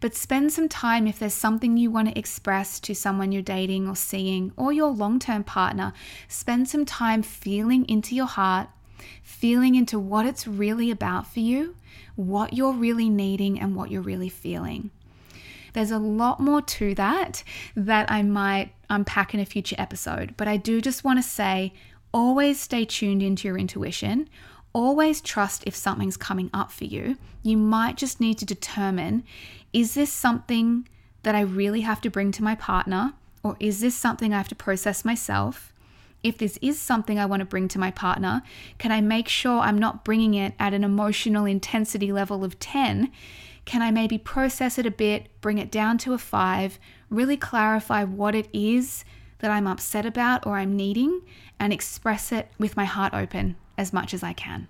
But 0.00 0.14
spend 0.14 0.52
some 0.52 0.68
time 0.68 1.06
if 1.06 1.18
there's 1.18 1.32
something 1.32 1.78
you 1.78 1.90
want 1.90 2.08
to 2.08 2.18
express 2.18 2.78
to 2.80 2.94
someone 2.94 3.32
you're 3.32 3.40
dating 3.40 3.88
or 3.88 3.96
seeing, 3.96 4.52
or 4.56 4.70
your 4.70 4.90
long 4.90 5.18
term 5.18 5.42
partner, 5.42 5.94
spend 6.28 6.68
some 6.68 6.84
time 6.84 7.22
feeling 7.22 7.86
into 7.88 8.14
your 8.14 8.26
heart, 8.26 8.68
feeling 9.22 9.74
into 9.74 9.98
what 9.98 10.26
it's 10.26 10.46
really 10.46 10.90
about 10.90 11.26
for 11.26 11.40
you 11.40 11.74
what 12.16 12.52
you're 12.52 12.72
really 12.72 13.08
needing 13.08 13.60
and 13.60 13.74
what 13.74 13.90
you're 13.90 14.02
really 14.02 14.28
feeling. 14.28 14.90
There's 15.72 15.90
a 15.90 15.98
lot 15.98 16.38
more 16.38 16.62
to 16.62 16.94
that 16.94 17.42
that 17.74 18.10
I 18.10 18.22
might 18.22 18.72
unpack 18.88 19.34
in 19.34 19.40
a 19.40 19.44
future 19.44 19.76
episode, 19.78 20.34
but 20.36 20.46
I 20.46 20.56
do 20.56 20.80
just 20.80 21.02
want 21.02 21.18
to 21.18 21.28
say 21.28 21.74
always 22.12 22.60
stay 22.60 22.84
tuned 22.84 23.22
into 23.22 23.48
your 23.48 23.58
intuition. 23.58 24.28
Always 24.72 25.20
trust 25.20 25.64
if 25.66 25.74
something's 25.74 26.16
coming 26.16 26.48
up 26.54 26.70
for 26.70 26.84
you. 26.84 27.16
You 27.42 27.56
might 27.56 27.96
just 27.96 28.20
need 28.20 28.38
to 28.38 28.44
determine 28.44 29.24
is 29.72 29.94
this 29.94 30.12
something 30.12 30.88
that 31.24 31.34
I 31.34 31.40
really 31.40 31.80
have 31.80 32.00
to 32.02 32.10
bring 32.10 32.30
to 32.32 32.44
my 32.44 32.54
partner, 32.54 33.14
or 33.42 33.56
is 33.58 33.80
this 33.80 33.96
something 33.96 34.32
I 34.32 34.36
have 34.36 34.48
to 34.48 34.54
process 34.54 35.04
myself? 35.04 35.73
If 36.24 36.38
this 36.38 36.58
is 36.62 36.80
something 36.80 37.18
I 37.18 37.26
want 37.26 37.40
to 37.40 37.46
bring 37.46 37.68
to 37.68 37.78
my 37.78 37.90
partner, 37.90 38.42
can 38.78 38.90
I 38.90 39.00
make 39.02 39.28
sure 39.28 39.60
I'm 39.60 39.78
not 39.78 40.04
bringing 40.04 40.34
it 40.34 40.54
at 40.58 40.72
an 40.72 40.82
emotional 40.82 41.44
intensity 41.44 42.10
level 42.10 42.42
of 42.42 42.58
10? 42.58 43.12
Can 43.66 43.82
I 43.82 43.90
maybe 43.90 44.18
process 44.18 44.78
it 44.78 44.86
a 44.86 44.90
bit, 44.90 45.28
bring 45.40 45.58
it 45.58 45.70
down 45.70 45.98
to 45.98 46.14
a 46.14 46.18
five, 46.18 46.78
really 47.10 47.36
clarify 47.36 48.04
what 48.04 48.34
it 48.34 48.48
is 48.52 49.04
that 49.38 49.50
I'm 49.50 49.66
upset 49.66 50.06
about 50.06 50.46
or 50.46 50.56
I'm 50.56 50.74
needing, 50.74 51.20
and 51.60 51.72
express 51.72 52.32
it 52.32 52.50
with 52.58 52.76
my 52.76 52.84
heart 52.86 53.12
open 53.12 53.56
as 53.76 53.92
much 53.92 54.14
as 54.14 54.22
I 54.22 54.32
can? 54.32 54.68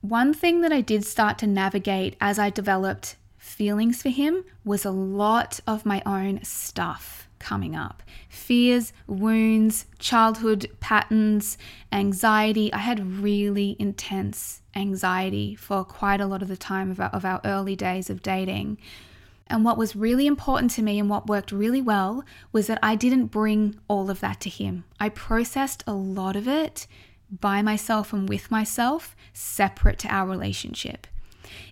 One 0.00 0.34
thing 0.34 0.62
that 0.62 0.72
I 0.72 0.80
did 0.80 1.04
start 1.04 1.38
to 1.38 1.46
navigate 1.46 2.16
as 2.20 2.38
I 2.38 2.50
developed 2.50 3.16
feelings 3.36 4.00
for 4.00 4.08
him 4.08 4.44
was 4.64 4.84
a 4.84 4.90
lot 4.90 5.60
of 5.66 5.84
my 5.84 6.02
own 6.06 6.42
stuff 6.42 7.23
coming 7.44 7.76
up 7.76 8.02
fears, 8.30 8.92
wounds, 9.06 9.86
childhood 9.98 10.68
patterns, 10.80 11.58
anxiety. 11.92 12.72
I 12.72 12.78
had 12.78 13.20
really 13.22 13.76
intense 13.78 14.62
anxiety 14.74 15.54
for 15.54 15.84
quite 15.84 16.20
a 16.20 16.26
lot 16.26 16.42
of 16.42 16.48
the 16.48 16.56
time 16.56 16.90
of 16.90 16.98
our, 16.98 17.10
of 17.10 17.24
our 17.24 17.40
early 17.44 17.76
days 17.76 18.08
of 18.08 18.22
dating. 18.22 18.78
And 19.46 19.62
what 19.62 19.76
was 19.76 19.94
really 19.94 20.26
important 20.26 20.70
to 20.72 20.82
me 20.82 20.98
and 20.98 21.10
what 21.10 21.26
worked 21.26 21.52
really 21.52 21.82
well 21.82 22.24
was 22.50 22.66
that 22.66 22.78
I 22.82 22.96
didn't 22.96 23.26
bring 23.26 23.78
all 23.88 24.10
of 24.10 24.20
that 24.20 24.40
to 24.40 24.50
him. 24.50 24.84
I 24.98 25.10
processed 25.10 25.84
a 25.86 25.92
lot 25.92 26.36
of 26.36 26.48
it 26.48 26.86
by 27.30 27.60
myself 27.60 28.12
and 28.14 28.26
with 28.26 28.50
myself, 28.50 29.14
separate 29.34 29.98
to 30.00 30.08
our 30.08 30.26
relationship. 30.26 31.06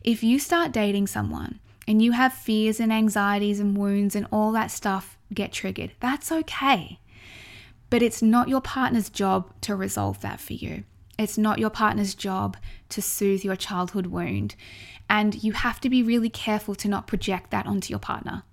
If 0.05 0.23
you 0.23 0.39
start 0.39 0.73
dating 0.73 1.07
someone 1.07 1.61
and 1.89 2.03
you 2.03 2.12
have 2.12 2.35
fears 2.35 2.79
and 2.79 2.93
anxieties 2.93 3.59
and 3.59 3.77
wounds 3.77 4.14
and 4.14 4.27
all 4.31 4.53
that 4.53 4.70
stuff 4.70 5.16
get 5.33 5.53
triggered. 5.53 5.93
That's 6.01 6.30
okay. 6.33 7.01
But 7.91 8.03
it's 8.03 8.22
not 8.22 8.49
your 8.49 8.61
partner's 8.61 9.11
job 9.11 9.53
to 9.62 9.76
resolve 9.76 10.20
that 10.20 10.41
for 10.41 10.55
you. 10.55 10.85
It's 11.18 11.39
not 11.39 11.59
your 11.59 11.70
partner's 11.70 12.14
job 12.14 12.57
to 12.89 13.03
soothe 13.03 13.45
your 13.45 13.57
childhood 13.57 14.07
wound. 14.07 14.55
And 15.11 15.43
you 15.43 15.53
have 15.53 15.80
to 15.80 15.91
be 15.91 16.03
really 16.03 16.30
careful 16.30 16.74
to 16.76 16.89
not 16.89 17.07
project 17.07 17.51
that 17.51 17.66
onto 17.66 17.91
your 17.91 17.99
partner. 17.99 18.45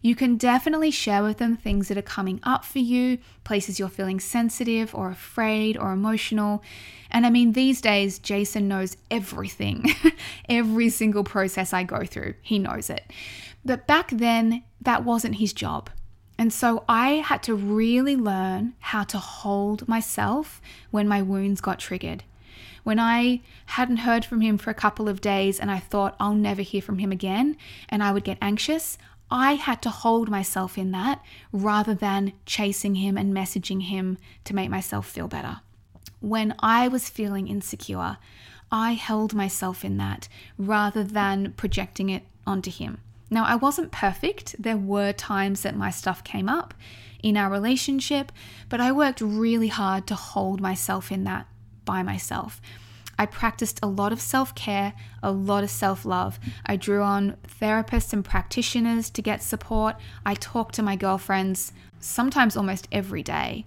You 0.00 0.14
can 0.14 0.36
definitely 0.36 0.90
share 0.90 1.22
with 1.22 1.38
them 1.38 1.56
things 1.56 1.88
that 1.88 1.98
are 1.98 2.02
coming 2.02 2.40
up 2.42 2.64
for 2.64 2.78
you, 2.78 3.18
places 3.42 3.78
you're 3.78 3.88
feeling 3.88 4.20
sensitive 4.20 4.94
or 4.94 5.10
afraid 5.10 5.76
or 5.76 5.92
emotional. 5.92 6.62
And 7.10 7.26
I 7.26 7.30
mean, 7.30 7.52
these 7.52 7.80
days, 7.80 8.18
Jason 8.18 8.68
knows 8.68 8.96
everything, 9.10 9.86
every 10.48 10.88
single 10.88 11.24
process 11.24 11.72
I 11.72 11.82
go 11.82 12.04
through, 12.04 12.34
he 12.42 12.58
knows 12.58 12.90
it. 12.90 13.04
But 13.64 13.86
back 13.86 14.10
then, 14.10 14.64
that 14.80 15.04
wasn't 15.04 15.36
his 15.36 15.52
job. 15.52 15.90
And 16.36 16.52
so 16.52 16.84
I 16.88 17.16
had 17.16 17.42
to 17.44 17.54
really 17.54 18.16
learn 18.16 18.74
how 18.80 19.04
to 19.04 19.18
hold 19.18 19.86
myself 19.86 20.60
when 20.90 21.06
my 21.06 21.22
wounds 21.22 21.60
got 21.60 21.78
triggered. 21.78 22.24
When 22.82 22.98
I 22.98 23.40
hadn't 23.66 23.98
heard 23.98 24.24
from 24.24 24.40
him 24.40 24.58
for 24.58 24.70
a 24.70 24.74
couple 24.74 25.08
of 25.08 25.20
days 25.20 25.58
and 25.58 25.70
I 25.70 25.78
thought 25.78 26.16
I'll 26.20 26.34
never 26.34 26.62
hear 26.62 26.82
from 26.82 26.98
him 26.98 27.12
again 27.12 27.56
and 27.88 28.02
I 28.02 28.12
would 28.12 28.24
get 28.24 28.38
anxious, 28.42 28.98
I 29.30 29.54
had 29.54 29.80
to 29.82 29.90
hold 29.90 30.28
myself 30.28 30.76
in 30.76 30.90
that 30.90 31.22
rather 31.50 31.94
than 31.94 32.34
chasing 32.44 32.96
him 32.96 33.16
and 33.16 33.34
messaging 33.34 33.84
him 33.84 34.18
to 34.44 34.54
make 34.54 34.70
myself 34.70 35.08
feel 35.08 35.28
better. 35.28 35.60
When 36.20 36.54
I 36.58 36.88
was 36.88 37.08
feeling 37.08 37.48
insecure, 37.48 38.18
I 38.70 38.92
held 38.92 39.34
myself 39.34 39.84
in 39.84 39.96
that 39.98 40.28
rather 40.58 41.04
than 41.04 41.52
projecting 41.52 42.10
it 42.10 42.24
onto 42.46 42.70
him. 42.70 42.98
Now, 43.34 43.44
I 43.44 43.56
wasn't 43.56 43.90
perfect. 43.90 44.54
There 44.60 44.76
were 44.76 45.12
times 45.12 45.62
that 45.62 45.76
my 45.76 45.90
stuff 45.90 46.22
came 46.22 46.48
up 46.48 46.72
in 47.20 47.36
our 47.36 47.50
relationship, 47.50 48.30
but 48.68 48.80
I 48.80 48.92
worked 48.92 49.20
really 49.20 49.66
hard 49.66 50.06
to 50.06 50.14
hold 50.14 50.60
myself 50.60 51.10
in 51.10 51.24
that 51.24 51.48
by 51.84 52.04
myself. 52.04 52.60
I 53.18 53.26
practiced 53.26 53.80
a 53.82 53.88
lot 53.88 54.12
of 54.12 54.20
self 54.20 54.54
care, 54.54 54.92
a 55.20 55.32
lot 55.32 55.64
of 55.64 55.70
self 55.70 56.04
love. 56.04 56.38
I 56.64 56.76
drew 56.76 57.02
on 57.02 57.36
therapists 57.60 58.12
and 58.12 58.24
practitioners 58.24 59.10
to 59.10 59.20
get 59.20 59.42
support. 59.42 59.96
I 60.24 60.34
talked 60.34 60.76
to 60.76 60.84
my 60.84 60.94
girlfriends 60.94 61.72
sometimes 61.98 62.56
almost 62.56 62.86
every 62.92 63.24
day. 63.24 63.66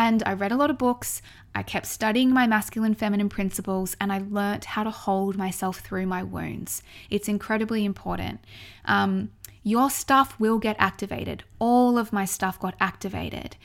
And 0.00 0.22
I 0.24 0.32
read 0.32 0.50
a 0.50 0.56
lot 0.56 0.70
of 0.70 0.78
books. 0.78 1.20
I 1.54 1.62
kept 1.62 1.84
studying 1.84 2.30
my 2.30 2.46
masculine 2.46 2.94
feminine 2.94 3.28
principles 3.28 3.98
and 4.00 4.10
I 4.10 4.22
learnt 4.30 4.64
how 4.64 4.82
to 4.82 4.90
hold 4.90 5.36
myself 5.36 5.80
through 5.80 6.06
my 6.06 6.22
wounds. 6.22 6.82
It's 7.10 7.28
incredibly 7.28 7.84
important. 7.84 8.40
Um, 8.86 9.30
your 9.62 9.90
stuff 9.90 10.40
will 10.40 10.58
get 10.58 10.74
activated. 10.78 11.44
All 11.58 11.98
of 11.98 12.14
my 12.14 12.24
stuff 12.24 12.58
got 12.58 12.76
activated. 12.80 13.56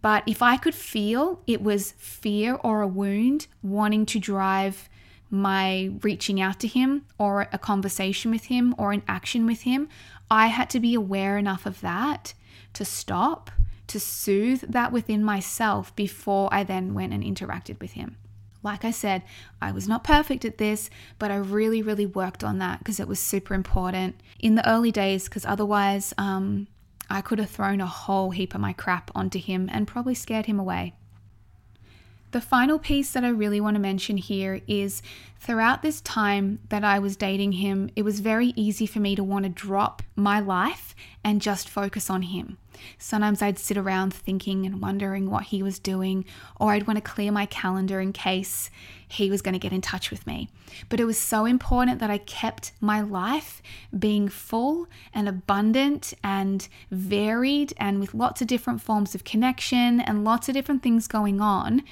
But 0.00 0.22
if 0.24 0.40
I 0.40 0.56
could 0.56 0.76
feel 0.76 1.42
it 1.48 1.60
was 1.60 1.94
fear 1.98 2.54
or 2.62 2.82
a 2.82 2.86
wound 2.86 3.48
wanting 3.60 4.06
to 4.06 4.20
drive 4.20 4.88
my 5.30 5.90
reaching 6.02 6.40
out 6.40 6.60
to 6.60 6.68
him 6.68 7.06
or 7.18 7.48
a 7.52 7.58
conversation 7.58 8.30
with 8.30 8.44
him 8.44 8.72
or 8.78 8.92
an 8.92 9.02
action 9.08 9.46
with 9.46 9.62
him, 9.62 9.88
I 10.30 10.46
had 10.46 10.70
to 10.70 10.78
be 10.78 10.94
aware 10.94 11.38
enough 11.38 11.66
of 11.66 11.80
that 11.80 12.34
to 12.74 12.84
stop, 12.84 13.50
to 13.92 14.00
soothe 14.00 14.62
that 14.62 14.90
within 14.90 15.22
myself 15.22 15.94
before 15.94 16.48
I 16.50 16.64
then 16.64 16.94
went 16.94 17.12
and 17.12 17.22
interacted 17.22 17.78
with 17.78 17.92
him. 17.92 18.16
Like 18.62 18.84
I 18.84 18.90
said, 18.90 19.22
I 19.60 19.70
was 19.72 19.86
not 19.86 20.02
perfect 20.02 20.44
at 20.44 20.58
this, 20.58 20.88
but 21.18 21.30
I 21.30 21.36
really, 21.36 21.82
really 21.82 22.06
worked 22.06 22.42
on 22.42 22.58
that 22.58 22.78
because 22.78 22.98
it 22.98 23.08
was 23.08 23.20
super 23.20 23.54
important 23.54 24.20
in 24.38 24.54
the 24.54 24.68
early 24.68 24.90
days, 24.90 25.24
because 25.24 25.44
otherwise, 25.44 26.14
um, 26.16 26.68
I 27.10 27.20
could 27.20 27.38
have 27.38 27.50
thrown 27.50 27.80
a 27.82 27.86
whole 27.86 28.30
heap 28.30 28.54
of 28.54 28.60
my 28.60 28.72
crap 28.72 29.10
onto 29.14 29.38
him 29.38 29.68
and 29.70 29.86
probably 29.86 30.14
scared 30.14 30.46
him 30.46 30.58
away. 30.58 30.94
The 32.30 32.40
final 32.40 32.78
piece 32.78 33.12
that 33.12 33.24
I 33.24 33.28
really 33.28 33.60
want 33.60 33.74
to 33.74 33.80
mention 33.80 34.16
here 34.16 34.62
is 34.66 35.02
throughout 35.38 35.82
this 35.82 36.00
time 36.00 36.60
that 36.70 36.82
I 36.82 36.98
was 36.98 37.14
dating 37.14 37.52
him, 37.52 37.90
it 37.94 38.04
was 38.04 38.20
very 38.20 38.54
easy 38.56 38.86
for 38.86 39.00
me 39.00 39.14
to 39.16 39.24
want 39.24 39.44
to 39.44 39.50
drop 39.50 40.02
my 40.16 40.40
life 40.40 40.94
and 41.22 41.42
just 41.42 41.68
focus 41.68 42.08
on 42.08 42.22
him. 42.22 42.56
Sometimes 42.98 43.42
I'd 43.42 43.58
sit 43.58 43.76
around 43.76 44.12
thinking 44.12 44.66
and 44.66 44.80
wondering 44.80 45.30
what 45.30 45.44
he 45.44 45.62
was 45.62 45.78
doing, 45.78 46.24
or 46.58 46.72
I'd 46.72 46.86
want 46.86 46.96
to 46.96 47.02
clear 47.02 47.32
my 47.32 47.46
calendar 47.46 48.00
in 48.00 48.12
case 48.12 48.70
he 49.08 49.30
was 49.30 49.42
going 49.42 49.52
to 49.52 49.58
get 49.58 49.72
in 49.72 49.80
touch 49.80 50.10
with 50.10 50.26
me. 50.26 50.48
But 50.88 51.00
it 51.00 51.04
was 51.04 51.18
so 51.18 51.44
important 51.44 51.98
that 52.00 52.10
I 52.10 52.18
kept 52.18 52.72
my 52.80 53.00
life 53.00 53.62
being 53.96 54.28
full 54.28 54.86
and 55.12 55.28
abundant 55.28 56.14
and 56.24 56.66
varied 56.90 57.74
and 57.76 58.00
with 58.00 58.14
lots 58.14 58.40
of 58.40 58.48
different 58.48 58.80
forms 58.80 59.14
of 59.14 59.24
connection 59.24 60.00
and 60.00 60.24
lots 60.24 60.48
of 60.48 60.54
different 60.54 60.82
things 60.82 61.06
going 61.06 61.40
on 61.40 61.82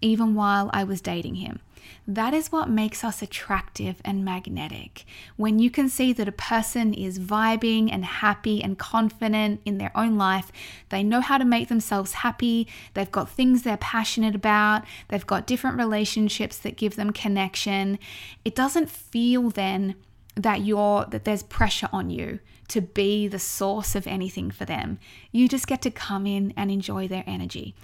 even 0.00 0.34
while 0.34 0.70
I 0.72 0.84
was 0.84 1.00
dating 1.00 1.36
him. 1.36 1.60
That 2.06 2.34
is 2.34 2.52
what 2.52 2.68
makes 2.68 3.02
us 3.02 3.22
attractive 3.22 3.96
and 4.04 4.24
magnetic. 4.24 5.04
When 5.36 5.58
you 5.58 5.70
can 5.70 5.88
see 5.88 6.12
that 6.12 6.28
a 6.28 6.32
person 6.32 6.94
is 6.94 7.18
vibing 7.18 7.90
and 7.92 8.04
happy 8.04 8.62
and 8.62 8.78
confident 8.78 9.60
in 9.64 9.78
their 9.78 9.92
own 9.94 10.16
life, 10.16 10.52
they 10.88 11.02
know 11.02 11.20
how 11.20 11.38
to 11.38 11.44
make 11.44 11.68
themselves 11.68 12.12
happy, 12.14 12.68
they've 12.94 13.10
got 13.10 13.28
things 13.28 13.62
they're 13.62 13.76
passionate 13.76 14.34
about, 14.34 14.84
they've 15.08 15.26
got 15.26 15.46
different 15.46 15.78
relationships 15.78 16.58
that 16.58 16.76
give 16.76 16.96
them 16.96 17.12
connection. 17.12 17.98
It 18.44 18.54
doesn't 18.54 18.90
feel 18.90 19.50
then 19.50 19.96
that 20.36 20.60
you're 20.62 21.06
that 21.06 21.24
there's 21.24 21.42
pressure 21.42 21.88
on 21.92 22.10
you 22.10 22.38
to 22.68 22.80
be 22.80 23.26
the 23.26 23.38
source 23.38 23.94
of 23.94 24.06
anything 24.06 24.50
for 24.50 24.64
them. 24.64 24.98
You 25.32 25.48
just 25.48 25.66
get 25.66 25.82
to 25.82 25.90
come 25.90 26.26
in 26.26 26.52
and 26.56 26.70
enjoy 26.70 27.08
their 27.08 27.24
energy. 27.26 27.74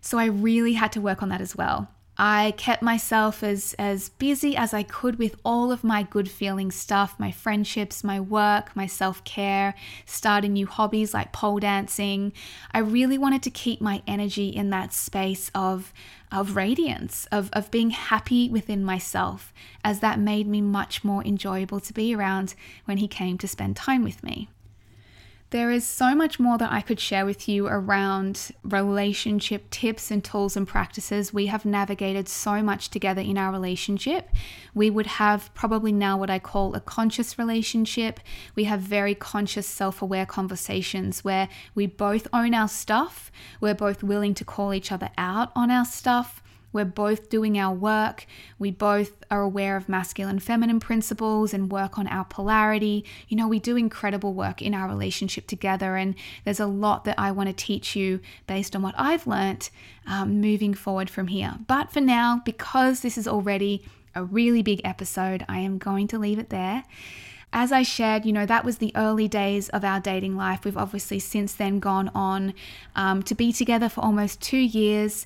So 0.00 0.18
I 0.18 0.26
really 0.26 0.74
had 0.74 0.92
to 0.92 1.00
work 1.00 1.22
on 1.22 1.28
that 1.30 1.40
as 1.40 1.56
well. 1.56 1.88
I 2.18 2.54
kept 2.56 2.82
myself 2.82 3.44
as, 3.44 3.74
as 3.78 4.08
busy 4.08 4.56
as 4.56 4.74
I 4.74 4.82
could 4.82 5.20
with 5.20 5.36
all 5.44 5.70
of 5.70 5.84
my 5.84 6.02
good 6.02 6.28
feeling 6.28 6.72
stuff 6.72 7.14
my 7.18 7.30
friendships, 7.30 8.02
my 8.02 8.18
work, 8.18 8.74
my 8.74 8.86
self 8.86 9.22
care, 9.22 9.74
starting 10.04 10.54
new 10.54 10.66
hobbies 10.66 11.14
like 11.14 11.32
pole 11.32 11.60
dancing. 11.60 12.32
I 12.72 12.80
really 12.80 13.18
wanted 13.18 13.42
to 13.44 13.50
keep 13.50 13.80
my 13.80 14.02
energy 14.06 14.48
in 14.48 14.70
that 14.70 14.92
space 14.92 15.50
of, 15.54 15.92
of 16.32 16.56
radiance, 16.56 17.26
of, 17.30 17.50
of 17.52 17.70
being 17.70 17.90
happy 17.90 18.48
within 18.48 18.84
myself, 18.84 19.52
as 19.84 20.00
that 20.00 20.18
made 20.18 20.48
me 20.48 20.60
much 20.60 21.04
more 21.04 21.24
enjoyable 21.24 21.78
to 21.78 21.92
be 21.92 22.14
around 22.14 22.54
when 22.84 22.98
he 22.98 23.06
came 23.06 23.38
to 23.38 23.46
spend 23.46 23.76
time 23.76 24.02
with 24.02 24.24
me. 24.24 24.48
There 25.50 25.70
is 25.70 25.86
so 25.86 26.14
much 26.14 26.38
more 26.38 26.58
that 26.58 26.70
I 26.70 26.82
could 26.82 27.00
share 27.00 27.24
with 27.24 27.48
you 27.48 27.68
around 27.68 28.50
relationship 28.62 29.70
tips 29.70 30.10
and 30.10 30.22
tools 30.22 30.58
and 30.58 30.68
practices. 30.68 31.32
We 31.32 31.46
have 31.46 31.64
navigated 31.64 32.28
so 32.28 32.62
much 32.62 32.90
together 32.90 33.22
in 33.22 33.38
our 33.38 33.50
relationship. 33.50 34.28
We 34.74 34.90
would 34.90 35.06
have 35.06 35.50
probably 35.54 35.90
now 35.90 36.18
what 36.18 36.28
I 36.28 36.38
call 36.38 36.74
a 36.74 36.80
conscious 36.80 37.38
relationship. 37.38 38.20
We 38.56 38.64
have 38.64 38.80
very 38.80 39.14
conscious, 39.14 39.66
self 39.66 40.02
aware 40.02 40.26
conversations 40.26 41.24
where 41.24 41.48
we 41.74 41.86
both 41.86 42.28
own 42.30 42.52
our 42.52 42.68
stuff. 42.68 43.32
We're 43.58 43.74
both 43.74 44.02
willing 44.02 44.34
to 44.34 44.44
call 44.44 44.74
each 44.74 44.92
other 44.92 45.08
out 45.16 45.50
on 45.56 45.70
our 45.70 45.86
stuff. 45.86 46.42
We're 46.72 46.84
both 46.84 47.28
doing 47.28 47.58
our 47.58 47.74
work. 47.74 48.26
We 48.58 48.70
both 48.70 49.12
are 49.30 49.40
aware 49.40 49.76
of 49.76 49.88
masculine 49.88 50.38
feminine 50.38 50.80
principles 50.80 51.54
and 51.54 51.72
work 51.72 51.98
on 51.98 52.06
our 52.08 52.24
polarity. 52.24 53.04
You 53.28 53.36
know, 53.36 53.48
we 53.48 53.58
do 53.58 53.76
incredible 53.76 54.34
work 54.34 54.60
in 54.60 54.74
our 54.74 54.88
relationship 54.88 55.46
together, 55.46 55.96
and 55.96 56.14
there's 56.44 56.60
a 56.60 56.66
lot 56.66 57.04
that 57.04 57.18
I 57.18 57.32
want 57.32 57.48
to 57.48 57.52
teach 57.52 57.96
you 57.96 58.20
based 58.46 58.76
on 58.76 58.82
what 58.82 58.94
I've 58.98 59.26
learnt 59.26 59.70
um, 60.06 60.40
moving 60.40 60.74
forward 60.74 61.10
from 61.10 61.28
here. 61.28 61.54
But 61.66 61.92
for 61.92 62.00
now, 62.00 62.42
because 62.44 63.00
this 63.00 63.16
is 63.16 63.26
already 63.26 63.82
a 64.14 64.24
really 64.24 64.62
big 64.62 64.80
episode, 64.84 65.44
I 65.48 65.60
am 65.60 65.78
going 65.78 66.08
to 66.08 66.18
leave 66.18 66.38
it 66.38 66.50
there. 66.50 66.84
As 67.52 67.72
I 67.72 67.82
shared, 67.82 68.26
you 68.26 68.32
know, 68.32 68.44
that 68.44 68.64
was 68.64 68.76
the 68.76 68.92
early 68.94 69.26
days 69.26 69.70
of 69.70 69.82
our 69.82 70.00
dating 70.00 70.36
life. 70.36 70.64
We've 70.64 70.76
obviously 70.76 71.18
since 71.18 71.54
then 71.54 71.78
gone 71.80 72.10
on 72.14 72.52
um, 72.94 73.22
to 73.22 73.34
be 73.34 73.52
together 73.52 73.88
for 73.88 74.02
almost 74.02 74.42
two 74.42 74.58
years. 74.58 75.24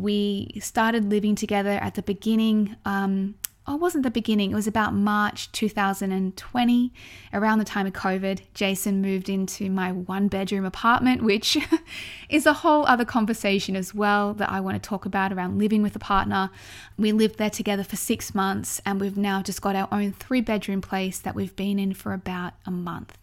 We 0.00 0.58
started 0.60 1.10
living 1.10 1.34
together 1.34 1.70
at 1.70 1.94
the 1.94 2.02
beginning. 2.02 2.76
Um, 2.86 3.34
oh, 3.66 3.74
it 3.74 3.80
wasn't 3.80 4.02
the 4.02 4.10
beginning, 4.10 4.50
it 4.50 4.54
was 4.54 4.66
about 4.66 4.94
March 4.94 5.52
2020. 5.52 6.92
Around 7.34 7.58
the 7.58 7.64
time 7.66 7.86
of 7.86 7.92
COVID, 7.92 8.40
Jason 8.54 9.02
moved 9.02 9.28
into 9.28 9.70
my 9.70 9.92
one 9.92 10.28
bedroom 10.28 10.64
apartment, 10.64 11.22
which 11.22 11.58
is 12.30 12.46
a 12.46 12.54
whole 12.54 12.86
other 12.86 13.04
conversation 13.04 13.76
as 13.76 13.94
well 13.94 14.32
that 14.34 14.50
I 14.50 14.60
want 14.60 14.82
to 14.82 14.88
talk 14.88 15.04
about 15.04 15.32
around 15.34 15.58
living 15.58 15.82
with 15.82 15.94
a 15.94 16.00
partner. 16.00 16.50
We 16.96 17.12
lived 17.12 17.36
there 17.36 17.50
together 17.50 17.84
for 17.84 17.96
six 17.96 18.34
months, 18.34 18.80
and 18.86 19.00
we've 19.00 19.18
now 19.18 19.42
just 19.42 19.60
got 19.60 19.76
our 19.76 19.88
own 19.92 20.12
three 20.12 20.40
bedroom 20.40 20.80
place 20.80 21.18
that 21.18 21.34
we've 21.34 21.54
been 21.54 21.78
in 21.78 21.92
for 21.92 22.14
about 22.14 22.54
a 22.64 22.70
month. 22.70 23.18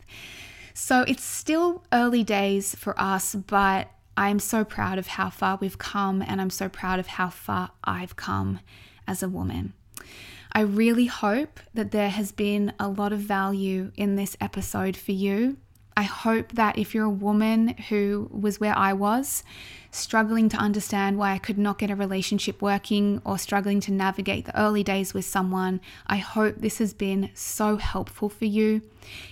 So 0.76 1.02
it's 1.08 1.24
still 1.24 1.84
early 1.92 2.24
days 2.24 2.76
for 2.76 2.94
us, 3.02 3.34
but 3.34 3.90
I'm 4.18 4.39
so 4.39 4.65
proud 4.65 4.97
of 4.97 5.07
how 5.07 5.30
far 5.30 5.59
we've 5.61 5.78
come, 5.78 6.24
and 6.24 6.41
I'm 6.41 6.49
so 6.49 6.68
proud 6.68 6.99
of 6.99 7.07
how 7.07 7.30
far 7.30 7.70
I've 7.84 8.15
come 8.15 8.59
as 9.07 9.22
a 9.22 9.30
woman. 9.30 9.74
I 10.51 10.61
really 10.61 11.05
hope 11.05 11.59
that 11.76 11.91
there 11.91 12.09
has 12.09 12.32
been 12.32 12.74
a 12.80 12.89
lot 12.89 13.13
of 13.13 13.20
value 13.20 13.91
in 13.95 14.15
this 14.15 14.36
episode 14.41 14.97
for 14.97 15.11
you. 15.11 15.57
I 15.95 16.03
hope 16.03 16.53
that 16.53 16.78
if 16.78 16.93
you're 16.93 17.05
a 17.05 17.09
woman 17.09 17.70
who 17.89 18.30
was 18.32 18.59
where 18.59 18.78
I 18.78 18.93
was, 18.93 19.43
struggling 19.89 20.47
to 20.49 20.57
understand 20.57 21.18
why 21.18 21.34
I 21.34 21.39
could 21.39 21.57
not 21.57 21.80
get 21.80 21.89
a 21.89 21.95
relationship 21.95 22.61
working 22.61 23.20
or 23.26 23.38
struggling 23.38 23.80
to 23.82 23.91
navigate 23.91 24.45
the 24.45 24.59
early 24.59 24.84
days 24.84 25.13
with 25.13 25.26
someone, 25.26 25.82
I 26.05 26.18
hope 26.18 26.57
this 26.57 26.78
has 26.78 26.93
been 26.93 27.32
so 27.34 27.78
helpful 27.78 28.30
for 28.30 28.45
you. 28.45 28.82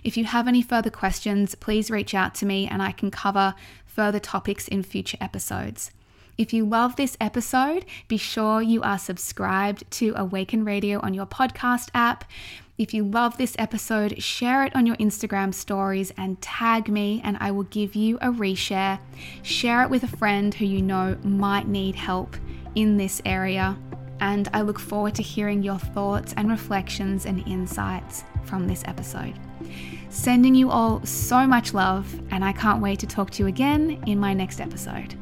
If 0.04 0.18
you 0.18 0.26
have 0.26 0.48
any 0.48 0.62
further 0.62 0.90
questions, 0.90 1.54
please 1.54 1.92
reach 1.92 2.16
out 2.16 2.34
to 2.36 2.46
me 2.46 2.68
and 2.68 2.82
I 2.82 2.92
can 2.92 3.12
cover 3.12 3.54
further 3.96 4.20
topics 4.20 4.68
in 4.68 4.84
future 4.84 5.18
episodes. 5.22 5.92
If 6.38 6.52
you 6.52 6.66
love 6.66 6.98
this 6.98 7.16
episode, 7.22 7.86
be 8.10 8.18
sure 8.18 8.62
you 8.62 8.82
are 8.82 9.00
subscribed 9.00 9.90
to 9.92 10.14
Awaken 10.18 10.66
Radio 10.66 11.00
on 11.00 11.14
your 11.14 11.26
podcast 11.26 11.92
app. 11.94 12.26
If 12.78 12.94
you 12.94 13.06
love 13.06 13.38
this 13.38 13.56
episode, 13.58 14.22
share 14.22 14.66
it 14.66 14.76
on 14.76 14.86
your 14.86 14.98
Instagram 14.98 15.54
stories 15.54 16.12
and 16.18 16.42
tag 16.42 16.90
me, 16.90 17.22
and 17.24 17.38
I 17.40 17.52
will 17.52 17.64
give 17.64 17.96
you 17.96 18.18
a 18.18 18.28
reshare. 18.28 19.00
Share 19.44 19.82
it 19.84 19.90
with 19.90 20.04
a 20.04 20.18
friend 20.18 20.54
who 20.54 20.66
you 20.66 20.82
know 20.82 21.18
might 21.24 21.70
need 21.70 21.96
help 21.96 22.36
in 22.76 22.98
this 22.98 23.22
area. 23.24 23.78
And 24.20 24.50
I 24.52 24.60
look 24.60 24.80
forward 24.80 25.16
to 25.16 25.24
hearing 25.24 25.64
your 25.64 25.80
thoughts 25.80 26.34
and 26.36 26.50
reflections 26.50 27.26
and 27.26 27.48
insights 27.48 28.26
from 28.44 28.68
this 28.68 28.84
episode. 28.86 29.36
Sending 30.16 30.56
you 30.56 30.72
all 30.72 31.06
so 31.06 31.46
much 31.46 31.74
love, 31.74 32.08
and 32.32 32.44
I 32.44 32.54
can't 32.54 32.82
wait 32.82 33.00
to 33.00 33.06
talk 33.06 33.32
to 33.32 33.44
you 33.44 33.48
again 33.48 34.02
in 34.08 34.18
my 34.18 34.34
next 34.34 34.62
episode. 34.62 35.14